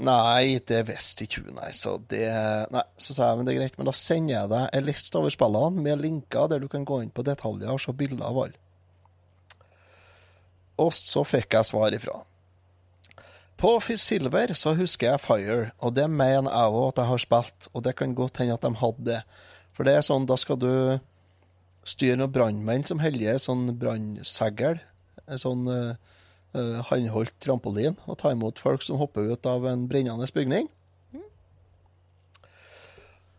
Nei, 0.00 0.58
det 0.64 0.86
visste 0.88 1.26
ikke 1.26 1.42
hun, 1.44 1.58
nei. 1.58 1.72
Så 1.76 1.98
det 2.08 2.24
Nei, 2.72 2.84
så 2.96 3.14
sa 3.14 3.28
jeg 3.28 3.38
men 3.38 3.46
det 3.46 3.54
er 3.54 3.60
greit, 3.60 3.76
men 3.76 3.88
da 3.88 3.92
sender 3.92 4.34
jeg 4.34 4.52
deg 4.54 4.70
en 4.72 4.86
liste 4.86 5.20
over 5.20 5.34
spillene 5.34 5.84
med 5.84 6.00
linker 6.00 6.48
der 6.48 6.62
du 6.62 6.68
kan 6.72 6.86
gå 6.88 7.02
inn 7.04 7.12
på 7.12 7.26
detaljer 7.26 7.74
og 7.74 7.82
se 7.82 7.92
bilder 7.92 8.24
av 8.30 8.40
alle. 8.46 8.58
Og 10.78 10.92
så 10.94 11.24
fikk 11.26 11.58
jeg 11.58 11.66
svar 11.66 11.92
ifra. 11.92 12.20
På 13.58 13.72
Silver 13.82 14.54
så 14.54 14.72
husker 14.78 15.10
jeg 15.10 15.20
Fire, 15.20 15.70
og 15.82 15.96
det 15.96 16.06
mener 16.06 16.46
jeg 16.46 16.74
òg 16.78 16.92
at 16.92 17.00
jeg 17.02 17.10
har 17.10 17.22
spilt, 17.24 17.68
og 17.74 17.82
det 17.82 17.96
kan 17.98 18.14
godt 18.14 18.38
hende 18.38 18.54
at 18.54 18.62
de 18.62 18.70
hadde 18.78 19.06
det. 19.08 19.22
For 19.74 19.82
det 19.82 19.96
er 19.98 20.06
sånn, 20.06 20.28
da 20.30 20.36
skal 20.38 20.60
du 20.62 20.70
styre 21.88 22.18
noen 22.20 22.32
brannmenn 22.34 22.84
som 22.86 23.00
holder 23.02 23.40
sånn 23.42 23.70
brannsegl, 23.80 24.80
en 25.28 25.40
sånn 25.40 25.64
uh, 25.68 25.94
håndholdt 26.90 27.34
trampolin, 27.44 27.98
og 28.06 28.20
ta 28.22 28.32
imot 28.34 28.60
folk 28.62 28.84
som 28.84 29.00
hopper 29.00 29.32
ut 29.32 29.48
av 29.48 29.66
en 29.68 29.86
brennende 29.90 30.28
bygning. 30.34 30.68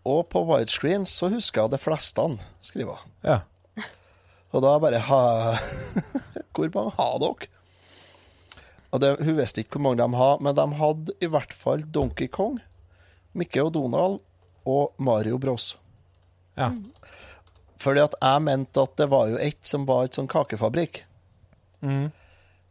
Og 0.10 0.24
på 0.32 0.42
widescreen 0.48 1.06
så 1.10 1.30
husker 1.34 1.66
jeg 1.66 1.74
de 1.74 1.82
fleste, 1.82 2.26
skriver 2.66 3.02
hun. 3.02 3.16
ja. 3.26 3.40
Og 4.50 4.64
da 4.66 4.72
bare 4.82 4.98
ha, 5.06 5.24
Hvor 6.58 6.72
mange 6.74 6.96
har 6.98 7.20
dere? 7.22 7.50
Og 8.90 9.02
det, 9.04 9.12
Hun 9.22 9.36
visste 9.38 9.62
ikke 9.62 9.78
hvor 9.78 9.84
mange 9.86 10.02
de 10.02 10.18
har, 10.18 10.40
men 10.42 10.56
de 10.58 10.66
hadde 10.80 11.14
i 11.22 11.30
hvert 11.30 11.54
fall 11.54 11.84
Donkey 11.86 12.26
Kong, 12.34 12.58
Mikke 13.38 13.62
og 13.68 13.76
Donald 13.76 14.18
og 14.66 14.96
Mario 14.98 15.38
Bros. 15.38 15.76
ja. 16.58 16.72
Fordi 17.80 18.02
at 18.04 18.16
jeg 18.22 18.44
mente 18.44 18.82
at 18.84 18.96
det 19.00 19.08
var 19.12 19.30
jo 19.32 19.38
ett 19.40 19.60
som 19.68 19.86
var 19.88 20.06
et 20.10 20.18
sånn 20.18 20.28
kakefabrikk. 20.28 21.04
Mm. 21.82 22.10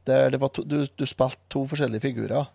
Der 0.08 0.30
det 0.34 0.40
var 0.40 0.48
to, 0.52 0.62
du, 0.68 0.82
du 0.96 1.04
spilte 1.08 1.40
to 1.52 1.62
forskjellige 1.68 2.04
figurer 2.04 2.48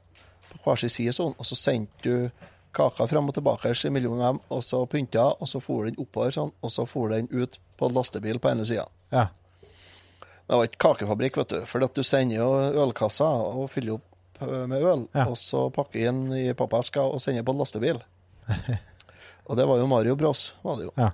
på 0.54 0.60
hver 0.68 0.82
sin 0.84 0.91
side, 0.93 1.14
sånn, 1.18 1.34
og 1.38 1.45
så 1.49 1.58
sendte 1.58 2.04
du 2.06 2.49
kaka 2.74 3.06
frem 3.10 3.28
og 3.30 3.36
tilbake 3.36 3.74
mellom 3.93 4.20
dem, 4.22 4.39
og 4.54 4.62
så 4.66 4.84
pynta, 4.89 5.28
og 5.41 5.49
så 5.49 5.60
for 5.62 5.86
den 5.89 5.97
oppover 6.01 6.34
sånn, 6.34 6.51
og 6.62 6.72
så 6.74 6.86
for 6.89 7.10
den 7.14 7.28
ut 7.34 7.58
på 7.78 7.89
lastebil 7.93 8.39
på 8.41 8.49
ene 8.49 8.66
sida. 8.66 8.86
Ja. 9.14 9.28
Det 9.62 10.58
var 10.58 10.66
ikke 10.68 10.82
kakefabrikk, 10.86 11.38
vet 11.41 11.54
du, 11.54 11.60
for 11.70 11.86
du 11.86 12.01
sender 12.06 12.38
jo 12.41 12.49
ølkassa 12.86 13.28
og 13.30 13.68
fyller 13.74 13.97
opp 13.99 14.41
eh, 14.41 14.66
med 14.70 14.82
øl, 14.82 15.06
Ja. 15.14 15.26
og 15.30 15.38
så 15.41 15.68
pakker 15.74 16.10
inn 16.10 16.26
i 16.38 16.47
pappeska 16.58 17.06
og 17.06 17.22
sender 17.22 17.45
på 17.45 17.54
lastebil. 17.58 18.01
og 19.47 19.58
det 19.58 19.66
var 19.70 19.82
jo 19.82 19.89
Mario 19.89 20.18
Bros, 20.20 20.51
var 20.66 20.78
det 20.82 20.89
jo. 20.89 20.93
ja. 21.01 21.12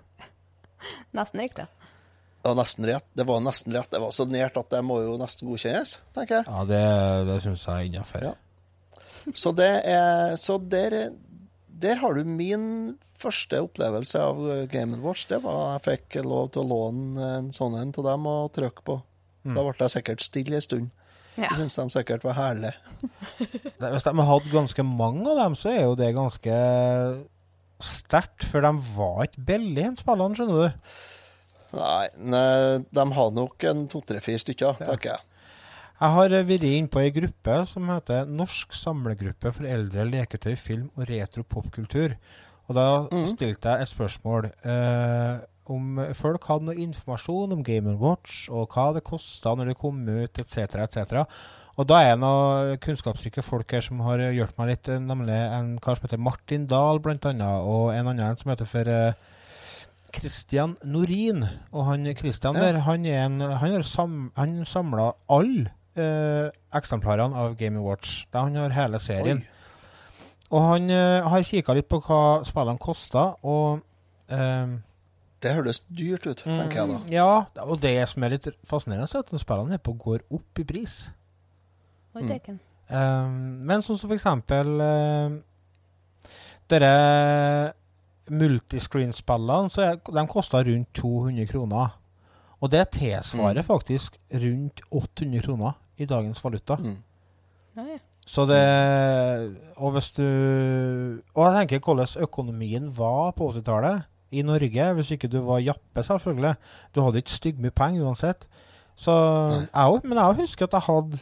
Nesten 1.18 1.44
riktig. 1.44 1.68
Det 2.40 2.48
var 2.48 2.56
nesten 2.56 2.86
rett. 2.88 3.06
Det 3.14 3.24
var 3.28 3.42
nesten 3.44 3.74
rett. 3.76 3.90
Det 3.92 4.00
var 4.00 4.12
så 4.16 4.24
nært 4.24 4.56
at 4.58 4.70
det 4.72 4.80
må 4.88 5.02
jo 5.04 5.18
nesten 5.20 5.50
godkjennes, 5.50 5.98
tenker 6.16 6.38
jeg. 6.38 6.46
ja 6.48 6.62
det, 6.70 6.84
det 7.28 7.40
syns 7.44 7.66
jeg 7.68 7.74
er 7.76 7.90
innafor. 7.90 8.24
Ja. 8.30 8.36
Så, 9.36 9.52
det 9.52 9.68
er, 9.84 10.38
så 10.40 10.56
der, 10.72 10.96
der 11.68 12.00
har 12.00 12.16
du 12.16 12.24
min 12.24 12.64
første 13.20 13.60
opplevelse 13.66 14.22
av 14.24 14.40
Game 14.72 15.02
Watch. 15.04 15.26
Det 15.28 15.42
var 15.44 15.76
jeg 15.76 15.86
fikk 15.90 16.22
lov 16.24 16.54
til 16.56 16.64
å 16.64 16.70
låne 16.70 17.28
en 17.42 17.52
sånn 17.56 17.76
en 17.82 17.92
til 17.92 18.08
dem 18.08 18.32
og 18.32 18.54
trykke 18.56 18.88
på. 18.88 18.96
Da 19.50 19.64
ble 19.66 19.76
jeg 19.82 19.96
sikkert 19.98 20.24
stille 20.24 20.60
en 20.60 20.64
stund. 20.64 20.96
Ja. 21.36 21.48
Det 21.48 21.58
syntes 21.60 21.76
de 21.76 21.98
sikkert 21.98 22.24
var 22.28 22.36
herlig. 22.40 22.72
Hvis 23.84 24.08
de 24.08 24.16
har 24.16 24.32
hatt 24.32 24.50
ganske 24.52 24.84
mange 24.88 25.28
av 25.28 25.44
dem, 25.44 25.60
så 25.60 25.72
er 25.72 25.84
jo 25.86 26.00
det 26.00 26.14
ganske 26.16 26.56
sterkt. 27.84 28.46
For 28.48 28.66
de 28.66 28.74
var 28.96 29.26
ikke 29.28 29.46
billige, 29.54 29.96
spillene, 30.02 30.38
skjønner 30.38 30.62
du. 30.62 30.84
Nei, 31.78 32.06
nei 32.34 32.46
de 32.90 33.06
har 33.16 33.34
nok 33.36 33.66
en 33.70 33.84
to-tre-fire 33.92 34.42
stykker, 34.42 34.80
tenker 34.82 35.14
jeg. 35.14 35.26
Jeg 36.00 36.16
har 36.16 36.32
eh, 36.32 36.46
vært 36.48 36.64
inne 36.64 36.92
på 36.92 37.02
ei 37.04 37.12
gruppe 37.12 37.56
som 37.68 37.90
heter 37.92 38.30
Norsk 38.32 38.76
samlegruppe 38.78 39.52
for 39.52 39.68
eldre 39.68 40.06
leketøy, 40.08 40.54
film 40.56 40.88
og 40.96 41.10
retro 41.10 41.44
popkultur. 41.44 42.16
Og 42.70 42.78
da 42.78 42.86
stilte 43.28 43.74
jeg 43.74 43.84
et 43.84 43.92
spørsmål 43.92 44.48
eh, 44.62 45.42
om 45.70 46.00
folk 46.18 46.46
hadde 46.50 46.70
noe 46.70 46.82
informasjon 46.86 47.56
om 47.56 47.64
Game 47.66 47.96
Watch, 48.00 48.48
og 48.50 48.72
hva 48.74 48.90
det 48.96 49.04
kosta 49.06 49.54
når 49.58 49.74
det 49.74 49.80
kom 49.82 50.00
ut, 50.08 50.42
etc., 50.42 50.80
etc. 50.86 51.26
Og 51.80 51.88
da 51.88 52.02
er 52.04 52.14
det 52.14 52.20
noen 52.20 52.80
kunnskapsrike 52.84 53.44
folk 53.46 53.72
her 53.72 53.86
som 53.86 54.02
har 54.04 54.20
hjulpet 54.20 54.58
meg 54.60 54.74
litt, 54.74 54.90
eh, 54.92 55.00
nemlig 55.00 55.36
en 55.56 55.78
kar 55.80 55.96
som 55.96 56.10
heter 56.10 56.20
Martin 56.20 56.68
Dahl, 56.68 57.00
blant 57.00 57.24
annet, 57.30 57.64
og 57.64 57.94
en 57.96 58.12
annen 58.12 58.40
som 58.40 58.52
heter 58.52 58.68
for 58.68 58.84
Kristian 58.84 59.28
Christian 60.14 60.76
Norin. 60.84 61.46
Og 61.72 61.86
han 61.86 62.16
Christian 62.16 62.56
Ja. 62.56 62.60
der, 62.62 62.80
han, 62.80 63.06
er 63.06 63.26
en, 63.26 63.40
han 63.40 63.72
har 63.72 63.84
sam, 63.84 64.32
han 64.36 64.66
samla 64.66 65.14
alle 65.30 65.72
uh, 65.98 66.50
eksemplarene 66.74 67.36
av 67.36 67.56
Game 67.58 67.80
Watch. 67.80 68.26
Da 68.34 68.46
han 68.48 68.56
har 68.56 68.70
hele 68.70 69.00
serien. 69.00 69.44
Og 70.50 70.62
han 70.66 70.90
uh, 70.90 71.30
har 71.30 71.44
kikka 71.44 71.76
litt 71.78 71.90
på 71.90 72.02
hva 72.02 72.44
spillene 72.48 72.82
kosta, 72.82 73.36
og 73.44 73.82
eh, 74.30 74.78
Det 75.42 75.54
høres 75.56 75.84
dyrt 75.88 76.26
ut, 76.26 76.42
tenker 76.44 76.82
jeg 76.82 76.90
da. 76.90 76.98
Ja, 77.14 77.46
og 77.64 77.80
det 77.82 78.10
som 78.10 78.24
er 78.24 78.34
litt 78.34 78.50
fascinerende, 78.68 79.08
er 79.08 79.24
at 79.24 79.42
spillene 79.42 79.78
er 79.78 79.84
på 79.84 79.94
går 79.94 80.26
opp 80.34 80.60
i 80.60 80.66
pris. 80.66 81.14
Dæken. 82.16 82.60
Eh, 82.89 83.30
men 83.70 83.84
sånn 83.86 83.99
som 83.99 84.10
for 84.10 84.18
eksempel 84.18 84.82
uh, 84.82 85.36
Dere 86.70 86.93
multiscreen-spillene, 88.30 89.72
så 89.74 89.86
er, 89.88 89.95
de 90.05 90.24
koster 90.30 90.68
rundt 90.68 90.89
200 90.97 91.47
kroner. 91.49 91.95
Og 92.60 92.70
det 92.72 92.84
tilsvarer 92.93 93.66
faktisk 93.66 94.20
rundt 94.34 94.84
800 94.91 95.41
kroner 95.45 95.78
i 95.97 96.05
dagens 96.05 96.43
valuta. 96.43 96.76
Mm. 96.76 96.97
Så 98.28 98.45
det 98.45 99.57
Og 99.78 99.91
hvis 99.91 100.12
du 100.12 100.24
Og 101.34 101.45
jeg 101.45 101.55
tenker 101.55 101.80
hvordan 101.80 102.24
økonomien 102.24 102.97
var 102.97 103.32
på 103.32 103.49
80-tallet 103.49 104.03
i 104.32 104.41
Norge, 104.41 104.93
hvis 104.93 105.12
ikke 105.12 105.28
du 105.28 105.39
var 105.41 105.57
jappe, 105.60 106.03
selvfølgelig. 106.03 106.53
Du 106.95 107.01
hadde 107.01 107.18
ikke 107.18 107.32
stygg 107.32 107.60
mye 107.60 107.72
penger 107.72 108.05
uansett. 108.05 108.47
Så 108.95 109.12
jeg 109.74 110.01
Men 110.03 110.18
jeg 110.18 110.36
husker 110.36 110.66
at 110.66 110.74
jeg 110.74 110.82
hadde 110.82 111.18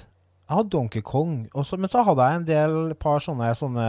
Jeg 0.48 0.56
hadde 0.56 0.72
Donkey 0.72 1.04
Kong, 1.04 1.50
også, 1.52 1.76
men 1.76 1.92
så 1.92 2.06
hadde 2.08 2.24
jeg 2.24 2.40
en 2.40 2.48
del 2.48 2.78
par 3.00 3.20
sånne, 3.20 3.50
sånne 3.60 3.88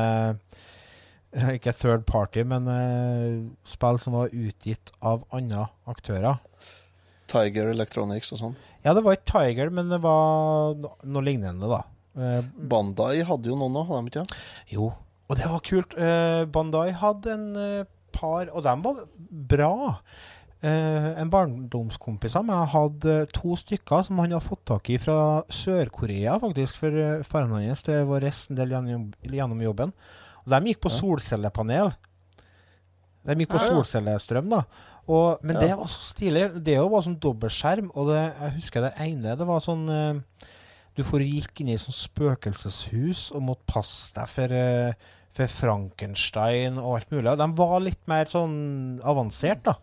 eh, 1.30 1.52
Ikke 1.54 1.74
third 1.76 2.02
party, 2.08 2.42
men 2.50 2.66
uh, 2.66 3.44
spill 3.68 4.00
som 4.02 4.16
var 4.18 4.34
utgitt 4.34 4.90
av 4.98 5.22
andre 5.34 5.68
aktører. 5.86 6.40
Tiger 7.30 7.70
Electronics 7.70 8.32
og 8.34 8.40
sånn. 8.40 8.56
Ja, 8.82 8.96
det 8.96 9.04
var 9.06 9.14
ikke 9.14 9.30
Tiger, 9.30 9.70
men 9.70 9.92
det 9.92 10.00
var 10.02 10.74
noe 10.82 11.22
lignende, 11.22 11.70
da. 11.70 11.84
Eh, 12.18 12.40
Bandai 12.72 13.20
hadde 13.28 13.52
jo 13.52 13.58
noen 13.60 13.78
òg, 13.78 13.92
hadde 13.92 14.08
de 14.08 14.16
ikke? 14.16 14.42
Jo, 14.74 14.90
og 15.28 15.38
det 15.38 15.52
var 15.52 15.62
kult. 15.68 15.94
Uh, 15.94 16.42
Bandai 16.50 16.88
hadde 16.96 17.36
en 17.36 17.46
par, 18.18 18.50
og 18.50 18.66
de 18.66 18.74
var 18.82 19.04
bra. 19.54 19.74
Eh, 20.58 21.12
en 21.22 21.30
barndomskompis 21.30 22.34
av 22.34 22.42
meg 22.48 22.64
hadde 22.72 23.18
to 23.30 23.54
stykker 23.60 24.02
som 24.08 24.18
han 24.18 24.32
hadde 24.34 24.42
fått 24.42 24.64
tak 24.66 24.88
i 24.90 24.96
fra 24.98 25.44
Sør-Korea, 25.54 26.34
faktisk. 26.42 26.80
For 26.80 26.90
uh, 26.98 27.22
faren 27.26 27.54
hans 27.54 27.84
det 27.86 28.00
var 28.08 28.24
resten 28.26 28.58
del 28.58 28.74
gjennom, 28.74 29.62
jobben. 29.62 29.92
Og 30.42 30.50
de 30.50 30.72
gikk 30.72 30.82
på 30.82 30.90
solcellepanel. 30.90 31.92
De 33.28 33.36
gikk 33.38 33.52
på 33.52 33.60
Ja, 33.60 33.68
ja. 33.68 33.76
solcellestrøm, 33.76 34.50
da. 34.50 34.64
Og, 35.08 35.38
men 35.46 35.56
Ja. 35.56 35.60
det 35.62 35.76
var 35.78 35.86
så 35.86 36.02
stilig. 36.10 36.64
Det 36.64 36.76
var 36.82 37.06
sånn 37.06 37.20
dobbeltskjerm, 37.22 37.92
og 37.94 38.10
det, 38.10 38.34
jeg 38.40 38.56
husker 38.58 38.82
det 38.82 38.94
ene 38.98 39.36
det 39.38 39.46
var 39.46 39.62
sånn 39.64 39.86
eh, 39.88 40.48
Du 40.98 41.04
gikk 41.04 41.60
inn 41.62 41.68
i 41.70 41.74
et 41.78 41.80
sånt 41.80 41.94
spøkelseshus 41.94 43.28
og 43.30 43.44
måtte 43.46 43.62
passe 43.70 44.10
deg 44.16 44.26
for, 44.26 44.50
eh, 44.52 44.92
for 45.30 45.46
Frankenstein 45.46 46.80
og 46.82 46.96
alt 46.98 47.10
mulig. 47.14 47.36
De 47.38 47.46
var 47.54 47.78
litt 47.80 48.02
mer 48.10 48.26
sånn 48.26 48.98
avansert, 49.06 49.62
da. 49.62 49.76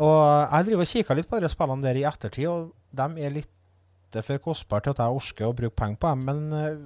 Og 0.00 0.18
jeg 0.52 0.68
driver 0.68 0.84
og 0.84 0.92
kikker 0.92 1.18
litt 1.18 1.28
på 1.30 1.40
de 1.42 1.50
spillene 1.52 1.84
der 1.84 2.00
i 2.00 2.06
ettertid, 2.08 2.48
og 2.48 2.72
de 2.96 3.26
er 3.26 3.34
litt 3.34 3.50
for 4.20 4.44
kostbare 4.44 4.84
til 4.84 4.94
at 4.94 5.02
jeg 5.02 5.18
orker 5.18 5.48
å 5.48 5.56
bruke 5.56 5.76
penger 5.78 6.00
på 6.00 6.12
dem, 6.12 6.24
men 6.28 6.40
eh, 6.56 6.80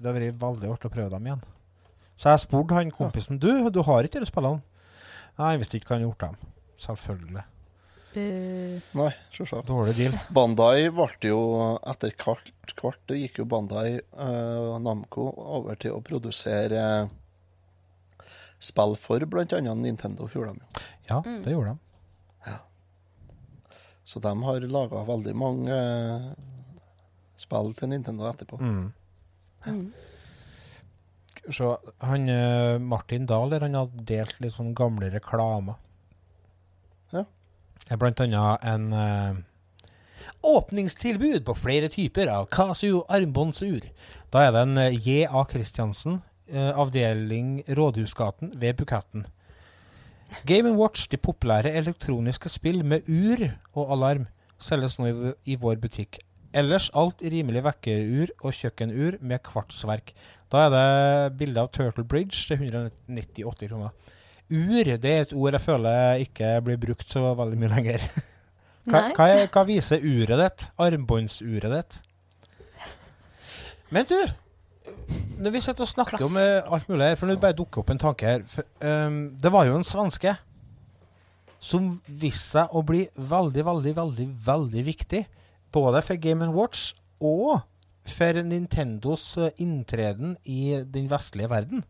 det 0.00 0.08
har 0.08 0.16
vært 0.16 0.40
veldig 0.40 0.72
artig 0.72 0.88
å 0.88 0.94
prøve 0.94 1.12
dem 1.12 1.28
igjen. 1.28 1.46
Så 2.20 2.32
jeg 2.32 2.42
spurte 2.44 2.76
han 2.76 2.92
kompisen 2.92 3.40
du, 3.40 3.52
du 3.72 3.80
har 3.84 4.04
ikke 4.04 4.20
de 4.20 4.28
spillene. 4.28 4.60
Nei, 5.40 5.54
hvis 5.60 5.72
ikke 5.72 5.92
kan 5.92 6.00
han 6.00 6.08
gjort 6.08 6.26
dem. 6.26 6.52
Selvfølgelig. 6.80 7.46
Nei, 8.10 9.10
sjølsagt. 9.30 9.68
Dårlig 9.68 9.94
deal. 9.96 10.16
Bandai 10.34 10.90
ble 10.92 11.06
jo 11.30 11.40
etter 11.92 12.12
hvert, 12.18 12.50
hvert 12.80 13.14
gikk 13.14 13.38
jo 13.40 13.46
Bandai 13.48 14.00
uh, 14.18 14.76
Namco 14.82 15.28
over 15.60 15.78
til 15.80 15.94
å 15.94 16.02
produsere 16.04 16.82
uh, 17.06 18.24
spill 18.60 18.96
for 19.00 19.24
bl.a. 19.30 19.60
Nintendo. 19.60 20.28
gjorde 20.34 20.56
de 20.56 20.64
jo. 20.64 20.88
Ja, 21.08 21.20
det 21.22 21.54
gjorde 21.54 21.76
de. 21.76 21.89
Så 24.10 24.18
de 24.18 24.32
har 24.42 24.64
laga 24.66 25.04
veldig 25.06 25.32
mange 25.38 25.74
eh, 25.74 26.30
spill 27.38 27.70
til 27.78 27.92
Nintendo 27.92 28.26
etterpå. 28.26 28.58
Mm. 28.58 28.88
Mm. 29.70 29.84
Så 31.54 31.76
han 32.02 32.26
eh, 32.28 32.80
Martin 32.82 33.28
Dahl 33.30 33.54
der, 33.54 33.68
han 33.68 33.78
hadde 33.78 34.02
delt 34.08 34.40
litt 34.42 34.56
sånn 34.56 34.74
gamle 34.74 35.12
reklamer. 35.14 35.78
Ja. 37.14 37.22
Det 37.86 38.00
Blant 38.02 38.22
annet 38.24 38.66
en 38.66 38.90
uh, 38.90 39.38
åpningstilbud 40.46 41.44
på 41.46 41.54
flere 41.58 41.90
typer 41.92 42.32
av 42.34 42.50
Casio 42.50 43.04
armbåndsur. 43.06 43.86
Da 44.34 44.46
er 44.46 44.56
det 44.56 44.64
en 44.66 44.86
J.A. 44.98 45.44
Christiansen, 45.54 46.18
uh, 46.50 46.72
avdeling 46.74 47.60
Rådhusgaten 47.78 48.56
ved 48.58 48.82
Buketten. 48.82 49.30
Game 50.46 50.72
Watch, 50.78 51.08
de 51.10 51.18
populære 51.20 51.72
elektroniske 51.78 52.48
spill 52.52 52.84
med 52.84 53.08
ur 53.08 53.46
og 53.74 53.92
alarm, 53.96 54.26
selges 54.60 54.98
nå 55.00 55.10
i, 55.10 55.32
i 55.54 55.56
vår 55.60 55.80
butikk. 55.82 56.20
Ellers 56.52 56.88
alt 56.98 57.22
rimelig 57.22 57.62
vekkerur 57.62 58.32
og 58.42 58.54
kjøkkenur 58.56 59.20
med 59.22 59.42
kvartsverk. 59.46 60.14
Da 60.50 60.66
er 60.66 60.72
det 60.74 61.38
bilde 61.38 61.62
av 61.62 61.70
Turtle 61.74 62.04
Bridge 62.04 62.42
til 62.48 62.58
198 62.58 63.68
kroner. 63.70 63.94
Ur 64.50 64.84
det 64.98 65.10
er 65.10 65.20
et 65.22 65.34
ord 65.36 65.54
jeg 65.54 65.62
føler 65.62 66.24
ikke 66.24 66.56
blir 66.66 66.80
brukt 66.82 67.10
så 67.10 67.22
veldig 67.38 67.58
mye 67.60 67.74
lenger. 67.76 68.06
Hva, 68.90 69.10
hva, 69.14 69.26
hva 69.52 69.62
viser 69.68 70.00
uret 70.02 70.40
ditt? 70.40 70.62
Armbåndsuret 70.80 71.74
ditt? 71.74 71.98
Men 73.92 74.06
du, 74.08 74.16
når 75.40 75.54
vi 75.54 75.62
sitter 75.64 75.86
og 75.86 75.90
snakker 75.90 76.24
om 76.26 76.36
eh, 76.40 76.60
alt 76.68 76.88
mulig 76.90 77.08
her, 77.10 77.18
for 77.18 77.30
nå 77.30 77.36
bare 77.40 77.56
dukker 77.56 77.82
opp 77.82 77.90
en 77.94 78.00
tanke 78.02 78.28
her 78.28 78.46
for, 78.48 78.66
ehm, 78.84 79.20
Det 79.40 79.52
var 79.52 79.66
jo 79.68 79.78
en 79.78 79.86
svenske 79.86 80.36
som 81.60 81.90
viste 82.06 82.56
seg 82.56 82.72
å 82.72 82.82
bli 82.86 83.02
veldig, 83.16 83.64
veldig, 83.66 83.92
veldig, 83.96 84.28
veldig 84.46 84.84
viktig. 84.86 85.24
Både 85.72 86.00
for 86.02 86.16
Game 86.16 86.48
Watch 86.54 86.94
og 87.20 87.60
for 88.10 88.40
Nintendos 88.42 89.36
eh, 89.38 89.52
inntreden 89.60 90.36
i 90.48 90.80
den 90.84 91.10
vestlige 91.10 91.50
verden. 91.52 91.84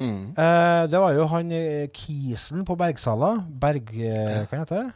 Mm. 0.00 0.32
Eh, 0.32 0.82
det 0.88 1.00
var 1.02 1.12
jo 1.12 1.26
han 1.28 1.50
eh, 1.52 1.88
Kisen 1.92 2.64
på 2.64 2.76
Bergsala. 2.78 3.34
Berg... 3.60 3.90
eh, 4.00 4.46
hva 4.48 4.62
heter 4.62 4.84
det? 4.84 4.92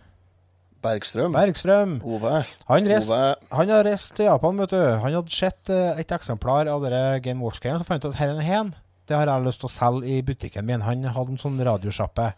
Bergstrøm. 0.84 1.32
Bergstrøm. 1.34 1.96
Ove. 2.04 2.36
Han, 2.68 2.88
rest, 2.92 3.10
Ove. 3.10 3.34
han 3.56 3.72
har 3.72 3.84
reist 3.88 4.12
til 4.18 4.28
Japan, 4.28 4.60
vet 4.62 4.74
du. 4.76 4.80
Han 5.02 5.16
hadde 5.18 5.32
sett 5.34 5.72
eh, 5.72 6.00
et 6.04 6.12
eksemplar 6.14 6.68
av 6.70 6.84
dere 6.84 7.18
Game 7.24 7.40
Watch-greiene, 7.44 7.80
så 7.82 7.88
fant 7.88 8.04
ut 8.04 8.12
at 8.12 8.20
her 8.20 8.34
er 8.34 8.38
en 8.38 8.44
hen. 8.48 8.74
det 9.08 9.16
har 9.18 9.28
jeg 9.28 9.44
lyst 9.44 9.60
til 9.60 9.68
å 9.68 9.74
selge 9.74 10.08
i 10.14 10.22
butikken 10.24 10.64
min. 10.68 10.80
Han 10.86 11.02
hadde 11.12 11.34
en 11.34 11.40
sånn 11.40 11.58
radiosjappe. 11.66 12.30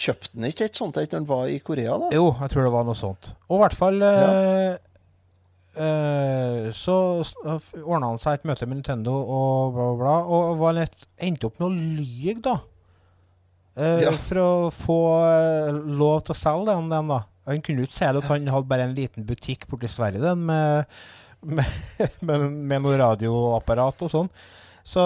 Kjøpte 0.00 0.30
han 0.36 0.46
ikke 0.50 0.66
et 0.68 0.76
sånt 0.76 0.96
et 1.00 1.12
når 1.12 1.22
han 1.22 1.26
var 1.28 1.48
i 1.48 1.58
Korea, 1.64 1.96
da? 2.00 2.08
Jo, 2.12 2.30
jeg 2.40 2.52
tror 2.52 2.66
det 2.68 2.72
var 2.74 2.84
noe 2.88 2.96
sånt. 2.96 3.30
Og 3.48 3.56
i 3.58 3.60
hvert 3.62 3.76
fall 3.76 4.00
ja. 4.04 4.30
eh, 5.76 6.68
Så 6.76 6.96
ordna 7.84 8.10
han 8.12 8.20
seg 8.20 8.38
et 8.40 8.48
møte 8.48 8.68
med 8.68 8.80
Nintendo 8.82 9.14
og 9.16 9.72
bla, 9.76 9.86
bla, 9.86 9.96
bla. 10.02 10.16
Og 10.36 10.58
var 10.60 10.76
litt, 10.76 10.96
endte 11.16 11.48
opp 11.48 11.60
med 11.60 11.68
å 11.68 11.72
lyge, 12.02 12.36
da. 12.44 12.58
Eh, 13.76 14.04
Ja. 14.06 14.12
For 14.28 14.40
å 14.40 14.50
få 14.72 14.98
eh, 15.30 15.80
lov 16.00 16.22
til 16.28 16.36
å 16.36 16.40
selge 16.40 16.72
den, 16.74 16.88
den 16.92 17.10
da. 17.12 17.22
Han 17.46 17.62
kunne 17.62 17.82
jo 17.82 17.88
ikke 17.88 17.98
si 17.98 18.10
det 18.10 18.22
at 18.24 18.30
han 18.32 18.50
hadde 18.52 18.70
bare 18.70 18.88
en 18.88 18.96
liten 18.96 19.26
butikk 19.26 19.66
borti 19.70 19.90
Sverige 19.90 20.22
den 20.24 20.44
med, 20.48 20.84
med, 21.46 21.80
med, 22.26 22.46
med 22.50 22.84
noe 22.84 22.98
radioapparat 23.00 24.06
og 24.06 24.12
sånn. 24.12 24.30
Så, 24.86 25.02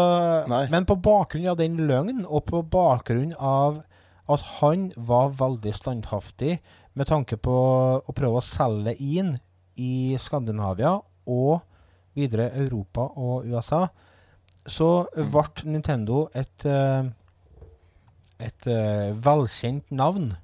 men 0.69 0.85
på 0.85 0.99
bakgrunn 1.01 1.49
av 1.49 1.57
den 1.57 1.79
løgnen, 1.89 2.27
og 2.29 2.45
på 2.51 2.61
bakgrunn 2.69 3.33
av 3.37 3.81
at 4.31 4.45
han 4.59 4.91
var 4.97 5.33
veldig 5.39 5.73
standhaftig 5.75 6.59
med 6.99 7.09
tanke 7.09 7.39
på 7.41 7.55
å 8.05 8.15
prøve 8.17 8.43
å 8.43 8.45
selge 8.45 8.93
inn 9.01 9.39
i 9.81 10.19
Skandinavia 10.21 10.99
og 11.31 11.63
videre 12.19 12.51
Europa 12.61 13.07
og 13.17 13.49
USA, 13.49 13.87
så 14.69 15.07
ble 15.17 15.73
Nintendo 15.73 16.27
et, 16.37 16.67
eh, 16.67 17.09
et 18.39 18.69
eh, 18.69 19.11
velkjent 19.17 19.89
navn. 19.91 20.35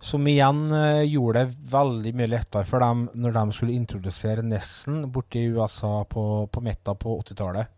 Som 0.00 0.24
igjen 0.30 0.70
eh, 0.72 1.02
gjorde 1.12 1.44
det 1.44 1.58
veldig 1.72 2.14
mye 2.16 2.30
lettere 2.32 2.64
for 2.64 2.80
dem 2.80 3.04
når 3.20 3.34
de 3.36 3.42
skulle 3.52 3.76
introdusere 3.76 4.44
Nessen 4.46 5.02
borti 5.12 5.42
USA 5.52 6.00
på, 6.08 6.24
på 6.48 6.62
midten 6.64 6.96
på 6.96 7.18
80-tallet. 7.20 7.76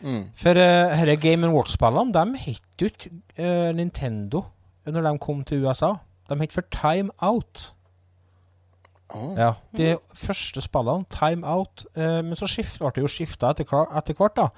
Mm. 0.00 0.28
For 0.38 0.58
uh, 0.58 0.94
disse 1.02 1.16
Game 1.22 1.48
Watch-spillene 1.54 2.14
de 2.14 2.38
het 2.42 2.82
jo 2.82 2.90
ikke 2.90 3.10
uh, 3.38 3.70
Nintendo 3.74 4.44
når 4.86 5.04
de 5.04 5.18
kom 5.18 5.42
til 5.44 5.66
USA. 5.66 5.94
De 6.28 6.38
het 6.40 6.52
for 6.52 6.66
Time 6.72 7.10
Out. 7.22 7.74
Oh. 9.14 9.34
Ja, 9.38 9.52
De 9.76 9.96
første 10.14 10.60
spillene, 10.60 11.04
Time 11.10 11.46
Out. 11.46 11.86
Uh, 11.96 12.24
men 12.24 12.36
så 12.36 12.46
skift, 12.48 12.78
ble 12.80 12.92
det 12.94 13.04
jo 13.04 13.10
skifta 13.10 13.52
etter, 13.52 13.68
etter 13.96 14.16
hvert, 14.16 14.36
da. 14.36 14.48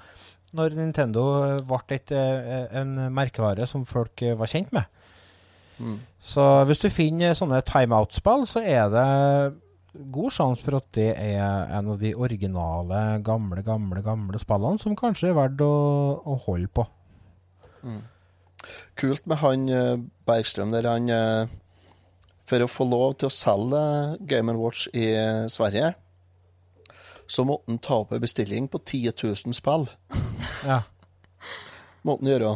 Når 0.55 0.75
Nintendo 0.75 1.23
ble 1.67 1.95
et, 1.95 2.11
en 2.11 2.95
merkevare 3.13 3.67
som 3.67 3.85
folk 3.87 4.23
var 4.37 4.49
kjent 4.51 4.73
med. 4.75 4.87
Mm. 5.81 5.99
Så 6.21 6.45
hvis 6.69 6.81
du 6.83 6.87
finner 6.93 7.37
sånne 7.37 7.63
timeout-spill, 7.65 8.45
så 8.49 8.61
er 8.61 8.89
det 8.93 9.05
god 10.13 10.31
sjanse 10.31 10.63
for 10.63 10.77
at 10.77 10.87
det 10.95 11.09
er 11.19 11.71
en 11.75 11.89
av 11.91 11.99
de 11.99 12.13
originale, 12.15 13.01
gamle, 13.25 13.63
gamle, 13.65 14.03
gamle 14.05 14.39
spillene 14.39 14.79
som 14.79 14.95
kanskje 14.97 15.31
er 15.31 15.37
verdt 15.37 15.63
å, 15.65 15.73
å 16.21 16.37
holde 16.45 16.69
på. 16.71 16.85
Kult 18.99 19.25
med 19.25 19.41
han 19.41 19.65
eh, 19.73 19.97
Bergstrøm 20.29 20.69
der 20.75 20.85
han 20.85 21.09
eh, 21.09 21.49
For 22.45 22.61
å 22.61 22.69
få 22.69 22.85
lov 22.85 23.15
til 23.17 23.31
å 23.31 23.33
selge 23.33 23.81
Game 24.29 24.53
Watch 24.59 24.85
i 24.93 25.07
eh, 25.15 25.47
Sverige, 25.49 25.95
så 27.31 27.45
måtte 27.47 27.71
han 27.71 27.79
ta 27.81 28.01
opp 28.03 28.11
en 28.13 28.21
bestilling 28.21 28.67
på 28.69 28.81
10 28.83 29.15
000 29.23 29.55
spill. 29.55 29.87
Ja. 30.67 30.81
Måtte 32.03 32.25
han 32.25 32.31
gjøre. 32.33 32.51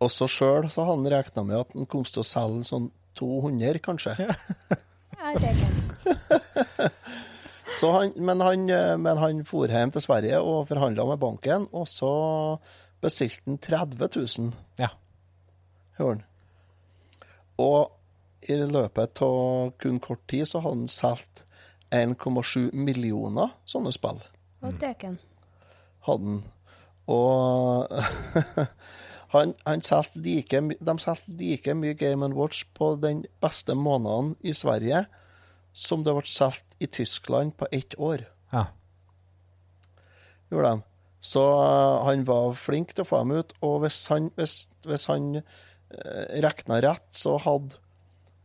Og 0.00 0.08
så 0.12 0.28
sjøl 0.30 0.70
så 0.72 0.86
hadde 0.88 1.02
han 1.02 1.12
regna 1.12 1.44
med 1.44 1.58
at 1.60 1.74
han 1.76 1.88
kom 1.90 2.06
til 2.08 2.22
å 2.22 2.26
selge 2.26 2.68
sånn 2.70 2.88
200, 3.20 3.80
kanskje. 3.84 4.14
Ja, 5.20 5.32
det 5.36 5.50
ikke. 5.52 6.88
Så 7.72 7.92
han, 7.92 8.12
men, 8.16 8.40
han, 8.40 8.70
eh, 8.70 8.96
men 8.98 9.18
han 9.18 9.44
for 9.46 9.70
hjem 9.70 9.92
til 9.94 10.02
Sverige 10.02 10.40
og 10.42 10.66
forhandla 10.68 11.04
med 11.06 11.20
banken, 11.22 11.68
og 11.72 11.86
så 11.88 12.10
bestilte 13.00 13.46
han 13.46 13.60
30 13.62 14.08
000. 14.16 14.50
Ja. 14.80 14.88
Hører 15.98 16.16
han. 16.16 16.24
Og 17.62 18.50
i 18.50 18.56
løpet 18.56 19.22
av 19.22 19.72
kun 19.80 20.00
kort 20.02 20.24
tid 20.28 20.48
så 20.48 20.62
hadde 20.64 20.82
han 20.82 20.92
solgt 20.92 21.44
1,7 21.94 22.72
millioner 22.74 23.54
sånne 23.68 23.92
spill. 23.94 24.20
Og 24.64 24.74
det 24.80 24.94
ikke. 24.96 25.14
Hadde 26.08 26.34
han. 26.34 26.42
Og 27.10 27.86
han, 29.30 29.54
han 29.66 29.82
solgte 29.86 30.22
like, 30.24 30.60
de 30.60 30.94
solgte 30.98 31.36
like 31.38 31.74
mye 31.78 31.94
Game 31.98 32.32
Watch 32.34 32.64
på 32.74 32.94
den 33.02 33.24
beste 33.42 33.76
måneden 33.78 34.34
i 34.42 34.54
Sverige 34.56 35.04
som 35.76 36.02
det 36.02 36.14
ble 36.16 36.26
solgt 36.26 36.66
i 36.82 36.88
Tyskland 36.90 37.56
på 37.56 37.68
ett 37.70 37.94
år. 37.98 38.26
ja. 38.52 38.66
gjorde 40.50 40.70
de. 40.70 40.82
Så 41.20 41.42
eh, 41.52 42.04
han 42.06 42.24
var 42.26 42.56
flink 42.58 42.94
til 42.94 43.04
å 43.04 43.10
få 43.10 43.20
dem 43.22 43.36
ut. 43.38 43.54
Og 43.62 43.84
hvis 43.84 44.00
han, 44.10 44.30
hvis, 44.40 44.64
hvis 44.88 45.06
han 45.10 45.36
uh, 45.38 46.24
regna 46.42 46.80
rett, 46.82 47.06
så 47.14 47.36
hadde 47.44 47.76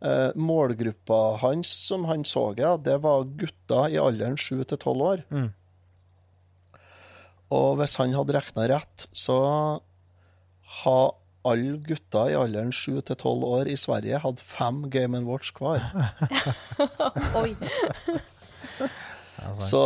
eh, 0.05 0.35
målgruppa 0.35 1.39
hans 1.41 1.71
som 1.87 2.05
han 2.09 2.25
så, 2.27 2.49
ja, 2.59 2.75
det 2.77 2.99
var 3.05 3.29
gutter 3.39 3.95
i 3.95 4.01
alderen 4.01 4.37
7 4.37 4.65
til 4.65 4.77
12 4.77 5.05
år. 5.09 5.25
Mm. 5.31 5.49
Og 7.55 7.69
hvis 7.79 7.95
han 8.01 8.15
hadde 8.17 8.35
regna 8.35 8.67
rett, 8.75 9.07
så 9.15 9.39
har 10.65 11.15
alle 11.45 11.77
gutter 11.85 12.31
i 12.31 12.37
alderen 12.37 12.71
7 12.73 13.01
til 13.05 13.17
12 13.19 13.43
år 13.45 13.69
i 13.69 13.77
Sverige 13.77 14.21
hadde 14.23 14.45
fem 14.45 14.85
Game 14.93 15.21
Watch 15.27 15.53
hver. 15.59 15.83
Oi. 17.41 17.53
Så, 19.61 19.81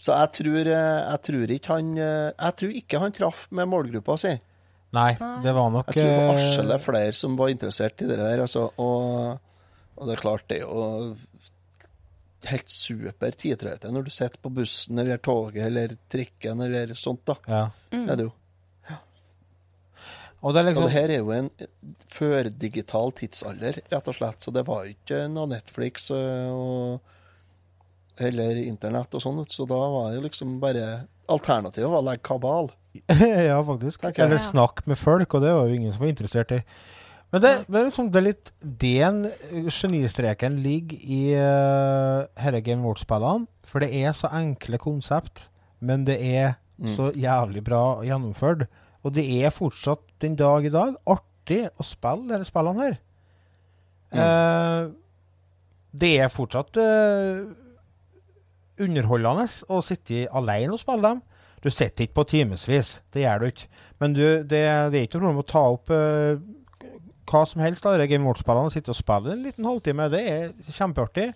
så 0.00 0.16
jeg, 0.16 0.30
tror, 0.40 0.70
eh, 0.74 1.00
jeg 1.04 1.20
tror 1.28 1.52
ikke 1.54 1.76
han 1.76 1.90
eh, 2.02 2.32
Jeg 2.32 2.56
tror 2.58 2.72
ikke 2.80 2.98
han 2.98 3.14
traff 3.14 3.44
med 3.54 3.70
målgruppa 3.70 4.16
si. 4.18 4.32
Nei, 4.94 5.12
det 5.44 5.52
var 5.54 5.70
nok 5.74 5.92
Jeg 5.92 6.00
tror 6.00 6.10
det 6.10 6.66
var 6.66 6.74
eh, 6.74 6.82
flere 6.82 7.14
som 7.18 7.36
var 7.38 7.52
interessert 7.52 8.02
i 8.02 8.08
det 8.10 8.18
der. 8.18 8.42
Altså, 8.42 8.66
og, 8.74 9.38
og 9.94 10.08
det 10.08 10.16
er 10.16 10.22
klart, 10.24 10.46
det 10.50 10.58
er 10.58 10.66
jo 10.66 11.14
helt 12.44 12.68
super 12.68 13.32
tidtrøyte 13.38 13.88
når 13.94 14.04
du 14.04 14.10
sitter 14.12 14.42
på 14.42 14.52
bussen 14.52 15.00
eller 15.00 15.22
toget 15.22 15.62
eller 15.70 15.94
trikken 16.10 16.66
eller 16.66 16.96
sånt. 16.98 17.22
da. 17.30 17.38
ja. 17.46 17.68
Er 18.02 18.18
det 18.18 18.26
jo. 18.26 18.34
Og 20.44 20.52
det 20.52 20.60
er 20.60 20.66
Og 20.66 20.68
liksom 20.68 20.84
det 20.84 20.92
her 20.92 21.10
er 21.14 21.20
jo 21.22 21.30
en 21.32 21.46
førdigital 22.12 23.12
tidsalder, 23.16 23.78
rett 23.90 24.08
og 24.10 24.16
slett. 24.18 24.44
Så 24.44 24.52
det 24.52 24.66
var 24.68 24.84
ikke 24.90 25.22
noe 25.32 25.48
Netflix 25.54 26.10
øh, 26.12 26.50
og 26.52 27.10
eller 28.22 28.60
internett 28.62 29.14
og 29.16 29.22
sånn. 29.24 29.40
Så 29.50 29.64
da 29.66 29.78
var 29.78 30.10
det 30.12 30.20
jo 30.20 30.26
liksom 30.28 30.58
bare 30.62 31.06
Alternativet 31.32 31.88
var 31.88 32.02
å 32.02 32.06
legge 32.10 32.26
kabal. 32.28 32.68
Ja, 33.48 33.56
faktisk. 33.64 34.04
Okay. 34.04 34.20
Eller 34.22 34.38
snakke 34.38 34.84
snakk 34.84 34.90
med 34.92 35.00
folk, 35.00 35.34
og 35.34 35.42
det 35.42 35.54
var 35.56 35.66
jo 35.66 35.78
ingen 35.78 35.94
som 35.94 36.04
var 36.04 36.12
interessert 36.12 36.52
i. 36.54 36.60
Men 37.32 37.42
det, 37.42 37.52
det 37.66 37.80
er 37.80 37.86
liksom 37.88 38.10
det 38.14 38.20
er 38.20 38.26
litt 38.28 38.50
Den 38.84 39.16
genistreken 39.72 40.60
ligger 40.62 41.00
i 41.02 41.22
uh, 41.34 42.28
herre 42.38 42.60
Game 42.62 42.84
Watch-spillene. 42.86 43.48
For 43.66 43.82
det 43.82 43.88
er 44.04 44.12
så 44.14 44.28
enkle 44.36 44.78
konsept, 44.78 45.48
men 45.80 46.04
det 46.06 46.20
er 46.20 46.54
Mm. 46.74 46.88
så 46.90 47.04
jævlig 47.14 47.60
bra 47.62 48.00
gjennomført. 48.02 48.64
Og 49.04 49.12
det 49.14 49.24
er 49.44 49.52
fortsatt 49.52 50.04
den 50.24 50.36
dag 50.40 50.64
i 50.64 50.72
dag 50.72 50.96
artig 51.10 51.66
å 51.76 51.84
spille 51.84 52.38
disse 52.38 52.52
spillene 52.52 52.86
her. 52.86 52.96
Eh, 54.14 54.88
det 55.94 56.12
er 56.24 56.32
fortsatt 56.32 56.78
eh, 56.80 57.44
underholdende 58.84 59.46
å 59.70 59.82
sitte 59.84 60.24
alene 60.32 60.74
og 60.74 60.82
spille 60.82 61.04
dem. 61.04 61.22
Du 61.64 61.70
sitter 61.72 62.04
ikke 62.04 62.20
på 62.20 62.26
timevis, 62.34 62.98
det 63.14 63.24
gjør 63.24 63.40
du 63.40 63.46
ikke. 63.48 63.68
Men 64.02 64.16
du, 64.16 64.24
det, 64.44 64.64
det 64.92 64.98
er 64.98 65.06
ikke 65.06 65.20
noe 65.20 65.30
problem 65.30 65.44
å 65.44 65.48
ta 65.48 65.62
opp 65.76 65.92
eh, 65.94 66.42
hva 67.30 67.44
som 67.48 67.62
helst 67.64 67.86
av 67.88 68.02
Game 68.10 68.26
Watch-spillene 68.28 68.68
og 68.68 68.74
sitte 68.74 68.92
og 68.92 68.98
spille 68.98 69.32
en 69.32 69.44
liten 69.46 69.68
halvtime. 69.68 70.10
Det 70.12 70.20
er 70.28 70.50
kjempeartig. 70.68 71.30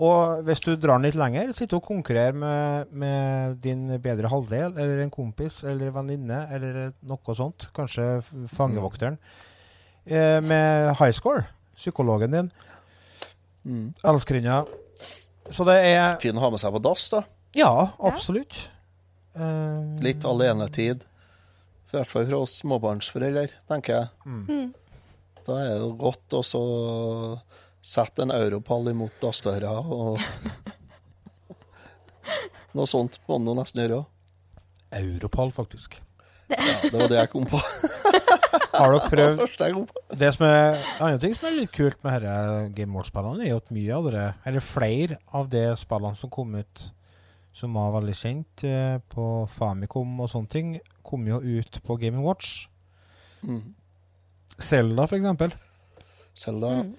Og 0.00 0.40
hvis 0.46 0.62
du 0.64 0.70
drar 0.80 0.96
den 0.96 1.10
litt 1.10 1.18
lenger, 1.20 1.50
sitter 1.52 1.76
og 1.76 1.84
konkurrerer 1.84 2.36
med, 2.36 2.92
med 2.96 3.58
din 3.60 3.84
bedre 4.00 4.30
halvdel, 4.32 4.72
eller 4.80 5.02
en 5.04 5.12
kompis, 5.12 5.60
eller 5.68 5.92
venninne, 5.92 6.38
eller 6.56 6.94
noe 7.04 7.36
sånt. 7.36 7.68
Kanskje 7.76 8.06
fangevokteren. 8.48 9.18
mm. 10.08 10.48
med 10.48 10.94
high 11.02 11.12
score. 11.12 11.44
Psykologen 11.76 12.32
din. 12.32 12.50
Mm. 13.68 13.92
Elskerinna. 14.04 14.62
Så 15.50 15.66
det 15.68 15.76
er 15.84 16.16
Fin 16.22 16.38
å 16.38 16.46
ha 16.46 16.50
med 16.52 16.62
seg 16.62 16.72
på 16.72 16.80
dass, 16.84 17.08
da. 17.12 17.24
Ja, 17.58 17.90
absolutt. 17.98 18.70
Eh, 19.34 20.02
Litt 20.04 20.24
alenetid. 20.24 21.04
I 21.90 21.96
hvert 21.96 22.10
fall 22.10 22.28
fra 22.28 22.38
oss 22.44 22.56
småbarnsforeldre, 22.62 23.48
tenker 23.68 23.96
jeg. 23.96 24.10
Mm. 24.24 24.68
Da 25.46 25.56
er 25.64 25.80
det 25.82 25.88
godt 25.98 26.36
å 26.38 26.42
så 27.80 28.04
sette 28.04 28.22
en 28.26 28.30
europall 28.34 28.90
imot 28.92 29.14
dassdøra 29.22 29.72
og 29.80 30.20
Noe 32.76 32.86
sånt 32.86 33.16
må 33.26 33.40
man 33.42 33.56
nesten 33.58 33.80
gjøre 33.82 33.96
òg. 34.02 34.06
Europall, 35.00 35.50
faktisk. 35.54 35.96
Ja, 36.50 36.76
det 36.84 36.92
var 36.94 37.10
det 37.10 37.18
jeg 37.18 37.30
kom 37.32 37.46
på. 37.50 37.58
Har 38.74 38.92
dere 38.94 39.08
prøvd 39.10 39.40
det, 39.40 39.66
jeg 39.66 39.74
kom 39.74 39.88
på. 39.90 40.02
Det 40.20 40.30
som 40.36 40.46
er 40.46 40.78
andre 41.00 41.18
ting 41.22 41.34
som 41.34 41.48
er 41.50 41.56
litt 41.56 41.72
kult 41.74 41.98
med 42.06 42.22
disse 42.22 42.62
Game 42.76 42.94
Watch-spillene, 42.94 43.42
er 43.44 43.52
jo 43.54 43.60
at 43.62 43.74
mye 43.74 43.96
av 43.98 44.08
det, 44.14 44.24
eller 44.50 44.66
flere 44.66 45.18
av 45.34 45.50
de 45.50 45.64
spillene 45.80 46.20
som 46.20 46.32
kom 46.32 46.54
ut 46.60 46.86
som 47.60 47.74
var 47.74 47.90
veldig 47.96 48.14
kjent 48.14 48.64
eh, 48.68 48.96
på 49.10 49.26
Famicom 49.50 50.20
og 50.22 50.30
sånne 50.30 50.52
ting, 50.54 50.72
kom 51.06 51.26
jo 51.26 51.40
ut 51.42 51.80
på 51.86 51.98
Game 51.98 52.22
Watch. 52.22 52.68
Mm. 53.42 53.72
Zelda, 54.62 55.06
for 55.10 55.18
eksempel. 55.18 55.54
Zelda, 56.38 56.76
Mm. 56.84 56.92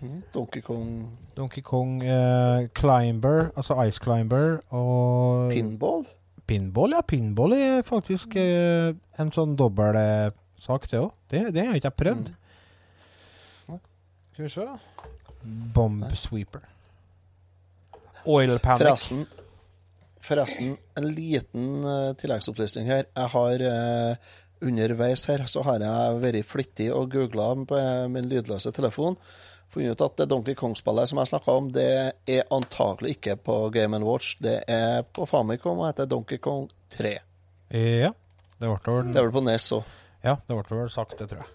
Mm. 0.00 0.20
Donkey 0.34 0.62
Kong, 0.64 0.92
Donkey 1.36 1.62
Kong 1.62 2.02
eh, 2.02 2.68
Climber, 2.78 3.50
altså 3.56 3.78
Ice 3.84 4.00
Climber 4.02 4.58
og 4.70 5.50
Pinball. 5.52 6.06
Pinball, 6.48 6.96
ja. 6.96 7.02
Pinball 7.04 7.52
er 7.58 7.82
faktisk 7.86 8.36
eh, 8.40 8.94
en 9.20 9.32
sånn 9.34 9.56
dobbel 9.58 9.98
eh, 10.00 10.30
sak, 10.58 10.88
det 10.90 11.02
òg. 11.02 11.12
Det, 11.28 11.44
det 11.54 11.66
har 11.68 11.76
ikke 11.78 11.94
prøvd. 12.02 12.32
Mm. 12.32 13.80
Skal 14.32 14.46
vi 14.46 14.52
se 14.54 14.66
Bomb 15.74 16.04
Sweeper. 16.14 16.64
Oil 18.28 18.58
Panic. 18.58 18.82
Forresten, 18.84 19.24
forresten, 20.20 20.74
en 20.98 21.06
liten 21.14 21.68
uh, 21.86 22.12
tilleggsopplysning 22.18 22.90
her. 22.90 23.06
Jeg 23.16 23.32
har 23.32 23.64
uh, 23.64 24.34
underveis 24.60 25.24
her 25.30 25.46
så 25.48 25.62
har 25.66 25.82
jeg 25.84 26.18
vært 26.22 26.48
flittig 26.48 26.88
og 26.94 27.12
googla 27.14 27.52
på 27.68 27.82
min 28.12 28.28
lydløse 28.30 28.72
telefon. 28.76 29.16
Funnet 29.68 29.98
ut 29.98 30.04
at 30.06 30.16
det 30.16 30.28
Donkey 30.30 30.56
Kong-spillet 30.56 31.10
som 31.10 31.18
jeg 31.20 31.28
snakka 31.28 31.56
om, 31.60 31.66
det 31.72 31.88
er 32.26 32.46
antagelig 32.54 33.18
ikke 33.18 33.36
på 33.36 33.58
Game 33.74 33.98
Watch. 34.04 34.36
Det 34.40 34.62
er 34.68 35.02
på 35.04 35.26
Famicom 35.28 35.82
og 35.82 35.90
heter 35.90 36.08
Donkey 36.08 36.40
Kong 36.40 36.70
3. 36.96 37.18
Ja. 37.76 38.14
Det 38.58 38.66
ble 38.66 38.94
vel, 38.94 39.12
Det 39.12 39.20
er 39.20 39.28
vel 39.28 39.34
på 39.36 39.44
NES 39.44 39.72
òg. 39.76 39.84
ja, 40.24 40.36
det 40.48 40.56
ble 40.56 40.78
vel 40.80 40.90
sagt, 40.90 41.18
det 41.18 41.28
tror 41.30 41.44
jeg. 41.44 41.54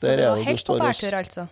Så 0.00 0.06
du 0.06 0.12
er 0.12 0.30
var 0.30 0.36
det 0.36 0.44
du 0.44 0.48
helt 0.48 0.66
på 0.66 0.76
bærtur, 0.78 1.14
altså? 1.18 1.46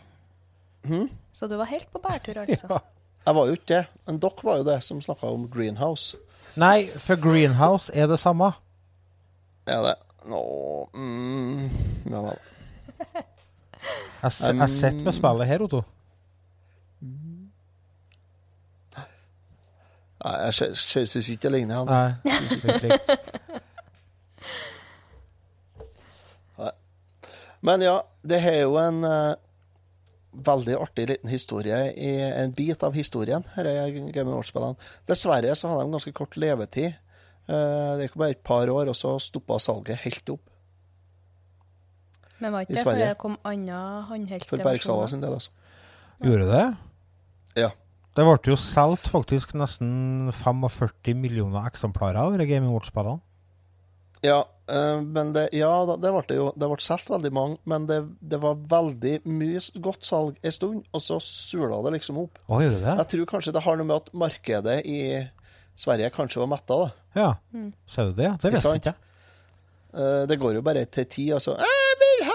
Hmm? 0.87 1.09
Så 1.33 1.47
du 1.49 1.57
var 1.57 1.65
helt 1.69 1.91
på 1.93 1.99
bærtur, 1.99 2.39
altså? 2.43 2.67
Ja. 2.71 2.79
Jeg 3.27 3.35
var 3.35 3.47
jo 3.47 3.53
ikke 3.59 3.75
det, 3.75 3.87
men 4.07 4.19
dere 4.23 4.45
var 4.45 4.57
jo 4.57 4.65
det 4.65 4.83
som 4.87 5.01
snakka 5.05 5.27
om 5.35 5.49
Greenhouse. 5.53 6.17
Nei, 6.57 6.87
for 6.97 7.21
Greenhouse 7.21 7.93
er 7.93 8.07
det 8.09 8.19
samme. 8.19 8.53
Er 9.67 9.83
det 9.85 9.95
Nå 10.29 10.41
mm, 10.95 11.69
Ja 12.11 12.23
vel. 12.25 12.39
Jeg, 14.22 14.59
har 14.59 14.70
sitter 14.72 15.03
med 15.07 15.14
spille 15.14 15.45
her, 15.47 15.62
Otto. 15.66 15.83
Nei, 20.18 20.33
jeg 20.49 20.55
sy- 20.59 20.74
sy- 20.74 21.05
syns 21.07 21.29
ikke 21.31 21.45
det 21.47 21.53
ligner. 21.55 21.76
Han. 21.79 21.87
Nei, 21.87 22.39
ikke 22.49 22.79
likt. 22.89 23.09
Men 27.61 27.83
ja, 27.83 27.97
det 28.22 28.39
er 28.47 28.61
jo 28.62 28.76
en 28.79 29.01
uh, 29.03 29.35
veldig 30.47 30.76
artig 30.79 31.09
liten 31.11 31.31
historie, 31.33 31.79
i, 31.99 32.12
en 32.22 32.53
bit 32.55 32.83
av 32.87 32.95
historien 32.95 33.43
her 33.57 33.66
er 33.66 33.91
Game 34.14 34.31
Watch-spillene. 34.31 34.79
Dessverre 35.11 35.57
så 35.59 35.72
hadde 35.72 35.89
de 35.89 35.95
ganske 35.97 36.12
kort 36.14 36.39
levetid. 36.39 36.95
Uh, 37.51 37.97
det 37.99 38.07
gikk 38.07 38.18
bare 38.20 38.37
et 38.37 38.45
par 38.47 38.70
år, 38.70 38.91
og 38.93 38.97
så 38.99 39.16
stoppa 39.22 39.59
salget 39.62 39.99
helt 40.05 40.35
opp. 40.37 40.45
Men 42.39 42.55
var 42.55 42.62
I 42.62 42.68
ikke 42.68 42.76
det 42.76 42.84
fordi 42.86 43.05
det 43.07 43.18
kom 43.18 43.36
andre 43.47 43.78
håndhelte 44.09 44.49
For 44.51 44.62
Bergsala 44.62 45.09
sin 45.11 45.22
del, 45.24 45.39
altså. 45.39 45.51
Gjorde 46.22 46.51
det? 46.51 46.66
Ja. 47.59 47.70
Det 48.18 48.26
ble 48.26 48.51
jo 48.51 48.59
solgt 48.59 49.07
faktisk 49.11 49.55
nesten 49.59 50.30
45 50.34 51.14
millioner 51.18 51.66
eksemplarer 51.70 52.18
av 52.18 52.39
Gaming 52.39 52.72
Watch-spillene. 52.74 53.20
Ja, 54.26 54.41
eh, 54.66 55.01
men 55.03 55.30
det, 55.32 55.45
ja, 55.55 55.70
det 55.86 56.11
ble 56.11 56.22
det 56.26 56.36
jo 56.41 56.49
Det 56.59 56.66
ble 56.66 56.78
solgt 56.82 57.11
veldig 57.12 57.30
mange, 57.34 57.59
men 57.70 57.86
det, 57.86 58.01
det 58.18 58.41
var 58.43 58.59
veldig 58.70 59.20
mye 59.30 59.61
godt 59.84 60.07
salg 60.09 60.39
en 60.43 60.55
stund, 60.55 60.80
og 60.91 61.05
så 61.05 61.20
sula 61.22 61.78
det 61.86 61.95
liksom 62.01 62.18
opp. 62.24 62.41
Å, 62.49 62.59
gjorde 62.64 62.80
det? 62.82 62.97
Jeg 63.05 63.11
tror 63.14 63.28
kanskje 63.34 63.55
det 63.55 63.62
har 63.66 63.78
noe 63.78 63.86
med 63.86 64.01
at 64.01 64.11
markedet 64.18 64.80
i 64.91 65.01
Sverige 65.78 66.11
kanskje 66.11 66.43
var 66.43 66.51
metta, 66.51 66.80
da. 66.82 66.89
Ja. 67.14 67.28
Mm. 67.55 67.70
Ser 67.86 68.11
du 68.11 68.18
det? 68.18 68.32
Det 68.43 68.51
visste 68.57 68.74
ikke 68.80 68.91
jeg. 68.91 69.05
Eh, 69.95 70.24
Det 70.26 70.41
går 70.43 70.59
jo 70.59 70.64
bare 70.66 70.84
til 70.91 71.07
ti, 71.07 71.30
og 71.32 71.41
så 71.41 71.55
'Jeg 71.55 71.95
vil 72.03 72.26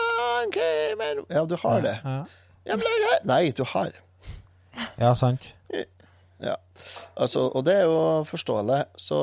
en 0.44 1.26
Ja, 1.30 1.46
du 1.46 1.56
har 1.64 1.82
det. 1.84 1.98
Ja, 2.04 2.24
Jeg 2.66 2.80
vil. 2.80 3.08
Nei, 3.28 3.44
du 3.52 3.64
har. 3.74 3.92
ja 5.00 5.14
sant. 5.16 5.54
Ja. 6.44 6.56
Altså, 7.16 7.48
og 7.56 7.64
det 7.66 7.76
er 7.82 7.86
jo 7.88 8.24
forståelig. 8.28 8.84
Så, 9.00 9.18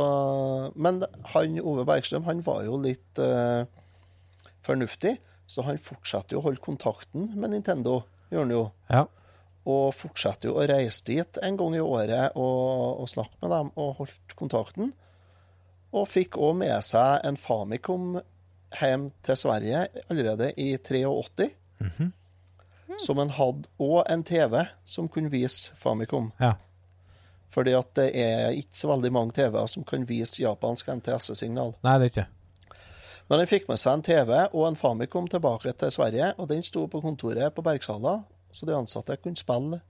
men 0.75 1.03
han 1.35 1.59
Ove 1.61 1.85
Bergstrøm 1.89 2.25
han 2.29 2.43
var 2.47 2.65
jo 2.65 2.79
litt 2.81 3.21
uh, 3.21 3.67
fornuftig, 4.67 5.19
så 5.51 5.65
han 5.67 5.81
fortsatte 5.83 6.37
jo 6.37 6.41
å 6.41 6.47
holde 6.49 6.63
kontakten 6.65 7.33
med 7.37 7.53
Nintendo. 7.55 8.03
Gjør 8.31 8.47
han 8.47 8.55
jo. 8.55 8.65
Ja. 8.89 9.05
Og 9.69 9.93
fortsatte 9.99 10.49
jo 10.49 10.57
å 10.57 10.67
reise 10.71 11.05
dit 11.11 11.41
en 11.45 11.59
gang 11.61 11.77
i 11.77 11.85
året 11.85 12.37
og, 12.39 13.03
og 13.03 13.11
snakke 13.13 13.37
med 13.43 13.53
dem 13.53 13.73
og 13.77 13.97
holdt 14.01 14.37
kontakten. 14.39 14.95
Og 15.91 16.07
fikk 16.09 16.39
òg 16.39 16.55
med 16.63 16.79
seg 16.87 17.27
en 17.27 17.37
Famicom 17.41 18.21
hjem 18.79 19.11
til 19.27 19.37
Sverige 19.37 19.87
allerede 20.09 20.53
i 20.57 20.77
83. 20.77 21.51
Som 23.01 23.21
en 23.23 23.31
hadde 23.33 23.69
òg 23.81 24.03
en 24.13 24.25
TV 24.27 24.65
som 24.85 25.09
kunne 25.09 25.33
vise 25.33 25.73
Famicom. 25.81 26.33
Ja. 26.41 26.55
Fordi 27.51 27.73
at 27.75 27.95
det 27.99 28.11
er 28.15 28.53
ikke 28.55 28.79
så 28.79 28.91
veldig 28.93 29.13
mange 29.13 29.35
TV-er 29.35 29.71
som 29.71 29.87
kan 29.87 30.05
vise 30.09 30.43
japansk 30.43 30.91
NTS-signal. 31.01 31.75
Nei, 31.83 31.97
det 31.99 32.07
er 32.07 32.13
ikke. 32.13 32.27
Men 33.31 33.43
han 33.43 33.51
fikk 33.51 33.69
med 33.71 33.79
seg 33.79 33.97
en 33.97 34.05
TV 34.07 34.33
og 34.49 34.65
en 34.67 34.79
Famicom 34.79 35.29
tilbake 35.31 35.73
til 35.79 35.93
Sverige, 35.95 36.33
og 36.39 36.51
den 36.51 36.63
sto 36.67 36.87
på 36.91 37.03
kontoret 37.03 37.55
på 37.55 37.63
Bergsala, 37.63 38.21
så 38.53 38.67
de 38.67 38.75
ansatte 38.75 39.17
kunne 39.23 39.39
spille. 39.39 39.81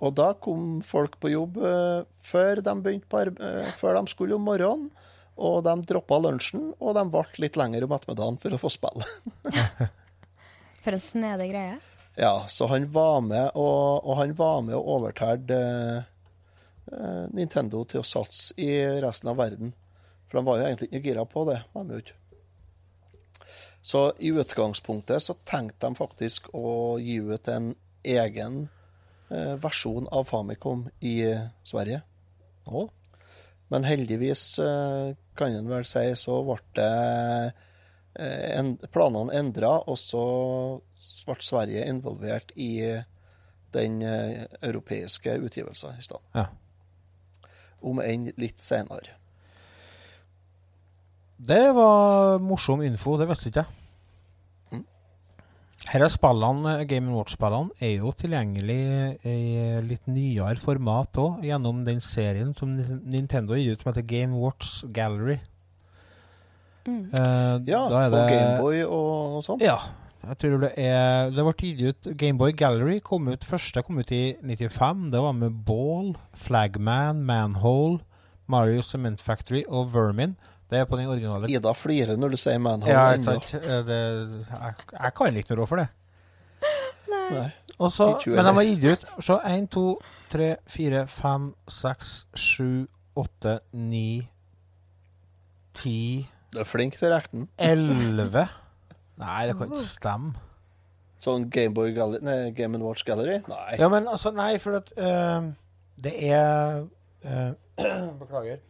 Og 0.00 0.14
da 0.16 0.30
kom 0.40 0.80
folk 0.84 1.18
på 1.20 1.32
jobb 1.34 1.58
uh, 1.60 2.00
før, 2.24 2.62
de 2.64 2.74
begynte 2.80 3.08
på 3.12 3.20
eh, 3.28 3.72
før 3.76 3.98
de 3.98 4.08
skulle 4.08 4.38
om 4.38 4.46
morgenen, 4.48 4.88
og 5.40 5.62
de 5.64 5.74
droppa 5.88 6.18
lunsjen, 6.20 6.72
og 6.78 6.96
de 6.96 7.04
ble 7.12 7.24
litt 7.44 7.58
lenger 7.60 7.86
om 7.86 7.94
ettermiddagen 7.96 8.38
for 8.42 8.56
å 8.56 8.60
få 8.60 8.72
spille. 8.72 9.06
For 10.80 10.96
en 10.96 11.02
snedig 11.04 11.50
greie. 11.50 11.74
Ja, 12.16 12.46
så 12.48 12.66
han 12.66 12.86
var 12.92 13.20
med 13.20 13.50
og, 13.52 14.00
og 14.00 14.16
han 14.16 14.32
var 14.36 14.62
med 14.64 14.78
og 14.78 14.88
overtalte 14.96 15.58
eh, 15.60 17.26
Nintendo 17.36 17.82
til 17.84 18.00
å 18.00 18.06
satse 18.06 18.56
i 18.56 18.70
resten 19.04 19.28
av 19.28 19.36
verden. 19.40 19.74
For 20.28 20.40
de 20.40 20.46
var 20.48 20.56
jo 20.56 20.66
egentlig 20.70 20.88
ikke 20.88 21.04
gira 21.04 21.26
på 21.28 21.44
det. 21.50 21.58
var 21.74 21.84
de 21.84 21.98
jo 21.98 22.04
ikke. 22.06 22.16
Så 23.82 24.02
i 24.18 24.32
utgangspunktet 24.36 25.22
så 25.24 25.36
tenkte 25.48 25.88
de 25.88 26.00
faktisk 26.00 26.50
å 26.56 26.98
gi 27.00 27.16
ut 27.20 27.48
en 27.48 27.72
egen 28.04 28.62
eh, 29.28 29.56
versjon 29.60 30.08
av 30.12 30.28
Famicom 30.28 30.86
i 31.00 31.16
Sverige. 31.64 32.02
Å, 32.68 32.88
Men 33.70 33.86
heldigvis, 33.86 34.58
eh, 34.58 35.14
kan 35.38 35.54
en 35.54 35.68
vel 35.70 35.86
si, 35.86 36.02
så 36.18 36.40
ble 36.46 36.58
det 36.74 37.52
eh, 38.18 38.72
planene 38.90 39.36
endra, 39.38 39.76
og 39.86 39.98
så 39.98 40.24
ble 41.28 41.38
Sverige 41.44 41.86
involvert 41.86 42.50
i 42.58 42.72
den 43.74 44.02
eh, 44.02 44.42
europeiske 44.66 45.36
utgivelsen 45.38 45.98
i 45.98 46.02
stedet. 46.02 46.26
Ja. 46.34 46.48
Om 47.80 48.02
enn 48.02 48.32
litt 48.40 48.60
senere. 48.60 49.16
Det 51.40 51.70
var 51.72 52.42
morsom 52.42 52.82
info, 52.84 53.14
det 53.16 53.30
visste 53.30 53.48
ikke 53.48 53.62
jeg. 53.62 53.79
Her 55.88 56.02
er 56.04 56.12
spillene, 56.12 56.74
Game 56.86 57.08
Watch-spillene 57.16 57.70
er 57.80 57.94
jo 58.02 58.10
tilgjengelig 58.12 58.76
i 59.26 59.80
litt 59.86 60.06
nyere 60.12 60.58
format 60.60 61.16
òg, 61.18 61.40
gjennom 61.42 61.80
den 61.86 62.02
serien 62.04 62.52
som 62.54 62.74
Nintendo 62.76 63.56
gir 63.56 63.72
ut 63.72 63.80
som 63.82 63.90
heter 63.92 64.04
Game 64.06 64.36
Watch 64.36 64.84
Gallery. 64.92 65.38
Mm. 66.86 67.08
Eh, 67.14 67.56
Ja, 67.66 67.88
da 67.88 68.02
er 68.02 68.06
og 68.06 68.12
det- 68.12 68.28
Gameboy 68.30 68.82
og, 68.84 69.42
sånn. 69.44 69.60
Ja. 69.60 69.78
Jeg 70.22 70.36
tror 70.38 70.60
det 70.60 70.72
er 70.76 71.30
Det 71.30 71.42
ble 71.44 71.52
gitt 71.56 71.80
ut 71.80 72.16
Gameboy 72.18 72.52
Gallery 72.52 73.00
kom 73.00 73.26
ut 73.28 73.40
første 73.40 73.82
kom 73.82 73.98
ut 73.98 74.12
i 74.12 74.34
95. 74.42 75.10
Det 75.10 75.18
var 75.20 75.32
med 75.32 75.64
Ball, 75.64 76.14
Flagman, 76.34 77.24
Manhole, 77.24 78.00
Mario 78.46 78.82
Cement 78.82 79.18
Factory 79.20 79.64
og 79.66 79.92
Vermin. 79.94 80.36
Det 80.70 80.78
er 80.78 80.84
på 80.86 80.98
den 81.00 81.08
originale 81.10 81.48
Ida 81.50 81.72
flirer 81.74 82.18
når 82.20 82.34
du 82.34 82.38
sier 82.38 82.60
Manhole. 82.62 82.92
Ja, 82.94 83.08
ikke 83.16 83.26
sant. 83.26 83.54
Eh, 83.58 83.80
Det, 83.88 83.98
jeg, 84.50 84.74
jeg 84.94 85.14
kan 85.18 85.36
ikke 85.40 85.54
noe 85.54 85.60
råd 85.62 85.70
for 85.72 85.82
det. 85.82 85.88
Nei. 87.10 87.48
Også, 87.80 88.10
men 88.28 88.44
de 88.44 88.52
har 88.52 88.66
gitt 88.68 88.84
ut 88.84 89.24
Så 89.24 89.38
1, 89.48 89.66
2, 89.72 89.84
3, 90.34 90.48
4, 90.68 91.06
5, 91.08 91.46
6, 91.80 92.10
7, 92.36 92.66
8, 93.16 93.54
9, 93.72 94.02
10, 95.74 96.28
Du 96.52 96.58
er 96.60 96.68
flink 96.68 96.98
til 96.98 97.08
å 97.08 97.14
regne. 97.16 97.46
11 97.56 98.44
Nei, 99.22 99.40
det 99.48 99.56
kan 99.58 99.70
ikke 99.72 99.84
stemme. 99.86 100.46
Sånn 101.20 101.44
Gameboy 101.52 101.90
Gallery, 101.92 102.22
nei, 102.24 102.36
Game 102.56 102.78
Watch 102.80 103.04
Gallery? 103.04 103.42
Nei. 103.50 103.74
Ja, 103.76 103.90
men 103.92 104.06
altså, 104.08 104.30
nei, 104.32 104.54
for 104.62 104.78
at 104.78 104.88
uh, 104.96 105.50
det 106.00 106.14
er 106.30 106.80
uh, 107.28 107.50
Beklager. 108.22 108.62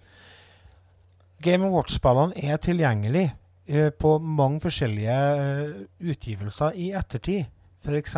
Game 1.41 1.71
Watch-spillene 1.73 2.37
er 2.37 2.61
tilgjengelig 2.61 3.31
uh, 3.71 3.89
på 3.97 4.19
mange 4.19 4.61
forskjellige 4.65 5.17
uh, 5.41 5.81
utgivelser 6.01 6.77
i 6.77 6.91
ettertid. 6.99 7.49
F.eks. 7.81 8.17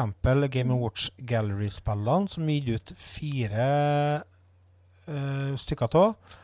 Game 0.50 0.74
Watch 0.74 1.10
Gallery-spillene, 1.18 2.28
som 2.28 2.48
gitt 2.50 2.68
ut 2.74 2.94
fire 2.98 3.66
uh, 5.06 5.54
stykker 5.54 5.98
av. 6.00 6.38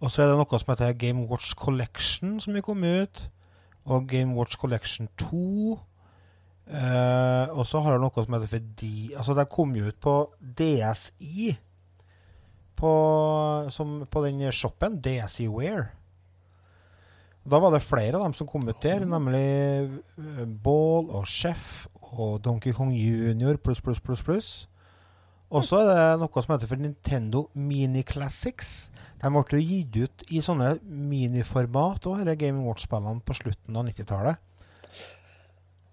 Og 0.00 0.08
så 0.08 0.22
er 0.22 0.30
det 0.30 0.38
noe 0.40 0.60
som 0.60 0.72
heter 0.72 0.96
Game 0.96 1.26
Watch 1.28 1.52
Collection, 1.58 2.38
som 2.40 2.56
er 2.56 2.64
kommet 2.64 3.02
ut. 3.02 3.24
Og 3.90 4.06
Game 4.08 4.36
Watch 4.38 4.56
Collection 4.56 5.10
2. 5.20 5.78
Eh, 6.70 7.50
og 7.50 7.66
så 7.66 7.80
har 7.82 7.96
det 7.96 8.02
noe 8.04 8.24
som 8.24 8.36
heter 8.36 8.50
for 8.52 8.68
D... 8.78 8.90
Altså, 9.18 9.34
det 9.34 9.50
kom 9.50 9.74
jo 9.76 9.90
ut 9.90 9.98
på 10.00 10.14
DSI. 10.40 11.50
På, 12.80 12.92
som, 13.74 13.98
på 14.08 14.22
den 14.24 14.46
shoppen, 14.54 15.00
DSI 15.04 15.50
Wear. 15.52 15.90
Da 17.44 17.58
var 17.58 17.72
det 17.72 17.80
flere 17.82 18.18
av 18.18 18.26
dem 18.26 18.34
som 18.36 18.48
kom 18.48 18.68
ut 18.68 18.82
der, 18.82 19.06
nemlig 19.08 19.40
eh, 19.40 20.42
Ball 20.44 21.08
og 21.08 21.24
Chef 21.28 21.86
og 22.12 22.42
Donkey 22.44 22.74
Kong 22.76 22.92
Junior 22.92 23.56
pluss, 23.56 23.80
pluss, 23.80 24.00
pluss, 24.00 24.22
pluss. 24.26 24.50
Og 25.50 25.64
så 25.66 25.80
er 25.82 25.88
det 25.88 26.20
noe 26.20 26.42
som 26.44 26.52
heter 26.54 26.70
for 26.70 26.78
Nintendo 26.78 27.46
Mini 27.58 28.04
Classics. 28.06 28.90
De 29.20 29.30
ble 29.32 29.58
jo 29.58 29.64
gitt 29.64 29.96
ut 29.96 30.26
i 30.30 30.42
sånne 30.44 30.76
miniformat 30.84 32.06
og 32.06 32.20
disse 32.20 32.36
Game 32.40 32.62
Watch-spillene 32.64 33.24
på 33.24 33.36
slutten 33.40 33.76
av 33.76 33.88
90-tallet. 33.88 34.46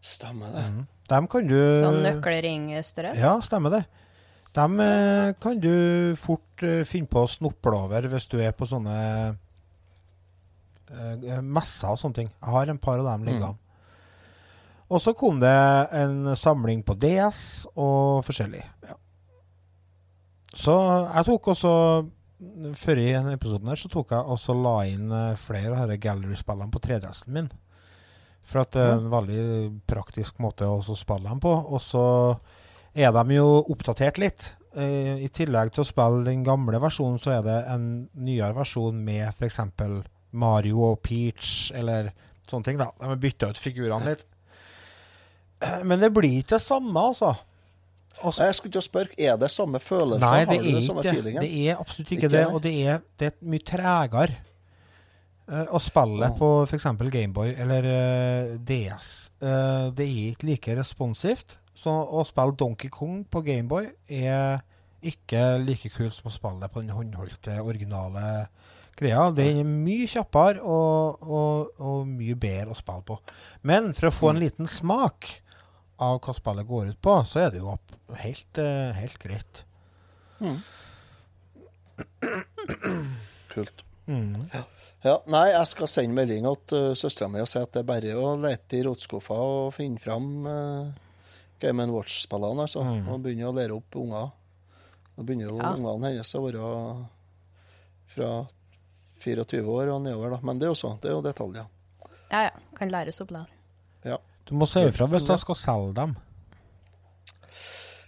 Stemmer 0.08 0.54
det. 0.54 0.68
Mm. 0.68 0.84
Dem 1.10 1.32
kan 1.32 1.50
du 1.50 1.58
Sånn 1.82 2.04
nøkkelringstørrelse? 2.06 3.24
Ja, 3.24 3.34
stemmer 3.44 3.74
det. 3.74 3.82
Dem 4.56 4.80
eh, 4.84 5.34
kan 5.42 5.60
du 5.64 5.74
fort 6.20 6.64
eh, 6.66 6.84
finne 6.88 7.10
på 7.10 7.24
å 7.24 7.32
snuple 7.32 7.76
over 7.88 8.08
hvis 8.12 8.30
du 8.32 8.38
er 8.40 8.54
på 8.56 8.68
sånne 8.70 8.96
messer 11.44 11.92
og 11.92 12.00
sånne 12.00 12.16
ting. 12.22 12.30
Jeg 12.32 12.54
har 12.54 12.72
en 12.72 12.80
par 12.82 13.02
av 13.02 13.10
dem 13.10 13.26
liggende. 13.28 13.56
Og 14.88 15.02
så 15.04 15.12
kom 15.18 15.42
det 15.42 15.52
en 16.00 16.32
samling 16.40 16.84
på 16.88 16.96
DS 16.96 17.68
og 17.76 18.24
forskjellig. 18.28 18.64
Ja. 18.88 18.96
Så 20.56 20.74
jeg 21.14 21.28
tok 21.28 21.50
også 21.54 21.74
Før 22.78 23.00
i 23.02 23.10
denne 23.12 23.34
episoden 23.34 23.70
her 23.72 23.80
så 23.82 23.90
tok 23.90 24.12
jeg 24.14 24.34
også 24.34 24.54
la 24.54 24.76
inn 24.86 25.10
eh, 25.10 25.40
flere 25.42 25.74
av 25.74 25.90
disse 25.90 26.04
gallery-spillene 26.04 26.70
på 26.70 26.82
3DS-en 26.86 27.34
min. 27.34 27.48
For 28.46 28.62
at 28.62 28.76
det 28.76 28.84
er 28.84 29.00
en 29.00 29.08
veldig 29.10 29.46
praktisk 29.90 30.38
måte 30.46 30.68
å 30.70 30.78
spille 30.94 31.26
dem 31.26 31.42
på. 31.42 31.50
Og 31.50 31.82
så 31.82 32.04
er 32.94 33.10
de 33.18 33.40
jo 33.40 33.48
oppdatert 33.74 34.22
litt. 34.22 34.52
Eh, 34.78 35.18
I 35.26 35.32
tillegg 35.34 35.74
til 35.74 35.82
å 35.82 35.90
spille 35.90 36.28
den 36.30 36.46
gamle 36.46 36.78
versjonen, 36.84 37.18
så 37.18 37.40
er 37.40 37.42
det 37.48 37.58
en 37.74 37.88
nyere 38.14 38.54
versjon 38.60 39.02
med 39.02 39.32
f.eks. 39.34 39.60
Mario 40.32 40.82
og 40.92 41.00
Peach 41.06 41.72
eller 41.76 42.12
sånne 42.50 42.68
ting. 42.68 42.80
da. 42.80 42.92
De 43.00 43.20
bytta 43.22 43.52
ut 43.52 43.62
figurene 43.62 44.14
litt. 44.14 44.26
Eh, 45.64 45.84
Men 45.84 46.00
det 46.00 46.14
blir 46.14 46.42
ikke 46.42 46.56
det 46.56 46.62
samme, 46.62 47.00
altså. 47.00 47.36
Og 48.26 48.34
Jeg 48.34 48.56
skulle 48.56 48.74
til 48.74 48.82
å 48.82 48.86
spørre, 48.86 49.14
er 49.18 49.38
det 49.38 49.52
samme 49.54 49.80
følelse? 49.80 50.26
Nei, 50.26 50.46
det 50.50 50.58
er 50.58 50.80
ikke 50.82 51.22
det. 51.22 51.34
Det 51.38 51.68
er 51.70 51.78
absolutt 51.78 52.12
ikke, 52.12 52.26
Ikke 52.26 52.34
det. 52.34 52.46
Og 52.48 52.64
det 52.64 52.74
er, 52.82 53.02
det 53.20 53.28
er 53.28 53.36
mye 53.46 53.66
tregere 53.66 54.38
eh, 55.48 55.68
å 55.70 55.82
spille 55.82 56.32
oh. 56.32 56.38
på 56.40 56.50
f.eks. 56.66 56.88
Gameboy 57.14 57.54
eller 57.54 57.90
uh, 57.92 58.56
DS. 58.58 59.12
uh, 59.44 59.94
det 59.94 60.08
er 60.08 60.32
ikke 60.32 60.50
like 60.50 60.80
responsivt. 60.80 61.60
Så 61.78 61.94
å 61.94 62.24
spille 62.26 62.58
Donkey 62.58 62.90
Kong 62.90 63.22
på 63.30 63.44
Gameboy 63.46 63.92
er 64.10 64.64
ikke 65.06 65.60
like 65.62 65.92
kult 65.94 66.16
som 66.16 66.32
å 66.32 66.34
spille 66.34 66.64
det 66.64 66.72
på 66.74 66.82
den 66.82 66.96
håndholdte, 66.98 67.60
originale 67.62 68.48
greia. 69.00 69.28
Det 69.36 69.46
er 69.52 69.68
mye 69.68 70.08
kjappere 70.10 70.62
og, 70.64 71.22
og, 71.24 71.74
og 71.80 72.08
mye 72.10 72.36
bedre 72.40 72.74
å 72.74 72.80
spille 72.80 73.06
på. 73.08 73.20
Men 73.68 73.92
for 73.98 74.10
å 74.10 74.16
få 74.16 74.32
en 74.34 74.42
liten 74.44 74.70
smak 74.70 75.30
av 76.04 76.20
hva 76.22 76.34
spillet 76.38 76.68
går 76.70 76.92
ut 76.94 77.02
på, 77.02 77.16
så 77.26 77.46
er 77.46 77.54
det 77.56 77.62
jo 77.64 77.74
helt, 78.22 78.62
eh, 78.62 78.92
helt 78.98 79.18
greit. 79.24 79.64
Kult. 83.54 83.84
Mm. 84.08 84.36
Ja, 85.04 85.18
nei, 85.30 85.50
jeg 85.52 85.68
skal 85.70 85.90
sende 85.92 86.16
melding 86.18 86.46
til 86.70 86.92
uh, 86.92 86.96
søstera 86.98 87.28
mi 87.32 87.42
og 87.44 87.50
si 87.50 87.60
at 87.60 87.74
det 87.76 87.82
er 87.84 87.88
bare 87.90 88.14
å 88.18 88.32
lete 88.40 88.80
i 88.80 88.84
rotskuffa 88.88 89.36
og 89.36 89.74
finne 89.76 90.00
fram 90.02 90.30
uh, 90.48 90.88
Game 91.62 91.86
Watch-spillene, 91.92 92.66
altså. 92.68 92.84
Mm. 92.86 93.08
Og 93.12 93.22
begynne 93.26 93.50
å 93.50 93.56
lære 93.56 93.76
opp 93.76 93.98
unger. 94.00 94.30
Nå 95.18 95.26
begynner 95.26 95.50
jo 95.52 95.58
Ja. 95.60 95.74
ungene 95.74 96.12
hennes 96.14 96.34
å 96.38 96.44
være 96.46 96.72
fra 98.14 98.30
24 99.24 99.66
år 99.66 99.92
og 99.96 100.02
nedover, 100.06 100.36
da. 100.36 100.40
Men 100.46 100.62
det 100.62 100.68
er 100.68 100.74
jo 100.74 100.80
sånn, 100.80 100.98
det 101.04 101.12
er 101.12 101.18
jo 101.18 101.26
detaljer. 101.26 101.68
Ja, 102.32 102.48
ja. 102.50 102.54
Kan 102.78 102.92
læres 102.94 103.22
opp 103.24 103.34
der. 103.34 103.52
Ja. 104.06 104.22
Du 104.48 104.56
må 104.56 104.68
si 104.70 104.84
ifra 104.88 105.08
hvis 105.12 105.28
jeg 105.28 105.44
skal 105.44 105.60
selge 105.60 105.94
dem. 105.98 106.16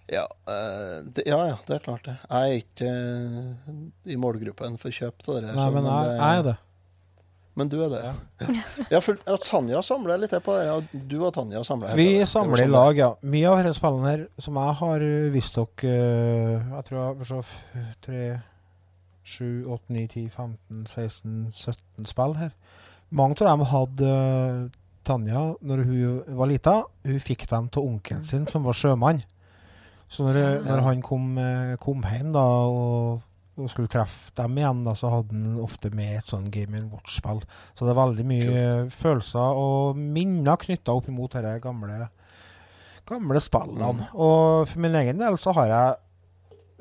Ja, 0.10 0.26
eh, 0.50 1.04
det, 1.04 1.28
ja, 1.30 1.38
ja, 1.52 1.58
det 1.68 1.76
er 1.76 1.84
klart 1.86 2.08
det. 2.08 2.16
Jeg 2.24 2.56
er 2.56 2.64
ikke 2.64 2.90
eh, 2.90 3.76
i 4.10 4.18
målgruppen 4.18 4.80
for 4.82 4.94
kjøp 4.94 5.28
av 5.28 5.38
det. 5.44 5.54
Nei, 5.54 5.68
men 5.76 5.86
jeg, 5.86 6.16
jeg 6.16 6.40
er 6.40 6.48
det. 6.48 6.56
Men 7.60 7.70
du 7.70 7.76
er 7.84 7.90
det, 7.92 8.00
ja. 8.06 8.54
ja 8.96 9.02
for 9.04 9.20
ja, 9.20 9.36
Tanja 9.44 9.82
samler 9.84 10.22
litt 10.22 10.34
på 10.46 10.56
det. 10.56 10.70
og 10.72 10.94
Du 11.12 11.18
og 11.20 11.34
Tanja 11.36 11.62
samler. 11.68 11.98
Vi 12.00 12.08
det. 12.22 12.28
samler 12.32 12.64
i 12.64 12.66
sånn 12.66 12.74
lag, 12.74 13.02
ja. 13.02 13.10
Mye 13.22 13.52
av 13.52 13.60
disse 13.60 13.76
spillene 13.82 14.14
her 14.14 14.24
som 14.42 14.60
jeg 14.62 14.78
har 14.82 15.06
vist 15.34 15.60
dere 15.60 15.92
eh, 15.92 16.70
Jeg 16.78 16.88
tror 16.88 17.00
jeg 17.00 17.20
har 17.20 17.30
så 17.34 17.42
3, 18.08 18.24
7, 19.30 19.66
8, 19.70 19.94
9, 19.94 20.06
10, 20.16 20.30
15, 20.34 20.86
16, 20.90 21.40
17 21.54 22.10
spill 22.10 22.38
her. 22.40 22.54
Mange 23.10 23.38
av 23.42 23.48
dem 23.50 23.66
hadde 23.70 24.10
eh, 24.14 24.68
Tanja, 25.06 25.42
når 25.66 25.84
hun 25.88 26.20
var 26.38 26.50
lita, 26.50 26.76
hun 27.08 27.24
fikk 27.24 27.48
dem 27.50 27.70
til 27.74 27.88
onkelen 27.88 28.26
sin, 28.26 28.46
som 28.50 28.68
var 28.68 28.78
sjømann. 28.78 29.24
Så 30.10 30.26
når, 30.26 30.62
når 30.66 30.84
han 30.86 31.02
kom, 31.06 31.32
eh, 31.42 31.76
kom 31.82 32.04
hjem 32.06 32.34
da, 32.34 32.44
og, 32.70 33.22
og 33.58 33.72
skulle 33.72 33.92
treffe 33.92 34.34
dem 34.38 34.58
igjen, 34.58 34.84
da, 34.86 34.96
så 34.98 35.12
hadde 35.14 35.38
han 35.38 35.58
ofte 35.62 35.92
med 35.94 36.20
et 36.20 36.30
sånn 36.30 36.50
Game 36.54 36.84
Watch-spill. 36.92 37.42
Så 37.74 37.86
det 37.86 37.94
er 37.94 38.02
veldig 38.02 38.28
mye 38.30 38.64
følelser 38.94 39.62
og 39.64 39.98
minner 40.00 40.62
knytta 40.62 40.98
opp 40.98 41.10
imot 41.10 41.38
disse 41.38 41.56
gamle, 41.64 42.10
gamle 43.10 43.44
spillene. 43.46 44.12
Og 44.18 44.70
for 44.70 44.86
min 44.86 44.98
egen 45.02 45.22
del 45.22 45.38
så 45.42 45.54
har 45.58 45.74
jeg 45.74 45.98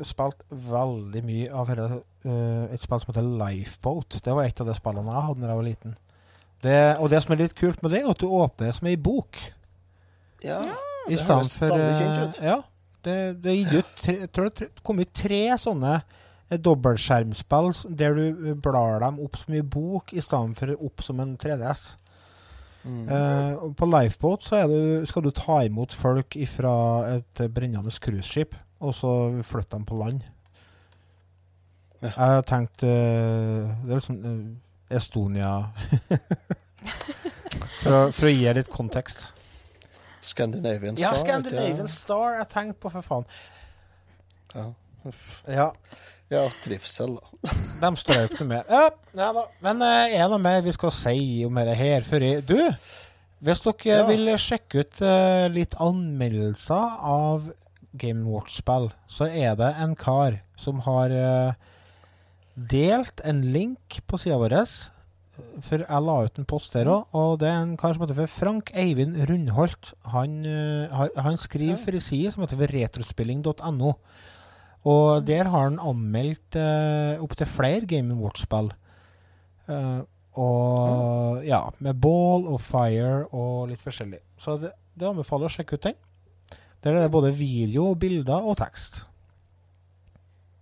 spilt 0.07 0.45
veldig 0.51 1.23
mye 1.27 1.49
av 1.55 1.71
dette, 1.73 2.01
uh, 2.27 2.65
et 2.73 2.83
spill 2.83 3.01
som 3.03 3.13
heter 3.13 3.31
Lifeboat. 3.41 4.21
Det 4.25 4.35
var 4.35 4.45
et 4.49 4.61
av 4.63 4.69
de 4.71 4.77
spillene 4.79 5.15
jeg 5.15 5.27
hadde 5.29 5.43
da 5.45 5.51
jeg 5.53 5.61
var 5.61 5.69
liten. 5.69 5.97
Det, 6.63 6.79
og 6.99 7.11
det 7.13 7.23
som 7.23 7.35
er 7.35 7.43
litt 7.45 7.55
kult 7.59 7.83
med 7.83 7.95
det, 7.95 8.03
er 8.03 8.11
at 8.11 8.23
du 8.23 8.27
åpner 8.27 8.67
det 8.67 8.75
som 8.79 8.89
ei 8.91 8.97
bok. 8.99 9.39
Ja, 10.43 10.59
I 11.09 11.15
det 11.15 11.27
høres 11.27 11.55
for 11.59 11.71
veldig 11.71 11.91
eh, 11.93 12.01
kjent 12.03 12.39
ut. 12.39 12.41
Ja. 12.43 12.57
Det, 13.07 13.19
det 13.45 13.53
er 13.53 13.59
gitt 13.61 13.77
ut 13.79 13.93
tre, 14.03 14.15
jeg 14.25 14.31
tror 14.35 14.49
det 14.49 14.57
tre- 14.59 14.85
kom 14.87 14.99
ut 14.99 15.13
tre 15.15 15.41
sånne 15.63 15.93
eh, 16.01 16.59
dobbeltskjermspill 16.59 17.71
der 18.01 18.19
du 18.19 18.51
blar 18.63 18.99
dem 19.05 19.21
opp 19.23 19.39
som 19.39 19.55
i 19.55 19.63
bok 19.63 20.13
i 20.13 20.23
stedet 20.25 20.59
for 20.59 20.75
opp 20.91 21.07
som 21.07 21.23
en 21.23 21.37
3DS. 21.39 21.87
Mm. 22.89 23.07
Uh, 23.11 23.73
på 23.77 23.87
Lifeboat 23.91 24.45
så 24.47 24.61
er 24.63 24.69
det, 24.71 24.83
skal 25.11 25.25
du 25.27 25.31
ta 25.35 25.61
imot 25.67 25.95
folk 25.99 26.37
fra 26.51 26.75
et 27.19 27.43
brennende 27.53 27.91
cruiseskip, 27.91 28.55
og 28.79 28.95
så 28.95 29.13
flytte 29.47 29.77
dem 29.77 29.87
på 29.89 29.99
land. 29.99 30.23
Ja. 31.99 32.13
Jeg 32.13 32.31
har 32.31 32.45
tenkt 32.47 32.85
eh, 32.87 33.71
Det 33.83 33.97
er 33.97 34.05
eh, 34.15 34.97
Estonia 34.99 35.49
for, 37.83 37.91
å, 37.91 38.03
for 38.15 38.29
å 38.29 38.31
gi 38.31 38.47
litt 38.55 38.71
kontekst. 38.71 39.27
Scandinavian 40.23 40.97
Star. 40.99 41.09
Ja, 41.09 41.19
Scandinavian. 41.19 41.91
Star. 41.91 42.37
Jeg 42.39 42.49
tenkte 42.53 42.79
på, 42.85 42.93
for 42.95 43.07
faen. 43.07 43.27
Ja. 44.55 44.69
Ja, 45.49 45.67
ja, 46.31 46.47
trivsel, 46.63 47.19
da. 47.19 47.53
de 47.83 47.93
strøk 48.01 48.39
noe 48.39 48.49
mer. 48.55 48.65
Ja, 48.71 48.89
ja 49.19 49.29
da. 49.35 49.45
Men 49.65 49.85
eh, 49.87 50.17
er 50.17 50.25
det 50.25 50.33
noe 50.35 50.43
mer 50.47 50.65
vi 50.67 50.75
skal 50.77 50.95
si 50.95 51.19
om 51.47 51.59
dette 51.59 51.77
her 51.79 52.07
før 52.07 52.27
jeg 52.29 52.47
Du, 52.49 52.59
hvis 53.43 53.63
dere 53.67 53.99
Ja. 54.01 54.07
vil 54.09 54.33
sjekke 54.43 54.83
ut 54.83 55.03
litt 55.55 55.77
anmeldelser 55.83 56.97
av 57.07 57.51
Game 57.97 58.27
Watch-spill, 58.29 58.91
så 59.09 59.29
er 59.31 59.57
det 59.59 59.73
en 59.81 59.95
kar 59.99 60.41
som 60.61 60.83
har 60.85 61.13
eh, 61.15 61.57
delt 62.55 63.23
en 63.25 63.43
link 63.55 64.01
på 64.07 64.21
sida 64.21 64.39
vår. 64.41 64.57
For 65.63 65.85
jeg 65.85 66.03
la 66.03 66.17
ut 66.27 66.41
en 66.41 66.49
post 66.51 66.75
der 66.75 66.91
òg, 66.91 67.15
og 67.15 67.39
det 67.41 67.49
er 67.49 67.61
en 67.63 67.77
kar 67.79 67.95
som 67.95 68.05
heter 68.05 68.31
Frank 68.31 68.73
Eivind 68.75 69.17
Rundholt. 69.31 69.93
Han, 70.15 70.41
eh, 70.47 71.07
han 71.17 71.39
skriver 71.39 71.79
for 71.81 71.95
ei 71.95 72.03
side 72.03 72.35
som 72.35 72.45
heter 72.45 72.67
retrospilling.no. 72.75 73.95
Og 74.89 75.27
der 75.27 75.49
har 75.51 75.65
han 75.67 75.81
anmeldt 75.83 76.57
uh, 76.57 77.19
opptil 77.21 77.49
flere 77.51 77.87
Game 77.91 78.15
Watch-spill. 78.15 78.71
Uh, 79.69 80.07
og 80.39 81.43
ja, 81.45 81.65
med 81.83 81.99
Ball 81.99 82.47
og 82.47 82.61
Fire 82.63 83.25
og 83.35 83.69
litt 83.73 83.83
forskjellig. 83.83 84.21
Så 84.39 84.55
det, 84.63 84.71
det 84.95 85.09
anbefaler 85.11 85.51
å 85.51 85.53
sjekke 85.53 85.77
ut 85.77 85.89
den. 85.89 85.99
Der 86.85 86.95
er 86.95 87.07
det 87.07 87.13
både 87.13 87.35
video, 87.35 87.95
bilder 87.95 88.45
og 88.45 88.57
tekst. 88.61 89.03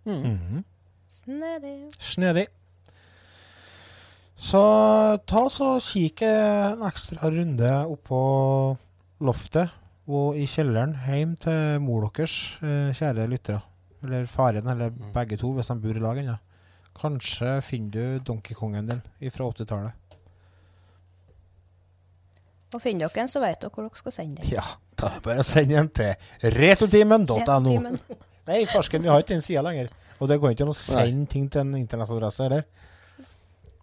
Mm. 0.06 0.22
Mhm. 0.22 0.64
Snedig. 1.08 1.90
Snedig. 1.98 2.46
Så 4.36 4.60
ta 5.26 5.42
så 5.48 5.76
kikk 5.80 6.22
en 6.28 6.84
ekstra 6.86 7.30
runde 7.32 7.72
oppå 7.88 8.20
loftet 9.24 9.72
og 10.06 10.36
i 10.38 10.44
kjelleren 10.46 10.92
hjem 11.06 11.32
til 11.40 11.80
mor 11.82 12.06
deres, 12.14 12.58
eh, 12.62 12.92
kjære 12.94 13.26
lyttere. 13.26 13.62
Eller 14.04 14.26
faren, 14.26 14.68
eller 14.68 14.90
begge 15.14 15.36
to, 15.36 15.52
hvis 15.52 15.66
de 15.66 15.80
bor 15.80 15.96
i 15.96 16.02
lag 16.04 16.18
ennå. 16.18 16.36
Kanskje 16.94 17.62
finner 17.62 17.90
du 17.90 18.18
Donkeykongen 18.24 18.86
din 18.86 19.30
fra 19.30 19.50
80-tallet. 19.50 19.92
Og 22.74 22.82
finner 22.82 23.06
dere 23.06 23.22
en, 23.24 23.30
så 23.30 23.42
vet 23.42 23.60
dere 23.62 23.72
hvor 23.72 23.86
dere 23.86 24.00
skal 24.00 24.14
sende 24.14 24.42
den. 24.42 24.50
Ja, 24.56 24.64
da 24.98 25.10
er 25.10 25.20
det 25.20 25.24
bare 25.28 25.44
å 25.44 25.46
sende 25.46 25.76
den 25.78 25.92
til 25.94 26.50
retotimen.no. 26.56 27.38
Retotimen. 27.42 28.00
Nei, 28.48 28.64
farsken, 28.70 29.02
vi 29.02 29.10
har 29.10 29.22
ikke 29.22 29.34
den 29.34 29.44
sida 29.44 29.62
lenger. 29.66 29.92
Og 30.20 30.30
det 30.30 30.38
går 30.40 30.54
ikke 30.54 30.66
an 30.66 30.72
å 30.72 30.78
sende 30.78 31.28
ting 31.30 31.48
til 31.52 31.64
en 31.64 31.74
internettadresse 31.78 32.46
heller. 32.46 32.66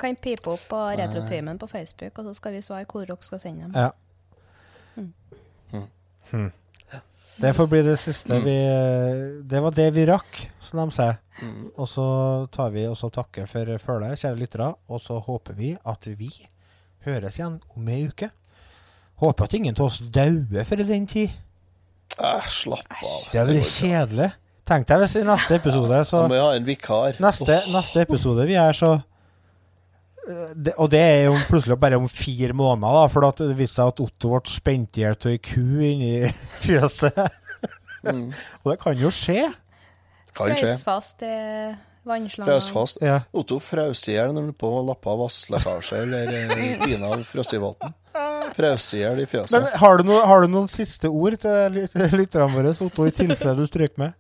Kan 0.02 0.18
pipe 0.20 0.50
opp 0.52 0.64
på 0.68 0.80
Retrotimen 1.00 1.60
på 1.62 1.70
Facebook, 1.70 2.18
og 2.18 2.28
så 2.28 2.34
skal 2.40 2.58
vi 2.58 2.64
svare 2.66 2.88
hvor 2.90 3.06
dere 3.08 3.28
skal 3.28 3.42
sende 3.44 3.70
dem. 3.70 3.78
Ja. 3.78 3.92
Hmm. 6.32 6.50
Det 7.36 7.52
får 7.54 7.68
bli 7.68 7.82
det 7.84 7.96
siste 7.98 8.38
vi 8.40 8.56
Det 9.44 9.60
var 9.62 9.74
det 9.76 9.90
vi 9.94 10.06
rakk, 10.06 10.40
som 10.62 10.84
de 10.84 10.96
sier. 10.96 11.20
Og 11.76 11.88
så 11.90 12.06
tar 12.54 12.72
vi 12.74 12.86
også 12.88 13.10
takke 13.14 13.46
for 13.50 13.78
følget, 13.82 14.22
kjære 14.22 14.40
lyttere. 14.40 14.70
Og 14.88 15.02
så 15.02 15.18
håper 15.20 15.58
vi 15.58 15.74
at 15.76 16.08
vi 16.18 16.30
høres 17.06 17.40
igjen 17.40 17.60
om 17.76 17.90
ei 17.90 18.06
uke. 18.08 18.30
Håper 19.22 19.46
at 19.46 19.54
ingen 19.58 19.76
av 19.78 19.86
oss 19.88 20.02
dauer 20.14 20.66
før 20.68 20.84
den 20.88 21.06
tid. 21.10 21.34
Æh, 22.18 22.50
slapp 22.50 22.98
av. 23.00 23.22
Det 23.32 23.40
hadde 23.42 23.56
vært 23.58 23.72
kjedelig. 23.78 24.30
Tenk 24.68 24.88
deg 24.88 25.02
hvis 25.02 25.16
i 25.20 25.24
neste 25.28 25.58
episode 25.60 25.98
så 26.08 26.22
Da 26.24 26.30
må 26.32 26.38
ha 26.40 26.52
en 26.56 26.68
vikar. 26.68 27.18
Neste, 27.24 27.58
neste 27.74 28.04
episode 28.06 28.46
vi 28.48 28.56
er 28.60 28.76
så 28.78 28.94
eh, 28.96 30.54
det, 30.56 30.76
Og 30.80 30.88
det 30.94 31.02
er 31.04 31.26
jo 31.26 31.34
plutselig 31.50 31.76
bare 31.82 32.00
om 32.00 32.08
fire 32.08 32.56
måneder, 32.56 33.00
da, 33.02 33.08
for 33.12 33.28
det 33.42 33.58
viste 33.60 33.82
seg 33.82 33.92
at 33.92 34.04
Otto 34.06 34.32
ble 34.38 34.54
spent 34.54 35.00
i 35.00 35.04
hjel 35.04 35.18
av 35.18 35.32
ei 35.34 35.42
ku 35.44 35.66
inni 35.84 36.14
fjøset. 36.66 37.20
Mm. 38.04 38.30
og 38.64 38.70
det 38.72 38.78
kan 38.84 39.00
jo 39.00 39.12
skje. 39.16 39.50
Kan 40.36 40.56
skje. 40.56 40.70
Frøs 40.74 40.86
fast 40.86 41.24
i 41.24 41.34
vannslanga. 42.08 42.48
Frøs 42.52 42.70
fast. 42.76 43.04
Ja. 43.04 43.22
Otto 43.36 43.60
frøs 43.64 44.02
i 44.12 44.16
hjel 44.18 44.32
når 44.36 44.50
han 44.50 44.56
på 44.64 44.72
lappa 44.88 45.12
av 45.14 45.26
vasslekkasje 45.26 46.02
eller 46.06 46.34
eh, 46.40 46.56
frosset 46.56 47.06
av 47.10 47.28
frossenvann. 47.32 48.00
Frøs 48.54 48.90
i 48.94 49.00
hjel 49.02 49.24
i 49.24 49.28
Men 49.52 49.70
har 49.82 49.98
du, 49.98 50.04
noe, 50.08 50.22
har 50.30 50.44
du 50.44 50.52
noen 50.54 50.68
siste 50.70 51.10
ord 51.10 51.38
til 51.42 51.80
til 51.90 52.14
lytterne 52.14 52.52
våre, 52.54 52.76
Otto, 52.86 53.08
i 53.10 53.16
tilfelle 53.16 53.56
du 53.58 53.66
stryker 53.70 53.98
med? 53.98 54.14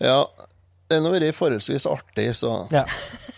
Ja, 0.00 0.26
det 0.90 1.00
har 1.02 1.14
vært 1.14 1.34
forholdsvis 1.38 1.86
artig, 1.90 2.28
så 2.36 2.66
Ja. 2.74 2.84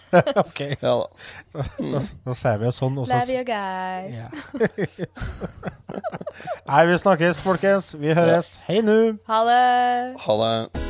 OK. 0.40 0.60
ja 0.80 0.94
da. 0.96 1.06
Da, 1.52 2.00
da 2.24 2.34
sier 2.34 2.58
vi 2.58 2.64
det 2.64 2.74
sånn. 2.76 2.98
Også. 3.02 3.12
Love 3.12 3.36
you 3.36 3.44
guys. 3.44 4.16
Ja. 4.16 4.28
Nei, 6.68 6.82
vi 6.88 6.98
snakkes, 7.04 7.42
folkens. 7.44 7.92
Vi 8.00 8.16
høres. 8.16 8.54
Hei 8.68 8.80
nå. 8.84 8.98
Ha 9.28 9.42
det. 9.48 9.64
Ha 10.24 10.38
det. 10.42 10.88